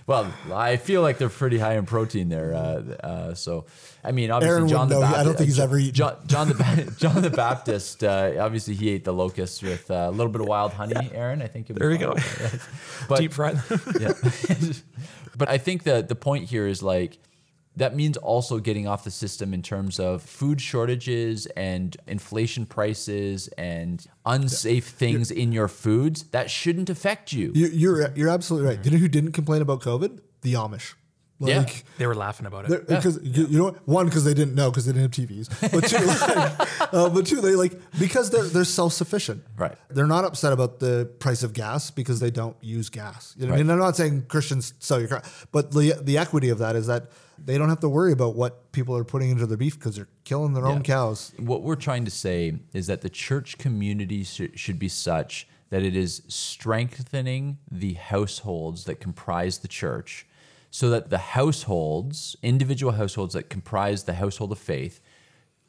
well, 0.07 0.33
I 0.53 0.77
feel 0.77 1.03
like 1.03 1.19
they're 1.19 1.29
pretty 1.29 1.59
high 1.59 1.77
in 1.77 1.87
protein 1.87 2.29
there. 2.29 2.55
Uh, 2.55 2.59
uh, 3.07 3.35
so, 3.35 3.67
I 4.05 4.13
mean, 4.13 4.31
obviously, 4.31 4.55
Aaron 4.57 4.69
John 4.69 4.89
the 4.89 4.97
know. 5.01 5.01
I 5.03 5.11
Baptist. 5.11 5.25
don't 5.25 5.37
think 5.37 5.49
he's 5.49 5.59
uh, 5.61 5.63
ever 5.65 5.79
eaten. 5.79 5.95
John, 5.95 6.17
John 6.27 6.49
the 6.49 6.55
Ba- 6.55 6.91
John 6.99 7.23
the 7.23 7.31
Baptist. 7.31 8.05
Uh, 8.05 8.33
obviously, 8.39 8.75
he 8.75 8.91
ate 8.91 9.05
the 9.05 9.13
locusts 9.13 9.63
with 9.63 9.91
uh, 9.91 10.07
a 10.09 10.11
little 10.11 10.33
bit 10.33 10.41
of 10.41 10.47
wild 10.49 10.73
honey. 10.73 11.11
Aaron, 11.13 11.43
I 11.43 11.47
think. 11.47 11.69
you'll 11.69 11.77
be 11.77 11.81
There 11.81 11.89
we 11.91 11.97
fine 11.99 12.07
go. 12.09 12.13
with. 12.15 13.07
But, 13.09 13.19
Deep 13.21 13.33
fried. 13.33 13.59
yeah. 14.01 14.13
but 15.37 15.49
I 15.49 15.59
think 15.59 15.85
that 15.85 16.09
the 16.09 16.15
point 16.15 16.45
here 16.49 16.67
is 16.67 16.83
like 16.83 17.19
that 17.79 17.97
means 17.97 18.17
also 18.17 18.59
getting 18.59 18.87
off 18.87 19.05
the 19.05 19.11
system 19.11 19.55
in 19.55 19.63
terms 19.63 19.99
of 19.99 20.23
food 20.23 20.61
shortages 20.61 21.47
and 21.57 21.97
inflation 22.07 22.67
prices 22.67 23.49
and 23.59 24.07
unsafe 24.27 24.87
things 24.87 25.31
in 25.31 25.53
your 25.53 25.69
foods 25.69 26.25
that 26.31 26.51
shouldn't 26.51 26.91
affect 26.91 27.33
you. 27.33 27.53
You, 27.55 27.69
you're 27.69 28.11
you're 28.15 28.29
absolutely 28.29 28.69
right. 28.69 28.85
You 28.85 28.91
know 28.91 28.99
who 28.99 29.09
didn't 29.09 29.33
complain 29.33 29.63
about 29.63 29.81
COVID? 29.81 30.21
The 30.43 30.55
Amish. 30.55 30.95
Yeah. 31.41 31.67
They 31.99 32.07
were 32.07 32.15
laughing 32.17 32.47
about 32.47 32.71
it. 32.71 32.89
because 32.89 33.21
you, 33.23 33.47
you 33.47 33.59
know 33.59 33.65
what? 33.67 33.87
one 33.89 34.07
because 34.07 34.25
they 34.25 34.35
didn't 34.35 34.55
know 34.55 34.71
because 34.71 34.87
they 34.87 34.93
didn't 34.93 35.15
have 35.15 35.29
TVs, 35.29 35.49
but 35.73 35.87
two, 35.87 36.05
like, 36.05 36.93
uh, 36.93 37.09
but 37.11 37.27
two 37.27 37.41
they 37.41 37.55
like 37.55 37.79
because 37.99 38.31
they're 38.31 38.43
they're 38.45 38.65
self 38.65 38.93
sufficient. 38.93 39.45
Right. 39.57 39.77
They're 39.89 40.07
not 40.07 40.25
upset 40.25 40.53
about 40.53 40.81
the 40.81 41.09
price 41.21 41.43
of 41.45 41.53
gas 41.53 41.91
because 41.93 42.19
they 42.19 42.31
don't 42.33 42.57
use 42.61 42.89
gas. 42.89 43.35
You 43.39 43.47
know 43.47 43.53
what 43.53 43.61
I 43.61 43.63
mean, 43.63 43.71
I'm 43.71 43.79
not 43.79 43.97
saying 43.97 44.27
Christians 44.29 44.75
sell 44.81 44.99
your 44.99 45.09
car, 45.09 45.23
but 45.53 45.71
the 45.73 45.95
the 46.01 46.19
equity 46.19 46.49
of 46.49 46.59
that 46.59 46.75
is 46.75 46.89
that 46.89 47.11
they 47.45 47.57
don't 47.57 47.69
have 47.69 47.81
to 47.81 47.89
worry 47.89 48.11
about 48.13 48.35
what 48.35 48.73
people 48.73 48.97
are 48.97 49.05
putting 49.05 49.31
into 49.31 49.47
their 49.47 49.57
beef 49.57 49.79
because 49.79 49.95
they're 49.95 50.09
killing 50.25 50.55
their 50.55 50.67
own 50.67 50.83
cows. 50.83 51.33
What 51.39 51.63
we're 51.63 51.77
trying 51.77 52.05
to 52.05 52.11
say 52.11 52.59
is 52.73 52.89
that 52.89 53.03
the 53.03 53.09
church 53.11 53.59
community 53.59 54.25
sh- 54.25 54.51
should 54.57 54.81
be 54.81 54.89
such 54.89 55.47
that 55.71 55.83
it 55.83 55.95
is 55.95 56.23
strengthening 56.27 57.59
the 57.71 57.95
households 57.95 58.85
that 58.85 59.01
comprise 59.01 59.59
the 59.59 59.69
church 59.69 60.27
so 60.71 60.91
that 60.91 61.11
the 61.11 61.19
households, 61.19 62.37
individual 62.43 62.93
households 62.93 63.35
that 63.35 63.49
comprise 63.49 64.05
the 64.05 64.15
household 64.15 64.53
of 64.53 64.59
faith, 64.59 65.01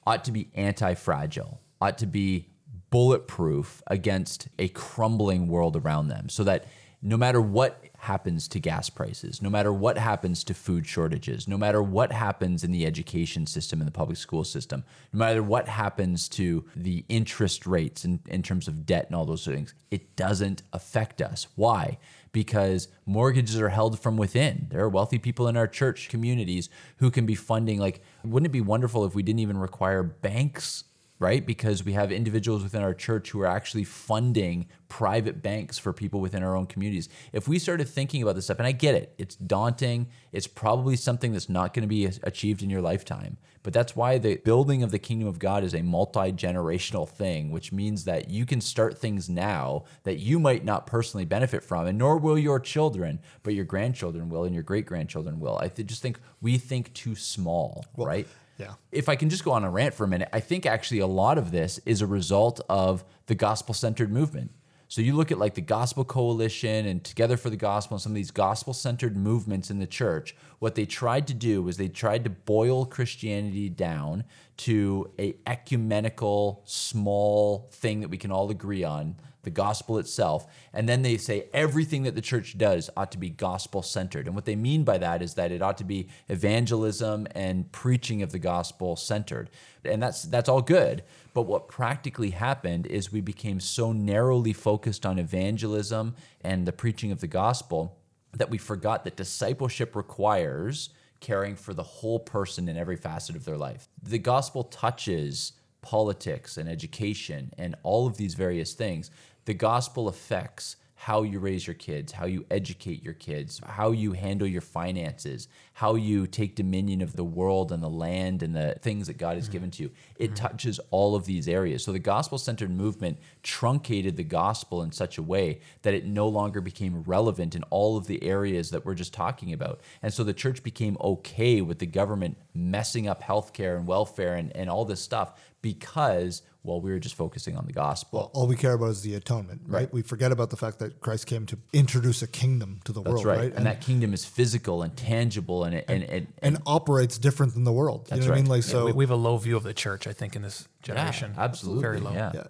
ought 0.06 0.24
to 0.26 0.32
be 0.32 0.50
anti 0.56 0.94
fragile, 0.94 1.62
ought 1.82 1.98
to 1.98 2.06
be 2.06 2.48
bulletproof 2.90 3.84
against 3.88 4.48
a 4.58 4.68
crumbling 4.70 5.48
world 5.48 5.76
around 5.76 6.08
them 6.08 6.28
so 6.28 6.44
that 6.44 6.66
no 7.02 7.16
matter 7.16 7.40
what 7.40 7.86
happens 7.98 8.48
to 8.50 8.60
gas 8.60 8.90
prices, 8.90 9.42
no 9.42 9.50
matter 9.50 9.72
what 9.72 9.98
happens 9.98 10.44
to 10.44 10.54
food 10.54 10.86
shortages, 10.86 11.48
no 11.48 11.58
matter 11.58 11.82
what 11.82 12.12
happens 12.12 12.64
in 12.64 12.72
the 12.72 12.86
education 12.86 13.46
system, 13.46 13.80
in 13.80 13.86
the 13.86 13.92
public 13.92 14.18
school 14.18 14.44
system, 14.44 14.84
no 15.14 15.20
matter 15.20 15.42
what 15.42 15.68
happens 15.70 16.28
to 16.28 16.66
the 16.76 17.06
interest 17.08 17.66
rates 17.66 18.04
in, 18.04 18.20
in 18.28 18.44
terms 18.44 18.68
of 18.68 18.86
debt 18.86 19.06
and 19.08 19.16
all 19.16 19.26
those 19.26 19.46
things, 19.46 19.74
it 19.92 20.16
doesn't 20.18 20.64
affect 20.74 21.22
us. 21.22 21.48
Why? 21.56 21.98
Because 22.32 22.88
mortgages 23.06 23.60
are 23.60 23.70
held 23.70 24.00
from 24.00 24.18
within. 24.18 24.68
There 24.70 24.82
are 24.82 24.90
wealthy 24.90 25.18
people 25.18 25.48
in 25.48 25.58
our 25.58 25.68
church 25.68 26.10
communities 26.10 26.70
who 26.98 27.10
can 27.10 27.26
be 27.26 27.36
funding, 27.36 27.80
like, 27.80 28.02
wouldn't 28.24 28.48
it 28.48 28.54
be 28.54 28.62
wonderful 28.62 29.06
if 29.06 29.16
we 29.16 29.24
didn't 29.24 29.40
even 29.40 29.58
require 29.58 30.04
banks 30.04 30.84
right? 31.20 31.46
Because 31.46 31.84
we 31.84 31.92
have 31.94 32.12
individuals 32.12 32.64
within 32.64 32.82
our 32.82 32.94
church 32.94 33.32
who 33.32 33.42
are 33.42 33.48
actually 33.48 33.84
funding 33.84 34.68
private 34.88 35.42
banks 35.42 35.78
for 35.78 35.92
people 35.92 36.22
within 36.22 36.44
our 36.44 36.56
own 36.56 36.66
communities. 36.66 37.10
If 37.34 37.48
we 37.48 37.60
started 37.60 37.88
thinking 37.90 38.24
about 38.24 38.36
this 38.36 38.46
stuff, 38.46 38.58
and 38.58 38.66
I 38.68 38.72
get 38.72 38.96
it, 38.96 39.14
it's 39.18 39.36
daunting, 39.36 40.08
it's 40.32 40.48
probably 40.48 40.96
something 40.96 41.34
that's 41.34 41.50
not 41.50 41.74
going 41.74 41.84
to 41.84 41.88
be 41.88 42.06
achieved 42.24 42.64
in 42.64 42.70
your 42.70 42.82
lifetime. 42.82 43.38
But 43.64 43.74
that's 43.74 43.96
why 43.96 44.18
the 44.18 44.38
building 44.38 44.82
of 44.82 44.92
the 44.92 45.00
kingdom 45.00 45.28
of 45.28 45.40
God 45.40 45.66
is 45.66 45.76
a 45.76 45.82
multi 45.82 46.32
generational 46.32 47.08
thing, 47.08 47.52
which 47.52 47.74
means 47.74 48.06
that 48.06 48.30
you 48.30 48.46
can 48.46 48.62
start 48.62 48.98
things 48.98 49.30
now 49.30 49.84
that 50.04 50.20
you 50.20 50.40
might 50.40 50.64
not 50.64 50.88
personally 50.88 51.26
benefit 51.26 51.64
from, 51.64 51.86
and 51.86 51.98
nor 51.98 52.18
will 52.18 52.38
your 52.38 52.62
children, 52.62 53.20
but 53.44 53.54
your 53.54 53.66
grandchildren 53.66 54.30
will, 54.30 54.46
and 54.46 54.54
your 54.54 54.64
great 54.64 54.86
grandchildren 54.86 55.42
will. 55.42 55.58
I 55.58 55.68
th- 55.68 55.88
just 55.88 56.02
think 56.02 56.20
we 56.40 56.58
think 56.58 56.94
too 56.94 57.16
small, 57.16 57.86
right? 57.98 58.28
Yeah. 58.60 58.74
If 58.92 59.10
I 59.10 59.16
can 59.16 59.30
just 59.30 59.44
go 59.44 59.52
on 59.52 59.64
a 59.64 59.70
rant 59.70 59.94
for 59.94 60.04
a 60.04 60.08
minute, 60.08 60.30
I 60.34 60.42
think 60.42 60.66
actually 60.66 61.00
a 61.00 61.08
lot 61.08 61.38
of 61.38 61.52
this 61.52 61.80
is 61.86 62.02
a 62.02 62.08
result 62.08 62.60
of 62.70 63.04
the 63.28 63.36
gospel 63.36 63.74
centered 63.74 64.12
movement. 64.12 64.52
So 64.90 65.02
you 65.02 65.16
look 65.16 65.32
at 65.32 65.38
like 65.38 65.54
the 65.54 65.62
Gospel 65.62 66.04
Coalition 66.04 66.88
and 66.88 67.04
Together 67.04 67.38
for 67.38 67.52
the 67.52 67.56
Gospel 67.56 67.96
and 67.96 68.02
some 68.02 68.12
of 68.12 68.16
these 68.16 68.32
gospel 68.32 68.74
centered 68.74 69.16
movements 69.16 69.70
in 69.70 69.78
the 69.78 69.86
church. 69.86 70.36
What 70.58 70.74
they 70.74 70.88
tried 70.88 71.28
to 71.28 71.36
do 71.36 71.62
was 71.62 71.78
they 71.78 71.90
tried 71.90 72.24
to 72.24 72.32
boil 72.32 72.88
Christianity 72.88 73.70
down 73.70 74.24
to 74.58 75.12
a 75.20 75.36
ecumenical 75.46 76.64
small 76.66 77.70
thing 77.72 78.00
that 78.00 78.10
we 78.10 78.18
can 78.18 78.32
all 78.32 78.50
agree 78.50 78.84
on, 78.84 79.16
the 79.44 79.50
gospel 79.50 79.98
itself. 79.98 80.48
And 80.74 80.88
then 80.88 81.02
they 81.02 81.18
say 81.18 81.48
everything 81.54 82.04
that 82.04 82.16
the 82.16 82.22
church 82.22 82.58
does 82.58 82.90
ought 82.98 83.12
to 83.14 83.18
be 83.18 83.30
gospel 83.30 83.82
centered. 83.82 84.28
And 84.28 84.36
what 84.36 84.46
they 84.46 84.56
mean 84.56 84.84
by 84.84 84.98
that 84.98 85.22
is 85.22 85.36
that 85.36 85.52
it 85.52 85.62
ought 85.62 85.78
to 85.78 85.84
be 85.84 86.08
evangelism 86.28 87.28
and 87.32 87.72
preaching 87.72 88.22
of 88.22 88.32
the 88.32 88.40
gospel 88.40 88.96
centered. 88.96 89.50
And 89.86 90.04
that's 90.04 90.24
that's 90.24 90.50
all 90.50 90.62
good. 90.62 91.04
But 91.34 91.44
what 91.44 91.68
practically 91.68 92.32
happened 92.32 92.86
is 92.88 93.12
we 93.12 93.22
became 93.22 93.60
so 93.60 93.94
narrowly 93.94 94.54
focused 94.54 95.06
on 95.06 95.20
evangelism 95.20 96.16
and 96.42 96.66
the 96.66 96.74
preaching 96.74 97.12
of 97.12 97.22
the 97.22 97.28
gospel 97.28 97.98
that 98.34 98.50
we 98.50 98.58
forgot 98.58 99.04
that 99.06 99.16
discipleship 99.16 99.96
requires 99.96 100.90
caring 101.20 101.56
for 101.56 101.74
the 101.74 101.84
whole 101.84 102.20
person 102.20 102.70
in 102.70 102.78
every 102.78 102.96
facet 102.96 103.36
of 103.36 103.46
their 103.46 103.58
life. 103.58 103.88
The 104.02 104.20
gospel 104.20 104.64
touches 104.64 105.54
politics 105.82 106.58
and 106.58 106.68
education 106.68 107.54
and 107.58 107.76
all 107.84 108.06
of 108.06 108.18
these 108.18 108.34
various 108.34 108.74
things. 108.74 109.12
The 109.50 109.56
gospel 109.56 110.08
affects 110.10 110.76
how 110.94 111.24
you 111.24 111.40
raise 111.40 111.66
your 111.66 111.74
kids, 111.74 112.12
how 112.12 112.28
you 112.28 112.46
educate 112.52 113.02
your 113.02 113.16
kids, 113.16 113.60
how 113.66 113.90
you 113.90 114.12
handle 114.12 114.48
your 114.48 114.62
finances, 114.62 115.48
how 115.80 115.96
you 115.96 116.28
take 116.28 116.56
dominion 116.56 117.02
of 117.02 117.16
the 117.16 117.24
world 117.24 117.72
and 117.72 117.82
the 117.82 117.90
land 117.90 118.44
and 118.44 118.54
the 118.54 118.76
things 118.82 119.08
that 119.08 119.18
God 119.18 119.38
has 119.38 119.46
mm-hmm. 119.46 119.54
given 119.54 119.72
to 119.72 119.84
you. 119.84 119.92
It 120.18 120.32
mm-hmm. 120.32 120.48
touches 120.48 120.78
all 120.92 121.16
of 121.16 121.24
these 121.26 121.48
areas. 121.48 121.86
So 121.86 121.94
the 121.94 122.00
gospel 122.00 122.38
centered 122.38 122.70
movement 122.70 123.18
truncated 123.44 124.18
the 124.18 124.26
gospel 124.26 124.84
in 124.84 124.92
such 124.92 125.18
a 125.18 125.24
way 125.24 125.62
that 125.84 125.94
it 125.94 126.06
no 126.06 126.28
longer 126.28 126.60
became 126.60 127.04
relevant 127.04 127.56
in 127.56 127.64
all 127.70 127.96
of 127.96 128.08
the 128.08 128.22
areas 128.22 128.72
that 128.72 128.86
we're 128.86 128.94
just 128.94 129.14
talking 129.14 129.54
about. 129.54 129.80
And 130.02 130.14
so 130.14 130.26
the 130.26 130.34
church 130.34 130.64
became 130.64 130.98
okay 131.00 131.62
with 131.62 131.80
the 131.80 131.86
government 131.86 132.36
messing 132.54 133.08
up 133.08 133.24
healthcare 133.24 133.78
and 133.78 133.88
welfare 133.88 134.36
and, 134.36 134.54
and 134.58 134.70
all 134.70 134.84
this 134.84 135.00
stuff 135.00 135.40
because, 135.62 136.42
well, 136.64 136.80
we 136.80 136.92
were 136.92 137.00
just 137.00 137.16
focusing 137.16 137.58
on 137.58 137.66
the 137.66 137.74
gospel. 137.74 138.20
Well, 138.20 138.32
All 138.34 138.48
we 138.48 138.56
care 138.56 138.74
about 138.74 138.90
is 138.90 139.02
the 139.02 139.16
atonement, 139.16 139.62
right? 139.66 139.82
Right. 139.82 139.94
We 139.94 140.02
forget 140.02 140.32
about 140.32 140.50
the 140.50 140.58
fact 140.58 140.80
that 140.80 141.02
Christ 141.02 141.28
came 141.28 141.46
to 141.48 141.58
introduce 141.74 142.22
a 142.22 142.28
kingdom 142.28 142.80
to 142.86 142.94
the 142.94 143.02
That's 143.02 143.14
world, 143.14 143.26
right. 143.26 143.40
right? 143.40 143.54
And, 143.54 143.66
that 143.66 143.82
kingdom 143.82 144.14
is 144.14 144.26
physical 144.26 144.84
and 144.84 144.96
tangible 144.96 145.64
and, 145.64 145.69
and, 145.74 146.04
and, 146.04 146.28
and 146.42 146.58
operates 146.66 147.18
different 147.18 147.54
than 147.54 147.64
the 147.64 147.72
world. 147.74 148.08
You 148.12 148.18
know 148.18 148.26
what 148.28 148.32
I 148.32 148.36
mean? 148.36 148.44
right. 148.46 148.52
Like 148.52 148.64
Yeah, 148.66 148.72
so. 148.72 148.86
we, 148.86 148.92
we 148.94 149.04
have 149.04 149.12
a 149.12 149.16
low 149.16 149.38
view 149.38 149.56
of 149.58 149.64
the 149.64 149.74
church, 149.74 150.08
I 150.08 150.14
think, 150.14 150.36
in 150.36 150.42
this 150.42 150.68
generation. 150.82 151.34
absolutely. 151.38 151.82
Very 151.82 152.00
low. 152.00 152.12
Yeah. 152.14 152.32
yeah. 152.34 152.44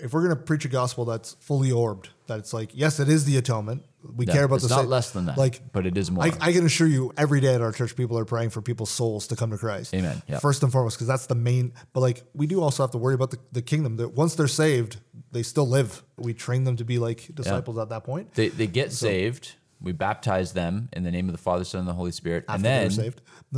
If 0.00 0.12
we're 0.12 0.22
going 0.24 0.36
to 0.36 0.40
preach 0.42 0.64
a 0.64 0.68
gospel 0.68 1.04
that's 1.04 1.34
fully 1.40 1.72
orbed, 1.72 2.10
that 2.28 2.38
it's 2.38 2.52
like, 2.52 2.70
yes, 2.72 3.00
it 3.00 3.08
is 3.08 3.24
the 3.24 3.36
atonement. 3.36 3.84
We 4.16 4.26
No, 4.26 4.32
care 4.32 4.44
about 4.44 4.56
it's 4.56 4.68
the 4.68 4.76
not 4.76 4.82
sa- 4.84 4.88
less 4.88 5.10
than 5.10 5.26
that, 5.26 5.36
Like, 5.36 5.72
but 5.72 5.86
it 5.86 5.98
is 5.98 6.08
more. 6.08 6.22
I, 6.22 6.30
I 6.40 6.52
can 6.52 6.64
assure 6.64 6.86
you, 6.86 7.12
every 7.16 7.40
day 7.40 7.52
at 7.52 7.60
our 7.60 7.72
church, 7.72 7.96
people 7.96 8.16
are 8.16 8.24
praying 8.24 8.50
for 8.50 8.62
people's 8.62 8.90
souls 8.90 9.26
to 9.26 9.34
come 9.36 9.50
to 9.50 9.58
Christ. 9.58 9.92
Amen. 9.94 10.22
Yeah. 10.28 10.38
First 10.38 10.62
and 10.62 10.70
foremost, 10.70 10.96
because 10.98 11.08
that's 11.08 11.26
the 11.26 11.34
main. 11.34 11.72
But 11.92 12.00
like, 12.02 12.22
we 12.32 12.46
do 12.46 12.62
also 12.62 12.84
have 12.84 12.92
to 12.92 12.98
worry 12.98 13.14
about 13.14 13.32
the, 13.32 13.38
the 13.50 13.60
kingdom. 13.62 13.96
That 13.96 14.10
once 14.10 14.36
they're 14.36 14.46
saved, 14.46 14.98
they 15.32 15.42
still 15.42 15.66
live. 15.68 16.04
We 16.16 16.32
train 16.32 16.62
them 16.62 16.76
to 16.76 16.84
be 16.84 16.98
like 17.00 17.34
disciples 17.34 17.76
at 17.78 17.88
that 17.88 18.04
point. 18.04 18.34
They, 18.34 18.50
they 18.50 18.68
get 18.68 18.92
saved. 18.92 19.56
We 19.80 19.92
baptize 19.92 20.52
them 20.52 20.88
in 20.92 21.04
the 21.04 21.10
name 21.10 21.26
of 21.28 21.32
the 21.32 21.38
Father, 21.38 21.64
Son, 21.64 21.80
and 21.80 21.88
the 21.88 21.94
Holy 21.94 22.10
Spirit. 22.12 22.44
After 22.48 22.56
and 22.56 22.64
then 22.64 22.90
saved, 22.90 23.20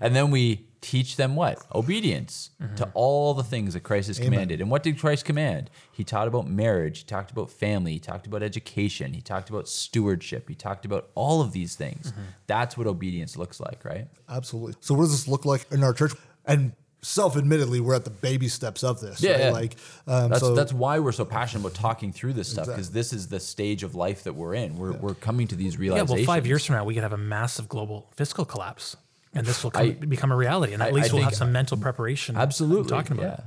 and 0.00 0.14
then 0.14 0.30
we 0.30 0.66
teach 0.80 1.16
them 1.16 1.34
what? 1.34 1.60
Obedience 1.74 2.50
Mm-hmm. 2.62 2.74
to 2.76 2.90
all 2.94 3.34
the 3.34 3.44
things 3.44 3.74
that 3.74 3.80
Christ 3.84 4.08
has 4.08 4.18
commanded. 4.18 4.60
And 4.60 4.68
what 4.68 4.82
did 4.82 4.98
Christ 4.98 5.24
command? 5.24 5.70
He 5.92 6.02
taught 6.02 6.26
about 6.26 6.48
marriage, 6.48 6.98
he 7.00 7.04
talked 7.04 7.30
about 7.30 7.50
family, 7.52 7.92
he 7.92 7.98
talked 8.00 8.26
about 8.26 8.42
education, 8.42 9.12
he 9.12 9.20
talked 9.20 9.48
about 9.48 9.68
stewardship, 9.68 10.48
he 10.48 10.56
talked 10.56 10.84
about 10.84 11.10
all 11.14 11.40
of 11.40 11.52
these 11.52 11.76
things. 11.76 12.10
Mm-hmm. 12.10 12.22
That's 12.48 12.76
what 12.76 12.88
obedience 12.88 13.36
looks 13.36 13.60
like, 13.60 13.84
right? 13.84 14.08
Absolutely. 14.28 14.74
So 14.80 14.94
what 14.94 15.02
does 15.02 15.12
this 15.12 15.28
look 15.28 15.44
like 15.44 15.66
in 15.70 15.84
our 15.84 15.92
church? 15.92 16.12
And 16.44 16.72
self-admittedly, 17.02 17.80
we're 17.80 17.94
at 17.94 18.04
the 18.04 18.10
baby 18.10 18.48
steps 18.48 18.82
of 18.84 19.00
this. 19.00 19.22
Yeah, 19.22 19.30
right? 19.32 19.40
yeah. 19.40 19.50
Like, 19.50 19.76
um, 20.06 20.30
That's 20.30 20.40
so 20.40 20.54
that's 20.54 20.72
why 20.72 20.98
we're 20.98 21.12
so 21.12 21.24
passionate 21.24 21.60
about 21.66 21.74
talking 21.74 22.12
through 22.12 22.32
this 22.34 22.48
stuff 22.48 22.66
because 22.66 22.88
Exactly. 22.88 23.00
this 23.00 23.12
is 23.12 23.28
the 23.28 23.40
stage 23.40 23.82
of 23.82 23.94
life 23.94 24.24
that 24.24 24.34
we're 24.34 24.54
in. 24.54 24.76
We're, 24.78 24.92
we're 24.92 25.14
coming 25.14 25.46
to 25.48 25.54
these 25.56 25.78
realizations 25.78 26.10
Yeah, 26.10 26.16
well, 26.16 26.24
five 26.36 26.46
years 26.46 26.64
from 26.66 26.76
now, 26.76 26.84
we 26.84 26.94
could 26.94 27.02
have 27.02 27.12
a 27.12 27.16
massive 27.18 27.68
global 27.68 28.08
fiscal 28.16 28.44
collapse, 28.44 28.96
and 29.34 29.46
this 29.46 29.62
will 29.62 29.70
come, 29.70 29.82
I- 29.86 29.90
become 29.90 30.32
a 30.32 30.36
reality. 30.36 30.72
And 30.74 30.82
at 30.82 30.88
I- 30.88 30.92
least 30.92 31.10
I 31.10 31.14
we'll 31.14 31.24
have 31.24 31.34
some 31.34 31.52
mental 31.52 31.76
preparation. 31.76 32.36
Absolutely. 32.36 32.88
talking 32.90 33.12
about 33.18 33.38
yeah. 33.38 33.44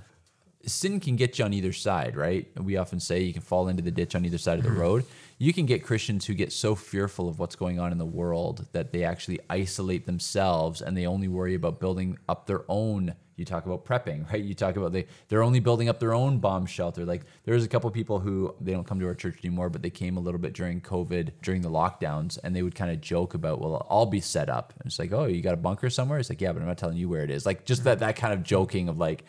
Sin 0.66 1.00
can 1.00 1.16
get 1.16 1.40
you 1.40 1.46
on 1.46 1.54
either 1.54 1.74
side, 1.74 2.16
right? 2.16 2.48
We 2.58 2.78
often 2.78 3.00
say 3.00 3.22
you 3.22 3.34
can 3.34 3.42
fall 3.42 3.68
into 3.68 3.82
the 3.82 3.92
ditch 3.92 4.16
on 4.16 4.26
either 4.26 4.38
side 4.38 4.58
of 4.58 4.64
the 4.64 4.70
mm-hmm. 4.70 4.80
road. 4.80 5.06
You 5.38 5.54
can 5.54 5.66
get 5.66 5.84
Christians 5.84 6.26
who 6.26 6.36
get 6.36 6.52
so 6.52 6.76
fearful 6.76 7.28
of 7.28 7.40
what's 7.40 7.56
going 7.56 7.80
on 7.80 7.92
in 7.92 7.98
the 7.98 8.06
world 8.06 8.68
that 8.74 8.92
they 8.92 9.04
actually 9.04 9.40
isolate 9.50 10.06
themselves 10.06 10.82
and 10.82 10.96
they 10.96 11.08
only 11.08 11.28
worry 11.28 11.56
about 11.56 11.80
building 11.80 12.20
up 12.30 12.46
their 12.46 12.64
own. 12.70 13.16
You 13.38 13.46
talk 13.46 13.66
about 13.66 13.84
prepping, 13.84 14.32
right? 14.32 14.44
You 14.44 14.54
talk 14.54 14.76
about 14.76 14.92
they 14.92 15.08
they're 15.30 15.42
only 15.42 15.60
building 15.60 15.90
up 15.90 16.00
their 16.00 16.14
own 16.14 16.38
bomb 16.38 16.68
shelter. 16.68 17.06
Like 17.06 17.24
there's 17.44 17.64
a 17.64 17.68
couple 17.68 17.90
people 17.90 18.20
who 18.20 18.54
they 18.62 18.72
don't 18.72 18.86
come 18.86 19.00
to 19.00 19.08
our 19.08 19.16
church 19.16 19.40
anymore, 19.44 19.72
but 19.72 19.82
they 19.82 19.90
came 19.90 20.16
a 20.16 20.20
little 20.20 20.40
bit 20.40 20.54
during 20.54 20.80
COVID, 20.80 21.32
during 21.42 21.64
the 21.64 21.72
lockdowns, 21.72 22.38
and 22.44 22.56
they 22.56 22.62
would 22.62 22.76
kind 22.76 22.92
of 22.92 23.02
joke 23.02 23.34
about, 23.34 23.60
"Well, 23.60 23.88
I'll 23.90 24.06
be 24.06 24.22
set 24.22 24.48
up." 24.48 24.74
And 24.78 24.86
it's 24.86 25.00
like, 25.00 25.12
"Oh, 25.12 25.26
you 25.26 25.42
got 25.42 25.56
a 25.56 25.58
bunker 25.58 25.90
somewhere?" 25.90 26.20
It's 26.20 26.30
like, 26.30 26.40
"Yeah, 26.40 26.52
but 26.52 26.62
I'm 26.62 26.68
not 26.68 26.78
telling 26.78 26.98
you 26.98 27.10
where 27.10 27.24
it 27.24 27.32
is." 27.32 27.48
Like 27.48 27.66
just 27.66 27.84
that 27.86 27.98
that 28.00 28.16
kind 28.16 28.32
of 28.32 28.44
joking 28.44 28.90
of 28.90 29.00
like, 29.00 29.24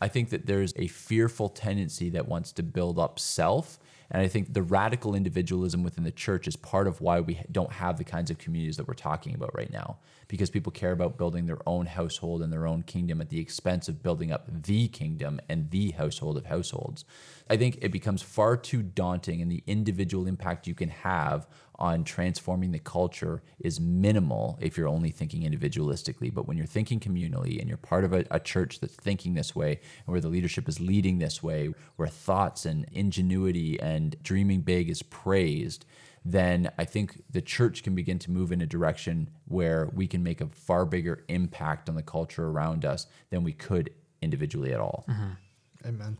I 0.00 0.08
think 0.08 0.30
that 0.30 0.46
there's 0.46 0.72
a 0.76 0.86
fearful 0.86 1.48
tendency 1.48 2.08
that 2.10 2.28
wants 2.28 2.52
to 2.52 2.62
build 2.62 2.98
up 2.98 3.18
self. 3.18 3.78
And 4.12 4.20
I 4.20 4.26
think 4.26 4.54
the 4.54 4.62
radical 4.62 5.14
individualism 5.14 5.84
within 5.84 6.02
the 6.02 6.10
church 6.10 6.48
is 6.48 6.56
part 6.56 6.88
of 6.88 7.00
why 7.00 7.20
we 7.20 7.40
don't 7.52 7.70
have 7.70 7.96
the 7.96 8.04
kinds 8.04 8.30
of 8.30 8.38
communities 8.38 8.76
that 8.76 8.88
we're 8.88 8.94
talking 8.94 9.34
about 9.34 9.54
right 9.54 9.72
now. 9.72 9.98
Because 10.26 10.50
people 10.50 10.72
care 10.72 10.90
about 10.90 11.16
building 11.16 11.46
their 11.46 11.60
own 11.66 11.86
household 11.86 12.42
and 12.42 12.52
their 12.52 12.66
own 12.66 12.82
kingdom 12.82 13.20
at 13.20 13.28
the 13.28 13.38
expense 13.38 13.88
of 13.88 14.02
building 14.02 14.32
up 14.32 14.48
the 14.48 14.88
kingdom 14.88 15.40
and 15.48 15.70
the 15.70 15.92
household 15.92 16.36
of 16.36 16.46
households. 16.46 17.04
I 17.48 17.56
think 17.56 17.78
it 17.82 17.92
becomes 17.92 18.22
far 18.22 18.56
too 18.56 18.82
daunting, 18.82 19.42
and 19.42 19.50
the 19.50 19.62
individual 19.66 20.26
impact 20.26 20.66
you 20.66 20.74
can 20.74 20.88
have 20.88 21.46
on 21.80 22.04
transforming 22.04 22.72
the 22.72 22.78
culture 22.78 23.42
is 23.58 23.80
minimal 23.80 24.58
if 24.60 24.76
you're 24.76 24.88
only 24.88 25.10
thinking 25.10 25.42
individualistically. 25.42 26.32
But 26.32 26.46
when 26.46 26.56
you're 26.56 26.66
thinking 26.66 27.00
communally 27.00 27.58
and 27.58 27.68
you're 27.68 27.78
part 27.78 28.04
of 28.04 28.12
a, 28.12 28.24
a, 28.30 28.38
church 28.38 28.80
that's 28.80 28.94
thinking 28.94 29.34
this 29.34 29.56
way 29.56 29.80
and 30.06 30.12
where 30.12 30.20
the 30.20 30.28
leadership 30.28 30.68
is 30.68 30.80
leading 30.80 31.18
this 31.18 31.42
way, 31.42 31.72
where 31.96 32.08
thoughts 32.08 32.66
and 32.66 32.86
ingenuity 32.92 33.80
and 33.80 34.16
dreaming 34.22 34.60
big 34.60 34.90
is 34.90 35.02
praised, 35.02 35.86
then 36.24 36.70
I 36.76 36.84
think 36.84 37.22
the 37.30 37.40
church 37.40 37.82
can 37.82 37.94
begin 37.94 38.18
to 38.20 38.30
move 38.30 38.52
in 38.52 38.60
a 38.60 38.66
direction 38.66 39.30
where 39.46 39.88
we 39.94 40.06
can 40.06 40.22
make 40.22 40.40
a 40.40 40.48
far 40.48 40.84
bigger 40.84 41.24
impact 41.28 41.88
on 41.88 41.94
the 41.94 42.02
culture 42.02 42.46
around 42.46 42.84
us 42.84 43.06
than 43.30 43.42
we 43.42 43.52
could 43.52 43.90
individually 44.20 44.72
at 44.74 44.80
all. 44.80 45.04
Mm-hmm. 45.08 45.88
Amen. 45.88 46.18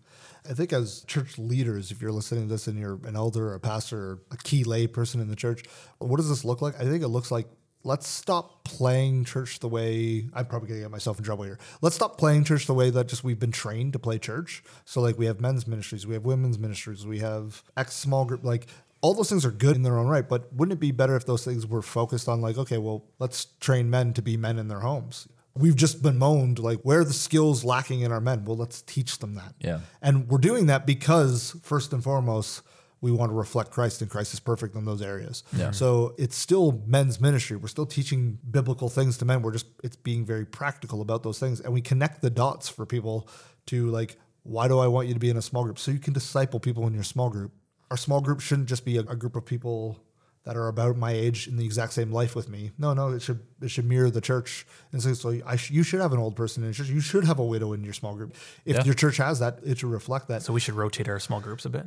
I 0.51 0.53
think 0.53 0.73
as 0.73 1.05
church 1.07 1.39
leaders, 1.39 1.93
if 1.93 2.03
you're 2.03 2.11
listening 2.11 2.49
to 2.49 2.53
this 2.53 2.67
and 2.67 2.77
you're 2.77 2.99
an 3.05 3.15
elder 3.15 3.51
or 3.51 3.55
a 3.55 3.61
pastor 3.61 3.99
or 3.99 4.23
a 4.33 4.37
key 4.37 4.65
lay 4.65 4.89
person 4.89 5.21
in 5.21 5.29
the 5.29 5.37
church, 5.37 5.63
what 5.99 6.17
does 6.17 6.29
this 6.29 6.45
look 6.45 6.61
like? 6.61 6.75
I 6.75 6.85
think 6.85 7.05
it 7.05 7.09
looks 7.09 7.31
like 7.31 7.47
let's 7.85 8.09
stop 8.09 8.65
playing 8.65 9.25
church 9.25 9.61
the 9.61 9.69
way 9.69 10.29
I'm 10.35 10.47
probably 10.47 10.69
gonna 10.69 10.81
get 10.81 10.91
myself 10.91 11.19
in 11.19 11.25
trouble 11.25 11.45
here. 11.45 11.59
Let's 11.83 11.95
stop 11.95 12.19
playing 12.19 12.45
church 12.45 12.67
the 12.67 12.75
way 12.75 12.91
that 12.91 13.07
just 13.07 13.23
we've 13.23 13.39
been 13.39 13.53
trained 13.53 13.93
to 13.93 14.01
play 14.01 14.19
church. 14.19 14.65
So 14.85 15.01
like 15.01 15.17
we 15.17 15.27
have 15.27 15.41
men's 15.41 15.69
ministries, 15.69 16.05
we 16.05 16.15
have 16.15 16.25
women's 16.25 16.59
ministries, 16.59 17.07
we 17.07 17.21
have 17.21 17.63
X 17.77 17.95
small 17.95 18.25
group, 18.25 18.45
like 18.45 18.67
all 19.03 19.15
those 19.15 19.31
things 19.31 19.47
are 19.47 19.53
good 19.53 19.77
in 19.77 19.83
their 19.83 19.99
own 19.99 20.09
right, 20.09 20.29
but 20.29 20.53
wouldn't 20.53 20.77
it 20.77 20.81
be 20.81 20.91
better 20.91 21.15
if 21.15 21.25
those 21.27 21.45
things 21.45 21.65
were 21.67 21.81
focused 21.81 22.29
on 22.29 22.41
like, 22.41 22.59
okay, 22.59 22.77
well, 22.77 23.05
let's 23.19 23.47
train 23.61 23.89
men 23.89 24.13
to 24.15 24.21
be 24.21 24.37
men 24.37 24.59
in 24.59 24.67
their 24.67 24.81
homes. 24.81 25.29
We've 25.55 25.77
just 25.77 26.03
been 26.03 26.19
moaned 26.19 26.59
like, 26.59 26.81
where 26.83 27.01
are 27.01 27.05
the 27.05 27.13
skills 27.13 27.65
lacking 27.65 28.01
in 28.01 28.13
our 28.13 28.21
men? 28.21 28.45
Well, 28.45 28.57
let's 28.57 28.83
teach 28.83 29.19
them 29.19 29.35
that. 29.35 29.55
Yeah. 29.59 29.81
And 30.01 30.29
we're 30.29 30.39
doing 30.39 30.67
that 30.67 30.87
because, 30.87 31.57
first 31.63 31.93
and 31.93 32.03
foremost, 32.03 32.63
we 33.01 33.11
want 33.11 33.31
to 33.31 33.35
reflect 33.35 33.71
Christ, 33.71 34.03
and 34.03 34.11
Christ 34.11 34.35
is 34.35 34.41
perfect 34.41 34.75
in 34.75 34.85
those 34.85 35.03
areas. 35.03 35.43
Yeah. 35.57 35.71
So 35.71 36.15
it's 36.19 36.37
still 36.37 36.83
men's 36.87 37.21
ministry. 37.21 37.57
We're 37.57 37.69
still 37.69 37.87
teaching 37.87 38.39
biblical 38.49 38.89
things 38.89 39.17
to 39.19 39.25
men. 39.25 39.43
We're 39.43 39.53
just 39.53 39.67
it's 39.83 39.97
being 39.97 40.25
very 40.25 40.45
practical 40.45 41.01
about 41.01 41.23
those 41.23 41.39
things, 41.39 41.61
and 41.61 41.73
we 41.73 41.81
connect 41.81 42.21
the 42.21 42.31
dots 42.31 42.69
for 42.69 42.85
people 42.87 43.29
to 43.67 43.89
like, 43.89 44.19
why 44.43 44.69
do 44.69 44.79
I 44.79 44.87
want 44.87 45.09
you 45.09 45.15
to 45.15 45.21
be 45.21 45.31
in 45.31 45.37
a 45.37 45.43
small 45.43 45.65
group? 45.65 45.79
So 45.79 45.91
you 45.91 45.99
can 45.99 46.13
disciple 46.13 46.61
people 46.61 46.87
in 46.87 46.95
your 46.95 47.03
small 47.03 47.31
group. 47.31 47.53
Our 47.91 47.97
small 47.97 48.21
group 48.21 48.41
shouldn't 48.41 48.69
just 48.69 48.85
be 48.85 48.99
a, 48.99 49.01
a 49.01 49.17
group 49.17 49.35
of 49.35 49.45
people 49.45 49.99
that 50.45 50.57
are 50.57 50.69
about 50.69 50.97
my 50.97 51.13
age 51.13 51.47
in 51.49 51.57
the 51.57 51.65
exact 51.65 51.93
same 51.93 52.11
life 52.13 52.35
with 52.35 52.49
me. 52.49 52.71
No, 52.79 52.95
no, 52.95 53.11
it 53.11 53.21
should 53.23 53.41
it 53.61 53.71
should 53.71 53.85
mirror 53.85 54.11
the 54.11 54.21
church. 54.23 54.67
And 54.93 55.03
so, 55.03 55.13
so 55.15 55.39
I 55.47 55.57
sh- 55.57 55.71
you 55.71 55.83
should 55.83 56.01
have 56.01 56.13
an 56.13 56.19
old 56.19 56.35
person 56.35 56.63
in 56.63 56.69
your 56.69 56.75
church. 56.75 56.89
You 56.89 57.01
should 57.01 57.25
have 57.25 57.39
a 57.39 57.45
widow 57.45 57.73
in 57.75 57.85
your 57.85 57.93
small 57.93 58.15
group. 58.15 58.35
If 58.65 58.77
Yeah. 58.77 58.85
your 58.85 58.95
church 58.95 59.19
has 59.19 59.39
that, 59.41 59.59
it 59.65 59.79
should 59.79 59.91
reflect 59.91 60.29
that. 60.29 60.43
So 60.43 60.53
we 60.53 60.61
should 60.61 60.75
rotate 60.75 61.09
our 61.09 61.21
small 61.21 61.41
groups 61.41 61.65
a 61.67 61.71
bit. 61.71 61.85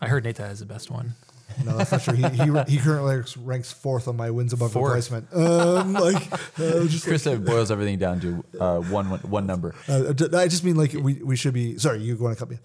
I 0.00 0.08
heard 0.08 0.24
Nate 0.24 0.38
has 0.38 0.58
the 0.60 0.66
best 0.66 0.90
one. 0.90 1.14
No, 1.64 1.76
that's 1.78 1.92
not 1.92 2.02
true. 2.02 2.14
He, 2.14 2.28
he, 2.28 2.62
he 2.76 2.78
currently 2.78 3.22
ranks- 3.44 3.72
fourth 3.72 4.08
on 4.08 4.16
my 4.16 4.30
wins 4.30 4.52
above 4.52 4.72
Fourth. 4.72 4.90
replacement. 4.90 5.32
Um, 5.32 5.92
like, 5.94 6.30
uh, 6.58 6.84
just 6.86 7.04
Chris 7.06 7.24
uh, 7.26 7.36
boils 7.36 7.70
everything 7.70 7.98
down 7.98 8.20
to 8.20 8.44
uh, 8.60 8.80
one, 8.80 9.08
one, 9.10 9.20
one 9.20 9.46
number. 9.46 9.74
Uh, 9.88 10.12
I 10.34 10.48
just 10.48 10.64
mean 10.64 10.74
like 10.76 10.92
we, 10.92 11.14
we 11.22 11.36
should 11.36 11.54
be 11.54 11.78
sorry, 11.78 12.00
you 12.02 12.16
want 12.16 12.36
to 12.36 12.38
cut 12.44 12.50
me. 12.50 12.58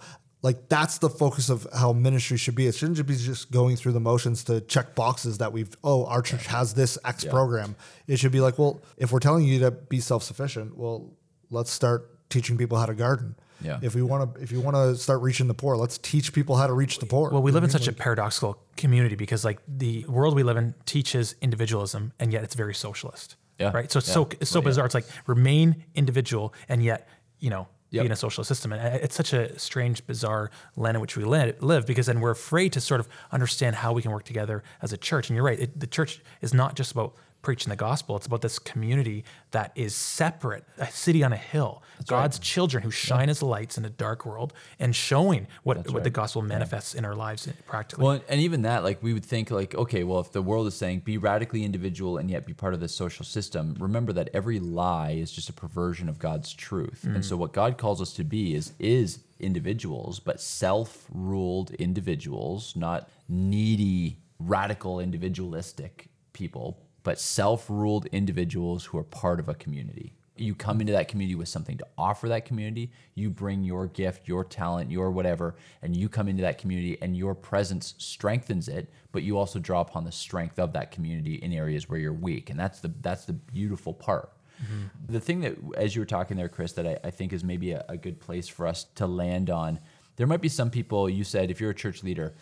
Like 0.44 0.70
that's 0.70 0.98
the 0.98 1.10
focus 1.10 1.50
of 1.50 1.68
how 1.74 1.94
ministry 1.94 2.38
should 2.38 2.56
be. 2.56 2.66
It 2.68 2.74
shouldn't 2.76 2.98
just 2.98 3.08
be 3.08 3.16
just 3.16 3.52
going 3.52 3.76
through 3.76 3.92
the 3.92 4.00
motions 4.00 4.44
to 4.46 4.60
check 4.62 4.96
boxes 4.96 5.38
that 5.38 5.54
we've 5.54 5.76
oh 5.84 6.06
our 6.06 6.22
church 6.24 6.48
has 6.48 6.74
this 6.74 6.98
X 7.06 7.24
Yeah. 7.24 7.30
program. 7.32 7.76
It 8.08 8.18
should 8.18 8.32
be 8.32 8.42
like 8.42 8.58
well 8.58 8.82
if 8.98 9.12
we're 9.12 9.20
telling 9.20 9.44
you 9.46 9.60
to 9.60 9.72
be 9.72 10.00
self 10.00 10.24
sufficient, 10.24 10.76
well 10.78 11.12
let's 11.52 11.70
start 11.72 12.10
teaching 12.30 12.58
people 12.58 12.78
how 12.80 12.88
to 12.88 12.96
garden. 12.96 13.36
Yeah. 13.64 13.78
If 13.84 13.94
we 13.94 14.02
want 14.02 14.34
to 14.34 14.42
if 14.42 14.52
you 14.52 14.60
want 14.62 14.76
to 14.76 14.96
start 14.96 15.22
reaching 15.22 15.48
the 15.48 15.54
poor, 15.54 15.78
let's 15.78 16.00
teach 16.00 16.34
people 16.34 16.56
how 16.56 16.66
to 16.66 16.74
reach 16.74 16.98
the 16.98 17.06
poor. 17.06 17.30
Well, 17.30 17.44
we 17.44 17.52
You 17.52 17.54
live 17.54 17.64
in 17.64 17.70
what 17.70 17.76
I 17.76 17.80
such 17.80 17.88
a 17.88 17.94
paradoxical 17.94 18.58
community 18.76 19.16
because, 19.16 19.46
like, 19.46 19.60
the 19.68 20.04
world 20.08 20.34
we 20.36 20.42
live 20.42 20.58
in 20.58 20.74
teaches 20.88 21.36
individualism, 21.42 22.14
and 22.20 22.34
yet 22.34 22.44
it's 22.44 22.56
very 22.56 22.74
socialist. 22.74 23.36
Yeah. 23.60 23.70
Right. 23.72 23.92
So 23.92 24.00
it's 24.00 24.08
Yeah. 24.08 24.14
so 24.16 24.30
it's 24.40 24.50
so 24.50 24.60
Well, 24.60 24.64
yeah. 24.64 24.70
bizarre. 24.70 24.86
It's 24.88 24.96
like 24.96 25.06
remain 25.28 25.84
individual, 25.94 26.56
and 26.68 26.82
yet 26.84 27.08
you 27.38 27.52
know 27.52 27.68
Yep. 27.92 28.06
in 28.06 28.12
a 28.12 28.16
social 28.16 28.44
system, 28.46 28.72
and 28.72 28.82
uh, 28.82 29.00
it's 29.02 29.16
such 29.16 29.34
a 29.34 29.60
strange, 29.60 30.08
bizarre 30.08 30.50
land 30.78 30.96
in 30.96 31.02
which 31.02 31.18
we 31.18 31.26
live. 31.26 31.86
Because 31.86 32.06
then 32.06 32.22
we're 32.22 32.32
afraid 32.32 32.72
to 32.74 32.82
sort 32.82 33.02
of 33.02 33.10
understand 33.34 33.76
how 33.76 33.92
we 33.92 34.02
can 34.02 34.12
work 34.12 34.24
together 34.24 34.64
as 34.82 34.94
a 34.94 34.98
church. 34.98 35.30
And 35.30 35.36
you're 35.36 35.46
right. 35.46 35.60
It, 35.60 35.78
the 35.78 35.88
church 35.88 36.22
is 36.42 36.54
not 36.54 36.76
just 36.76 36.94
about 36.94 37.16
preaching 37.42 37.70
the 37.70 37.76
gospel. 37.76 38.16
It's 38.18 38.28
about 38.28 38.42
this 38.42 38.60
community 38.60 39.24
that 39.52 39.72
is 39.76 39.96
separate, 39.96 40.64
a 40.78 40.88
city 40.88 41.24
on 41.24 41.34
a 41.34 41.38
hill, 41.38 41.84
God's 42.08 42.40
children 42.40 42.84
who 42.84 42.92
shine 42.92 43.30
as 43.30 43.42
lights 43.42 43.78
in 43.78 43.86
a 43.86 43.90
dark 43.90 44.26
world, 44.26 44.54
and 44.80 44.96
showing 44.96 45.48
what 45.64 45.92
what 45.92 46.04
the 46.04 46.10
gospel 46.10 46.42
manifests 46.42 46.94
in 46.94 47.06
our 47.06 47.16
lives 47.16 47.48
practically. 47.66 48.04
Well, 48.06 48.22
and 48.30 48.42
even 48.42 48.64
that, 48.64 48.84
like 48.84 49.02
we 49.02 49.14
would 49.14 49.26
think, 49.26 49.52
like, 49.52 49.76
okay, 49.76 50.04
well, 50.04 50.20
if 50.20 50.32
the 50.32 50.42
world 50.42 50.68
is 50.68 50.76
saying 50.76 51.00
be 51.00 51.18
radically 51.18 51.64
individual 51.64 52.18
and 52.18 52.30
yet 52.30 52.46
be 52.46 52.54
part 52.54 52.74
of 52.74 52.80
this 52.80 52.94
social 52.94 53.26
system, 53.26 53.76
remember 53.80 54.14
that 54.14 54.30
every 54.34 54.60
lie 54.60 55.12
is 55.12 55.32
just 55.32 55.50
a 55.50 55.54
perversion 55.54 56.10
of 56.10 56.20
God's 56.20 56.54
truth. 56.54 57.04
And 57.04 57.26
so, 57.26 57.36
mm. 57.36 57.40
what 57.40 57.54
God 57.54 57.78
calls 57.78 58.02
us 58.02 58.14
to 58.14 58.24
be 58.24 58.54
is 58.54 58.74
is 58.80 59.20
individuals, 59.40 60.20
but 60.20 60.40
self-ruled 60.40 61.72
individuals, 61.72 62.76
not 62.76 63.10
needy, 63.28 64.18
radical, 64.40 65.00
individualistic 65.00 66.08
people, 66.34 66.80
but 67.04 67.20
self-ruled 67.20 68.06
individuals 68.08 68.86
who 68.86 68.98
are 68.98 69.04
part 69.04 69.40
of 69.40 69.50
a 69.50 69.54
community 69.54 70.14
you 70.42 70.56
come 70.56 70.82
into 70.82 70.94
that 70.94 71.08
community 71.08 71.36
with 71.36 71.48
something 71.48 71.78
to 71.78 71.88
offer 71.98 72.28
that 72.30 72.46
community. 72.46 72.92
You 73.16 73.30
bring 73.30 73.64
your 73.64 73.88
gift, 73.88 74.28
your 74.28 74.44
talent, 74.44 74.92
your 74.92 75.12
whatever, 75.12 75.56
and 75.82 75.96
you 75.96 76.10
come 76.10 76.28
into 76.28 76.42
that 76.42 76.58
community 76.58 76.98
and 77.02 77.16
your 77.16 77.36
presence 77.36 77.94
strengthens 77.98 78.68
it, 78.68 78.90
but 79.12 79.24
you 79.24 79.38
also 79.38 79.60
draw 79.60 79.82
upon 79.82 80.04
the 80.04 80.12
strength 80.12 80.58
of 80.58 80.74
that 80.74 80.92
community 80.92 81.36
in 81.36 81.54
areas 81.54 81.90
where 81.90 82.00
you're 82.00 82.14
weak. 82.14 82.50
And 82.50 82.60
that's 82.60 82.80
the 82.80 82.92
that's 83.02 83.26
the 83.26 83.34
beautiful 83.34 83.94
part. 83.94 84.32
Mm-hmm. 84.64 85.14
The 85.14 85.20
thing 85.20 85.42
that 85.42 85.58
as 85.78 85.96
you 85.96 86.02
were 86.02 86.06
talking 86.06 86.38
there, 86.38 86.50
Chris, 86.50 86.74
that 86.74 86.88
I, 86.88 86.98
I 87.04 87.12
think 87.12 87.34
is 87.34 87.44
maybe 87.44 87.72
a, 87.72 87.86
a 87.90 87.98
good 87.98 88.20
place 88.20 88.48
for 88.48 88.68
us 88.68 88.86
to 88.96 89.08
land 89.08 89.50
on, 89.50 89.80
there 90.16 90.28
might 90.28 90.42
be 90.42 90.50
some 90.50 90.70
people, 90.70 91.10
you 91.10 91.24
said 91.24 91.50
if 91.50 91.60
you're 91.60 91.72
a 91.72 91.76
church 91.76 92.04
leader, 92.04 92.34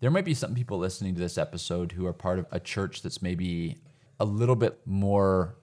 there 0.00 0.10
might 0.10 0.24
be 0.24 0.34
some 0.34 0.54
people 0.54 0.78
listening 0.78 1.14
to 1.14 1.20
this 1.20 1.38
episode 1.38 1.92
who 1.92 2.06
are 2.06 2.12
part 2.12 2.38
of 2.38 2.46
a 2.50 2.60
church 2.60 3.02
that's 3.02 3.22
maybe 3.22 3.78
a 4.18 4.24
little 4.24 4.56
bit 4.56 4.80
more 4.86 5.56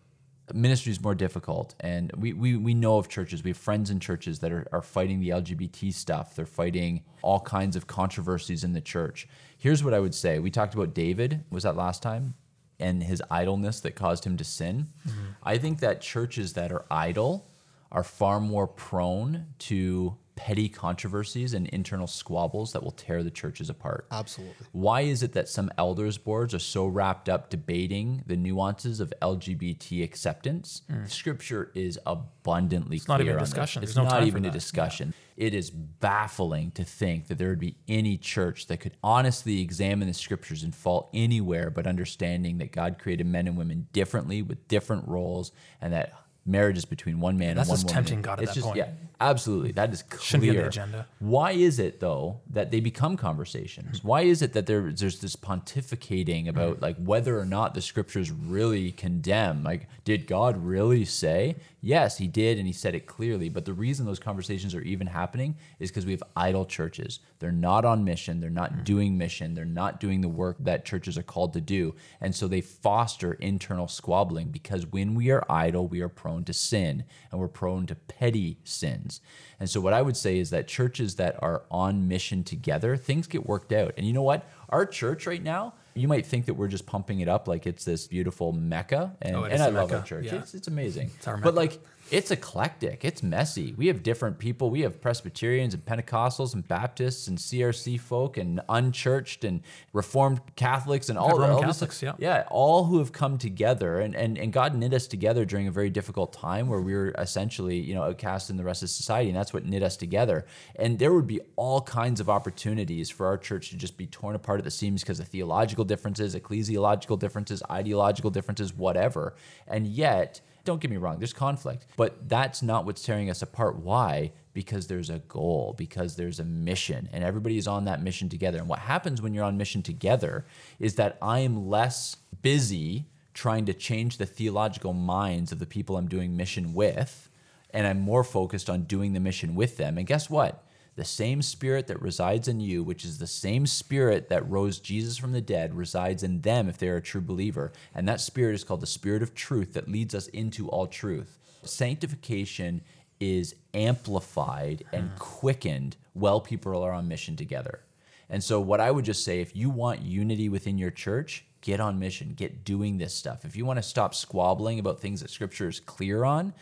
ministry 0.54 0.92
is 0.92 1.02
more 1.02 1.16
difficult. 1.16 1.76
And 1.80 2.12
we, 2.18 2.34
we 2.34 2.58
we 2.58 2.74
know 2.74 2.98
of 2.98 3.08
churches. 3.08 3.44
We 3.44 3.52
have 3.52 3.58
friends 3.58 3.90
in 3.90 4.00
churches 4.00 4.40
that 4.40 4.52
are, 4.52 4.68
are 4.72 4.82
fighting 4.82 5.20
the 5.20 5.30
lgbt 5.30 5.94
stuff. 5.94 6.36
They're 6.36 6.46
fighting 6.46 7.04
all 7.22 7.40
kinds 7.40 7.76
of 7.76 7.88
controversies 7.88 8.64
in 8.64 8.74
the 8.74 8.82
church. 8.82 9.28
Here's 9.58 9.84
what 9.84 9.94
i 9.94 10.00
would 10.00 10.16
say. 10.16 10.40
We 10.40 10.52
talked 10.52 10.74
about 10.74 10.94
david. 10.94 11.44
Was 11.50 11.64
that 11.64 11.76
last 11.76 12.04
time? 12.04 12.36
And 12.80 13.04
his 13.04 13.22
idleness 13.32 13.80
that 13.82 13.96
caused 13.96 14.26
him 14.26 14.36
to 14.38 14.44
sin. 14.44 14.90
Mm-hmm. 15.08 15.20
I 15.44 15.58
think 15.58 15.80
that 15.80 16.02
churches 16.02 16.54
that 16.54 16.72
are 16.72 16.86
idle 16.92 17.50
are 17.92 18.04
far 18.04 18.40
more 18.40 18.68
prone 18.68 19.46
to 19.60 20.18
petty 20.44 20.68
controversies 20.68 21.54
and 21.54 21.68
internal 21.70 22.06
squabbles 22.06 22.74
that 22.74 22.84
will 22.84 22.92
tear 22.92 23.24
the 23.24 23.32
churches 23.32 23.70
apart 23.70 24.06
Absolutely. 24.12 24.68
why 24.74 25.00
is 25.00 25.24
it 25.24 25.32
that 25.32 25.48
some 25.48 25.72
elders 25.78 26.18
boards 26.18 26.54
are 26.54 26.60
so 26.60 26.86
wrapped 26.86 27.30
up 27.30 27.50
debating 27.50 28.22
the 28.28 28.36
nuances 28.36 29.00
of 29.00 29.14
LGBT 29.22 30.04
acceptance? 30.04 30.82
Hmm. 30.90 31.06
Scripture 31.06 31.72
is 31.74 31.98
abundantly 32.06 33.00
not 33.08 33.22
clear 33.22 33.30
even 33.30 33.38
a 33.38 33.40
discussion. 33.40 33.84
It's 33.84 33.96
no 33.96 34.04
not 34.04 34.26
even 34.26 34.44
a 34.44 34.52
discussion. 34.52 35.14
It 35.38 35.54
is 35.54 35.70
baffling 35.70 36.72
to 36.72 36.84
think 36.84 37.28
that 37.28 37.38
there 37.38 37.48
would 37.48 37.60
be 37.60 37.78
any 37.88 38.18
church 38.18 38.68
that 38.68 38.82
could 38.82 38.98
honestly 39.02 39.62
examine 39.62 40.10
the 40.10 40.14
scriptures 40.14 40.62
and 40.62 40.76
fall 40.76 41.10
anywhere 41.14 41.70
but 41.70 41.88
understanding 41.88 42.58
that 42.58 42.74
God 42.74 43.00
created 43.00 43.28
men 43.28 43.48
and 43.48 43.56
women 43.56 43.88
differently 43.94 44.42
with 44.42 44.68
different 44.68 45.08
roles 45.08 45.54
and 45.80 45.94
that 45.94 46.14
marriage 46.46 46.78
is 46.78 46.86
between 46.86 47.20
one 47.20 47.38
man 47.38 47.56
That's 47.56 47.70
and 47.70 47.72
one 47.72 47.76
just 47.78 47.86
woman. 47.88 47.94
tempting 47.94 48.22
God 48.22 48.40
at 48.40 48.44
it's 48.44 48.52
that 48.52 48.56
just, 48.56 48.66
point. 48.66 48.78
Yeah, 48.78 48.90
absolutely. 49.20 49.72
That 49.72 49.94
is 49.94 50.04
clear. 50.04 50.22
Shouldn't 50.22 50.42
be 50.44 50.50
on 50.50 50.56
the 50.56 50.68
agenda. 50.68 51.08
Why 51.20 51.52
is 51.52 51.80
it 51.80 52.00
though 52.00 52.42
that 52.50 52.72
they 52.72 52.80
become 52.80 53.18
conversations? 53.18 54.04
Why 54.04 54.22
is 54.22 54.42
it 54.42 54.54
that 54.54 54.66
there, 54.66 54.92
there's 54.92 55.20
this 55.20 55.36
pontificating 55.36 56.48
about 56.48 56.78
hmm. 56.78 56.84
like 56.84 56.98
whether 56.98 57.40
or 57.40 57.46
not 57.46 57.74
the 57.74 57.82
scriptures 57.82 58.32
really 58.32 58.92
condemn? 58.92 59.64
Like, 59.64 59.88
did 60.04 60.28
God 60.28 60.58
really 60.58 61.06
say? 61.06 61.56
Yes, 61.86 62.18
he 62.18 62.28
did, 62.28 62.58
and 62.58 62.66
he 62.66 62.72
said 62.72 62.96
it 62.96 63.08
clearly. 63.08 63.50
But 63.50 63.66
the 63.66 63.74
reason 63.74 64.06
those 64.06 64.18
conversations 64.18 64.74
are 64.74 64.82
even 64.84 65.06
happening 65.06 65.58
is 65.80 65.92
because 65.92 66.06
we 66.06 66.14
have 66.14 66.24
idle 66.34 66.66
churches. 66.66 67.20
They're 67.40 67.52
not 67.52 67.84
on 67.84 68.06
mission. 68.06 68.40
They're 68.40 68.50
not 68.50 68.72
mm. 68.72 68.84
doing 68.86 69.18
mission. 69.18 69.54
They're 69.54 69.66
not 69.66 70.00
doing 70.00 70.22
the 70.22 70.30
work 70.30 70.56
that 70.62 70.86
churches 70.86 71.18
are 71.18 71.24
called 71.24 71.52
to 71.54 71.60
do. 71.60 71.94
And 72.22 72.34
so 72.34 72.48
they 72.48 72.62
foster 72.62 73.34
internal 73.34 73.90
squabbling 73.90 74.48
because 74.48 74.88
when 74.88 75.14
we 75.14 75.30
are 75.30 75.44
idle, 75.50 75.86
we 75.86 76.00
are 76.00 76.08
prone 76.08 76.46
to 76.46 76.54
sin 76.54 77.04
and 77.30 77.42
we're 77.42 77.50
prone 77.50 77.86
to 77.88 77.96
petty 77.96 78.60
sins. 78.64 79.20
And 79.60 79.70
so 79.70 79.82
what 79.82 79.92
I 79.92 80.02
would 80.02 80.16
say 80.16 80.38
is 80.40 80.52
that 80.52 80.70
churches 80.70 81.16
that 81.16 81.36
are 81.44 81.64
on 81.70 82.08
mission 82.08 82.46
together, 82.46 82.96
things 82.96 83.28
get 83.28 83.46
worked 83.46 83.74
out. 83.74 83.94
And 83.98 84.08
you 84.08 84.14
know 84.14 84.24
what? 84.24 84.50
Our 84.70 84.86
church 84.86 85.28
right 85.28 85.44
now, 85.44 85.74
you 85.96 86.08
might 86.08 86.26
think 86.26 86.46
that 86.48 86.56
we're 86.56 86.68
just 86.68 86.86
pumping 86.86 87.20
it 87.20 87.28
up 87.28 87.48
like 87.48 87.68
it's 87.68 87.86
this 87.86 88.08
beautiful 88.08 88.52
mecca, 88.52 89.16
and, 89.22 89.36
Oh, 89.36 89.44
and 89.44 89.62
I 89.62 89.68
love 89.70 89.92
our 89.92 90.02
church. 90.02 90.26
yeah. 90.26 90.36
It's, 90.36 90.54
it's 90.54 90.68
amazing. 90.68 91.12
our 91.28 91.36
but 91.38 91.54
mecca. 91.54 91.56
like 91.56 91.86
it's 92.14 92.30
eclectic. 92.30 93.04
It's 93.04 93.24
messy. 93.24 93.74
We 93.76 93.88
have 93.88 94.04
different 94.04 94.38
people. 94.38 94.70
We 94.70 94.82
have 94.82 95.02
Presbyterians 95.02 95.74
and 95.74 95.84
Pentecostals 95.84 96.54
and 96.54 96.66
Baptists 96.68 97.28
and 97.28 97.40
CRC 97.40 98.00
folk 98.00 98.38
and 98.38 98.62
unchurched 98.70 99.44
and 99.44 99.62
Reformed 99.94 100.40
Catholics 100.56 101.10
and 101.10 101.18
all, 101.18 101.42
all 101.42 101.58
this- 101.58 101.66
Catholics, 101.66 102.04
yeah. 102.04 102.14
yeah, 102.20 102.44
all 102.52 102.84
who 102.84 103.00
have 103.00 103.14
come 103.14 103.40
together 103.40 104.00
and, 104.00 104.16
and, 104.16 104.38
and 104.38 104.54
God 104.54 104.76
knit 104.76 104.94
us 104.94 105.08
together 105.08 105.44
during 105.44 105.68
a 105.68 105.72
very 105.72 105.90
difficult 105.90 106.34
time 106.34 106.68
where 106.68 106.82
we 106.82 106.94
were 106.94 107.16
essentially, 107.18 107.80
you 107.80 107.96
know, 107.96 108.04
outcast 108.04 108.52
in 108.52 108.58
the 108.58 108.64
rest 108.64 108.84
of 108.84 108.92
society. 108.92 109.30
And 109.30 109.36
that's 109.36 109.52
what 109.52 109.66
knit 109.66 109.82
us 109.82 109.98
together. 109.98 110.46
And 110.76 111.00
there 111.00 111.14
would 111.16 111.26
be 111.26 111.42
all 111.56 111.82
kinds 111.82 112.20
of 112.20 112.30
opportunities 112.30 113.10
for 113.10 113.26
our 113.26 113.40
church 113.40 113.72
to 113.72 113.76
just 113.76 113.98
be 113.98 114.06
torn 114.06 114.36
apart 114.36 114.60
at 114.60 114.66
the 114.66 114.72
seams 114.72 115.02
because 115.02 115.20
of 115.20 115.30
theological 115.30 115.84
differences, 115.84 116.36
ecclesiological 116.36 117.18
differences, 117.18 117.64
ideological 117.72 118.30
differences, 118.30 118.72
whatever. 118.72 119.34
And 119.68 119.88
yet, 119.88 120.42
don't 120.66 120.80
get 120.80 120.92
me 120.92 120.98
wrong, 120.98 121.20
there's 121.20 121.34
conflict, 121.34 121.86
but 121.98 122.30
that's 122.30 122.62
not 122.62 122.86
what's 122.86 123.04
tearing 123.04 123.30
us 123.30 123.42
apart. 123.42 123.78
Why? 123.78 124.32
Because 124.54 124.88
there's 124.88 125.10
a 125.10 125.20
goal, 125.20 125.76
because 125.78 126.16
there's 126.16 126.40
a 126.40 126.46
mission, 126.46 127.10
and 127.12 127.24
everybody 127.24 127.58
is 127.58 127.68
on 127.68 127.86
that 127.86 128.02
mission 128.02 128.30
together. 128.30 128.60
And 128.60 128.70
what 128.70 128.80
happens 128.80 129.22
when 129.22 129.34
you're 129.34 129.44
on 129.44 129.58
mission 129.58 129.82
together 129.82 130.46
is 130.80 130.96
that 130.96 131.18
I 131.22 131.40
am 131.40 131.68
less 131.70 132.16
busy 132.42 133.06
trying 133.34 133.66
to 133.66 133.74
change 133.74 134.18
the 134.18 134.26
theological 134.26 134.94
minds 134.94 135.52
of 135.52 135.60
the 135.60 135.66
people 135.66 135.98
I'm 135.98 136.08
doing 136.08 136.38
mission 136.38 136.74
with, 136.74 137.30
and 137.72 137.88
I'm 137.88 138.00
more 138.00 138.24
focused 138.24 138.70
on 138.70 138.84
doing 138.84 139.14
the 139.14 139.20
mission 139.20 139.56
with 139.56 139.78
them. 139.78 139.98
And 139.98 140.08
guess 140.08 140.30
what? 140.30 140.64
The 140.96 141.06
same 141.06 141.42
spirit 141.42 141.88
that 141.88 142.02
resides 142.02 142.48
in 142.48 142.60
you, 142.60 142.84
which 142.84 143.04
is 143.04 143.18
the 143.18 143.28
same 143.28 143.66
spirit 143.66 144.30
that 144.30 144.48
rose 144.50 144.80
Jesus 144.80 145.18
from 145.18 145.32
the 145.32 145.42
dead, 145.42 145.74
resides 145.74 146.22
in 146.22 146.42
them 146.42 146.70
if 146.70 146.78
they 146.78 146.90
are 146.90 146.98
a 146.98 147.02
true 147.02 147.22
believer. 147.22 147.72
And 147.96 148.08
that 148.08 148.22
spirit 148.22 148.54
is 148.54 148.64
called 148.64 148.82
the 148.82 148.88
spirit 148.88 149.24
of 149.24 149.34
truth 149.34 149.74
that 149.74 149.90
leads 149.90 150.14
us 150.14 150.28
into 150.28 150.70
all 150.70 150.86
truth. 150.86 151.40
Sanctification 151.64 152.82
is 153.20 153.56
amplified 153.74 154.84
and 154.92 155.10
hmm. 155.10 155.18
quickened 155.18 155.96
while 156.14 156.42
people 156.42 156.84
are 156.84 156.92
on 156.92 157.08
mission 157.08 157.36
together. 157.36 157.82
And 158.30 158.44
so, 158.44 158.60
what 158.60 158.80
I 158.80 158.92
would 158.92 159.06
just 159.06 159.24
say 159.24 159.42
if 159.42 159.56
you 159.56 159.70
want 159.70 160.02
unity 160.02 160.50
within 160.50 160.78
your 160.78 160.92
church, 160.92 161.46
get 161.62 161.80
on 161.80 162.00
mission, 162.00 162.34
get 162.36 162.64
doing 162.64 162.98
this 162.98 163.14
stuff. 163.14 163.46
If 163.46 163.56
you 163.56 163.66
want 163.66 163.78
to 163.78 163.84
stop 163.84 164.14
squabbling 164.14 164.80
about 164.80 165.00
things 165.00 165.22
that 165.22 165.30
scripture 165.30 165.70
is 165.70 165.80
clear 165.80 166.24
on, 166.24 166.54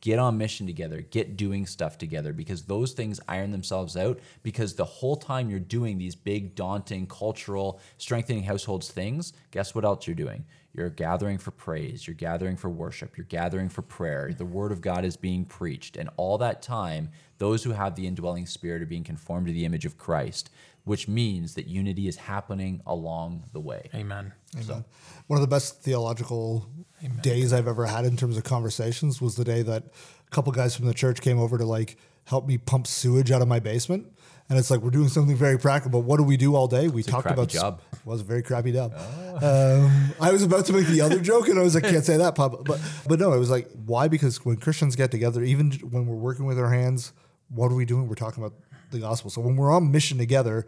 get 0.00 0.18
on 0.18 0.38
mission 0.38 0.66
together, 0.66 1.02
get 1.02 1.36
doing 1.36 1.66
stuff 1.66 1.98
together 1.98 2.32
because 2.32 2.62
those 2.62 2.92
things 2.92 3.20
iron 3.28 3.50
themselves 3.50 3.96
out. 3.96 4.18
Because 4.42 4.74
the 4.74 4.84
whole 4.84 5.16
time 5.16 5.50
you're 5.50 5.60
doing 5.60 5.98
these 5.98 6.14
big, 6.14 6.54
daunting, 6.54 7.06
cultural, 7.06 7.80
strengthening 7.98 8.44
households 8.44 8.90
things, 8.90 9.32
guess 9.50 9.74
what 9.74 9.84
else 9.84 10.06
you're 10.06 10.16
doing? 10.16 10.44
You're 10.72 10.88
gathering 10.88 11.38
for 11.38 11.50
praise, 11.50 12.06
you're 12.06 12.14
gathering 12.14 12.56
for 12.56 12.70
worship, 12.70 13.16
you're 13.16 13.26
gathering 13.26 13.68
for 13.68 13.82
prayer. 13.82 14.32
The 14.32 14.44
word 14.44 14.70
of 14.70 14.80
God 14.80 15.04
is 15.04 15.16
being 15.16 15.44
preached. 15.44 15.96
And 15.96 16.08
all 16.16 16.38
that 16.38 16.62
time, 16.62 17.10
those 17.38 17.64
who 17.64 17.72
have 17.72 17.96
the 17.96 18.06
indwelling 18.06 18.46
spirit 18.46 18.80
are 18.80 18.86
being 18.86 19.02
conformed 19.02 19.48
to 19.48 19.52
the 19.52 19.64
image 19.64 19.84
of 19.84 19.98
Christ, 19.98 20.48
which 20.84 21.08
means 21.08 21.54
that 21.54 21.66
unity 21.66 22.06
is 22.06 22.16
happening 22.16 22.82
along 22.86 23.44
the 23.52 23.60
way. 23.60 23.90
Amen. 23.94 24.32
Amen. 24.58 24.84
One 25.26 25.36
of 25.36 25.42
the 25.42 25.48
best 25.48 25.82
theological 25.82 26.68
days 27.22 27.52
I've 27.52 27.68
ever 27.68 27.86
had 27.86 28.04
in 28.04 28.16
terms 28.16 28.36
of 28.36 28.44
conversations 28.44 29.20
was 29.20 29.36
the 29.36 29.44
day 29.44 29.62
that 29.62 29.84
a 29.84 30.30
couple 30.30 30.52
guys 30.52 30.74
from 30.76 30.86
the 30.86 30.94
church 30.94 31.20
came 31.20 31.38
over 31.38 31.56
to 31.56 31.64
like 31.64 31.96
help 32.24 32.46
me 32.46 32.58
pump 32.58 32.86
sewage 32.86 33.30
out 33.30 33.42
of 33.42 33.48
my 33.48 33.60
basement. 33.60 34.06
And 34.48 34.58
it's 34.58 34.70
like 34.70 34.80
we're 34.80 34.90
doing 34.90 35.08
something 35.08 35.36
very 35.36 35.58
practical. 35.58 36.00
But 36.00 36.06
what 36.06 36.16
do 36.16 36.24
we 36.24 36.36
do 36.36 36.56
all 36.56 36.66
day? 36.66 36.88
We 36.88 37.02
a 37.02 37.04
talked 37.04 37.30
about 37.30 37.48
job. 37.48 37.80
It 37.92 38.04
was 38.04 38.20
a 38.20 38.24
very 38.24 38.42
crappy 38.42 38.72
job. 38.72 38.92
Um, 39.40 40.12
I 40.20 40.32
was 40.32 40.42
about 40.42 40.66
to 40.66 40.72
make 40.72 40.88
the 40.88 41.02
other 41.02 41.20
joke, 41.30 41.48
and 41.48 41.56
I 41.56 41.62
was 41.62 41.76
like, 41.76 41.84
can't 41.84 42.04
say 42.04 42.16
that, 42.16 42.34
Pop. 42.34 42.64
But 42.64 42.80
but 43.06 43.20
no, 43.20 43.32
it 43.32 43.38
was 43.38 43.50
like 43.50 43.70
why? 43.86 44.08
Because 44.08 44.44
when 44.44 44.56
Christians 44.56 44.96
get 44.96 45.12
together, 45.12 45.44
even 45.44 45.70
when 45.90 46.06
we're 46.06 46.16
working 46.16 46.46
with 46.46 46.58
our 46.58 46.70
hands, 46.72 47.12
what 47.48 47.70
are 47.70 47.76
we 47.76 47.84
doing? 47.84 48.08
We're 48.08 48.16
talking 48.16 48.42
about 48.42 48.58
the 48.90 48.98
gospel. 48.98 49.30
So 49.30 49.40
when 49.40 49.54
we're 49.54 49.70
on 49.70 49.92
mission 49.92 50.18
together, 50.18 50.66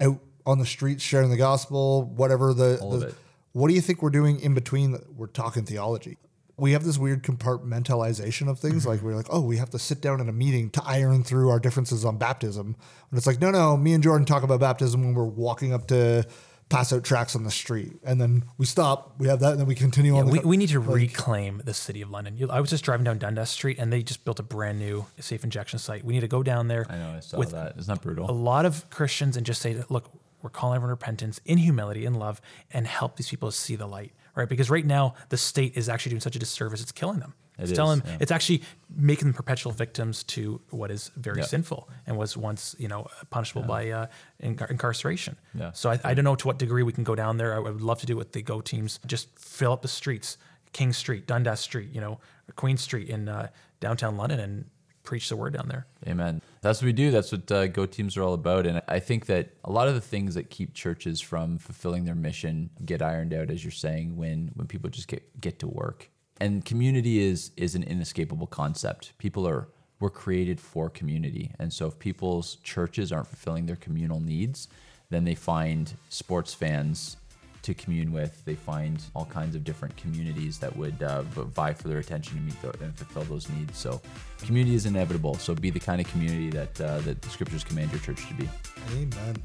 out 0.00 0.20
on 0.48 0.58
the 0.58 0.66
streets 0.66 1.02
sharing 1.02 1.30
the 1.30 1.36
gospel, 1.36 2.02
whatever 2.16 2.52
the, 2.54 2.78
All 2.80 2.94
of 2.94 3.00
the 3.00 3.08
it. 3.08 3.14
what 3.52 3.68
do 3.68 3.74
you 3.74 3.80
think 3.80 4.02
we're 4.02 4.10
doing 4.10 4.40
in 4.40 4.54
between? 4.54 4.98
We're 5.14 5.26
talking 5.26 5.64
theology. 5.64 6.16
We 6.56 6.72
have 6.72 6.82
this 6.84 6.98
weird 6.98 7.22
compartmentalization 7.22 8.48
of 8.48 8.58
things. 8.58 8.86
Like 8.86 9.02
we're 9.02 9.14
like, 9.14 9.26
oh, 9.30 9.40
we 9.42 9.58
have 9.58 9.70
to 9.70 9.78
sit 9.78 10.00
down 10.00 10.20
in 10.20 10.28
a 10.28 10.32
meeting 10.32 10.70
to 10.70 10.82
iron 10.84 11.22
through 11.22 11.50
our 11.50 11.60
differences 11.60 12.04
on 12.04 12.16
baptism. 12.18 12.74
And 13.10 13.18
it's 13.18 13.26
like, 13.26 13.40
no, 13.40 13.50
no, 13.50 13.76
me 13.76 13.92
and 13.92 14.02
Jordan 14.02 14.24
talk 14.26 14.42
about 14.42 14.58
baptism 14.60 15.02
when 15.04 15.14
we're 15.14 15.24
walking 15.24 15.72
up 15.72 15.86
to 15.88 16.26
pass 16.68 16.92
out 16.92 17.02
tracks 17.04 17.34
on 17.34 17.44
the 17.44 17.50
street, 17.50 17.92
and 18.04 18.20
then 18.20 18.44
we 18.58 18.66
stop. 18.66 19.14
We 19.18 19.26
have 19.28 19.40
that, 19.40 19.52
and 19.52 19.60
then 19.60 19.66
we 19.66 19.74
continue 19.74 20.14
on. 20.18 20.26
We, 20.28 20.38
co- 20.40 20.48
we 20.48 20.58
need 20.58 20.68
to 20.70 20.80
like- 20.80 20.96
reclaim 20.96 21.62
the 21.64 21.72
city 21.72 22.02
of 22.02 22.10
London. 22.10 22.36
I 22.50 22.60
was 22.60 22.68
just 22.70 22.84
driving 22.84 23.04
down 23.04 23.18
Dundas 23.18 23.48
Street 23.50 23.78
and 23.78 23.90
they 23.92 24.02
just 24.02 24.22
built 24.24 24.38
a 24.38 24.42
brand 24.42 24.78
new 24.78 25.06
safe 25.20 25.44
injection 25.44 25.78
site. 25.78 26.04
We 26.04 26.12
need 26.14 26.20
to 26.20 26.28
go 26.28 26.42
down 26.42 26.68
there. 26.68 26.84
I 26.90 26.96
know, 26.98 27.14
I 27.16 27.20
saw 27.20 27.38
with 27.38 27.52
that. 27.52 27.76
Isn't 27.78 27.94
that 27.94 28.02
brutal? 28.02 28.30
a 28.30 28.32
lot 28.32 28.66
of 28.66 28.88
Christians 28.90 29.36
and 29.38 29.46
just 29.46 29.62
say, 29.62 29.82
look, 29.88 30.10
we're 30.42 30.50
calling 30.50 30.76
everyone 30.76 30.90
repentance 30.90 31.40
in 31.44 31.58
humility, 31.58 32.04
in 32.04 32.14
love, 32.14 32.40
and 32.70 32.86
help 32.86 33.16
these 33.16 33.28
people 33.28 33.50
see 33.50 33.76
the 33.76 33.86
light, 33.86 34.12
right? 34.34 34.48
Because 34.48 34.70
right 34.70 34.86
now 34.86 35.14
the 35.28 35.36
state 35.36 35.76
is 35.76 35.88
actually 35.88 36.10
doing 36.10 36.20
such 36.20 36.36
a 36.36 36.38
disservice; 36.38 36.80
it's 36.80 36.92
killing 36.92 37.18
them. 37.18 37.34
it's 37.58 37.72
is, 37.72 37.76
telling 37.76 37.98
them, 38.00 38.08
yeah. 38.08 38.18
it's 38.20 38.30
actually 38.30 38.62
making 38.96 39.26
them 39.26 39.34
perpetual 39.34 39.72
victims 39.72 40.22
to 40.24 40.60
what 40.70 40.90
is 40.92 41.10
very 41.16 41.38
Yeah. 41.40 41.44
sinful 41.46 41.88
and 42.06 42.16
was 42.16 42.36
once, 42.36 42.76
you 42.78 42.86
know, 42.86 43.08
punishable 43.30 43.62
by 43.62 43.90
uh, 43.90 44.06
incar- 44.42 44.70
incarceration. 44.70 45.36
Yeah. 45.54 45.72
So 45.72 45.90
I, 45.90 45.98
I 46.04 46.14
don't 46.14 46.24
know 46.24 46.36
to 46.36 46.46
what 46.46 46.58
degree 46.58 46.84
we 46.84 46.92
can 46.92 47.02
go 47.04 47.16
down 47.16 47.36
there. 47.36 47.54
I 47.56 47.58
would 47.58 47.80
love 47.82 47.98
to 48.00 48.06
do 48.06 48.12
it 48.12 48.16
with 48.18 48.32
the 48.32 48.42
Go 48.42 48.60
teams 48.60 49.00
just 49.06 49.36
fill 49.38 49.72
up 49.72 49.82
the 49.82 49.88
streets, 49.88 50.38
King 50.72 50.92
Street, 50.92 51.26
Dundas 51.26 51.58
Street, 51.60 51.90
you 51.92 52.00
know, 52.00 52.20
Queen 52.54 52.76
Street 52.76 53.08
in 53.08 53.28
uh, 53.28 53.48
downtown 53.80 54.16
London, 54.16 54.38
and 54.38 54.64
preach 55.02 55.28
the 55.28 55.36
word 55.36 55.52
down 55.54 55.66
there. 55.68 55.86
Amen. 56.06 56.40
That's 56.60 56.80
what 56.80 56.86
we 56.86 56.92
do. 56.92 57.10
That's 57.10 57.32
what 57.32 57.50
uh, 57.50 57.66
Go 57.68 57.86
Teams 57.86 58.16
are 58.16 58.22
all 58.22 58.34
about. 58.34 58.66
And 58.66 58.82
I 58.88 58.98
think 58.98 59.26
that 59.26 59.50
a 59.64 59.70
lot 59.70 59.88
of 59.88 59.94
the 59.94 60.00
things 60.00 60.34
that 60.34 60.50
keep 60.50 60.74
churches 60.74 61.20
from 61.20 61.58
fulfilling 61.58 62.04
their 62.04 62.14
mission 62.14 62.70
get 62.84 63.02
ironed 63.02 63.32
out, 63.32 63.50
as 63.50 63.64
you're 63.64 63.70
saying, 63.70 64.16
when 64.16 64.50
when 64.54 64.66
people 64.66 64.90
just 64.90 65.08
get 65.08 65.40
get 65.40 65.58
to 65.60 65.68
work. 65.68 66.10
And 66.40 66.64
community 66.64 67.20
is 67.20 67.52
is 67.56 67.74
an 67.74 67.82
inescapable 67.82 68.46
concept. 68.46 69.16
People 69.18 69.46
are 69.46 69.68
we're 70.00 70.10
created 70.10 70.60
for 70.60 70.88
community, 70.88 71.52
and 71.58 71.72
so 71.72 71.86
if 71.86 71.98
people's 71.98 72.56
churches 72.56 73.10
aren't 73.10 73.26
fulfilling 73.26 73.66
their 73.66 73.76
communal 73.76 74.20
needs, 74.20 74.68
then 75.10 75.24
they 75.24 75.34
find 75.34 75.94
sports 76.08 76.54
fans 76.54 77.16
to 77.62 77.74
commune 77.74 78.12
with. 78.12 78.44
They 78.44 78.54
find 78.54 79.02
all 79.14 79.24
kinds 79.26 79.54
of 79.54 79.64
different 79.64 79.96
communities 79.96 80.58
that 80.58 80.74
would 80.76 81.02
uh, 81.02 81.22
vie 81.22 81.72
for 81.72 81.88
their 81.88 81.98
attention 81.98 82.36
and 82.38 82.46
meet 82.46 82.60
tho- 82.62 82.72
and 82.80 82.96
fulfill 82.96 83.24
those 83.24 83.48
needs. 83.50 83.76
So, 83.78 84.00
community 84.44 84.74
is 84.74 84.86
inevitable. 84.86 85.34
So, 85.34 85.54
be 85.54 85.70
the 85.70 85.80
kind 85.80 86.00
of 86.00 86.08
community 86.10 86.50
that 86.50 86.80
uh, 86.80 86.98
that 87.00 87.22
the 87.22 87.30
scriptures 87.30 87.64
command 87.64 87.90
your 87.92 88.00
church 88.00 88.26
to 88.28 88.34
be. 88.34 88.48
Amen. 88.94 89.36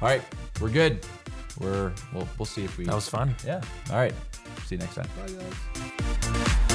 All 0.00 0.08
right, 0.08 0.22
we're 0.60 0.70
good. 0.70 1.04
We're 1.58 1.92
we'll, 2.14 2.28
we'll 2.38 2.46
see 2.46 2.64
if 2.64 2.78
we. 2.78 2.84
That 2.84 2.94
was 2.94 3.08
fun. 3.08 3.34
Yeah. 3.44 3.60
All 3.90 3.96
right. 3.96 4.14
See 4.66 4.76
you 4.76 4.80
next 4.80 4.94
time. 4.94 5.08
Bye, 5.16 5.32
guys. 5.32 6.66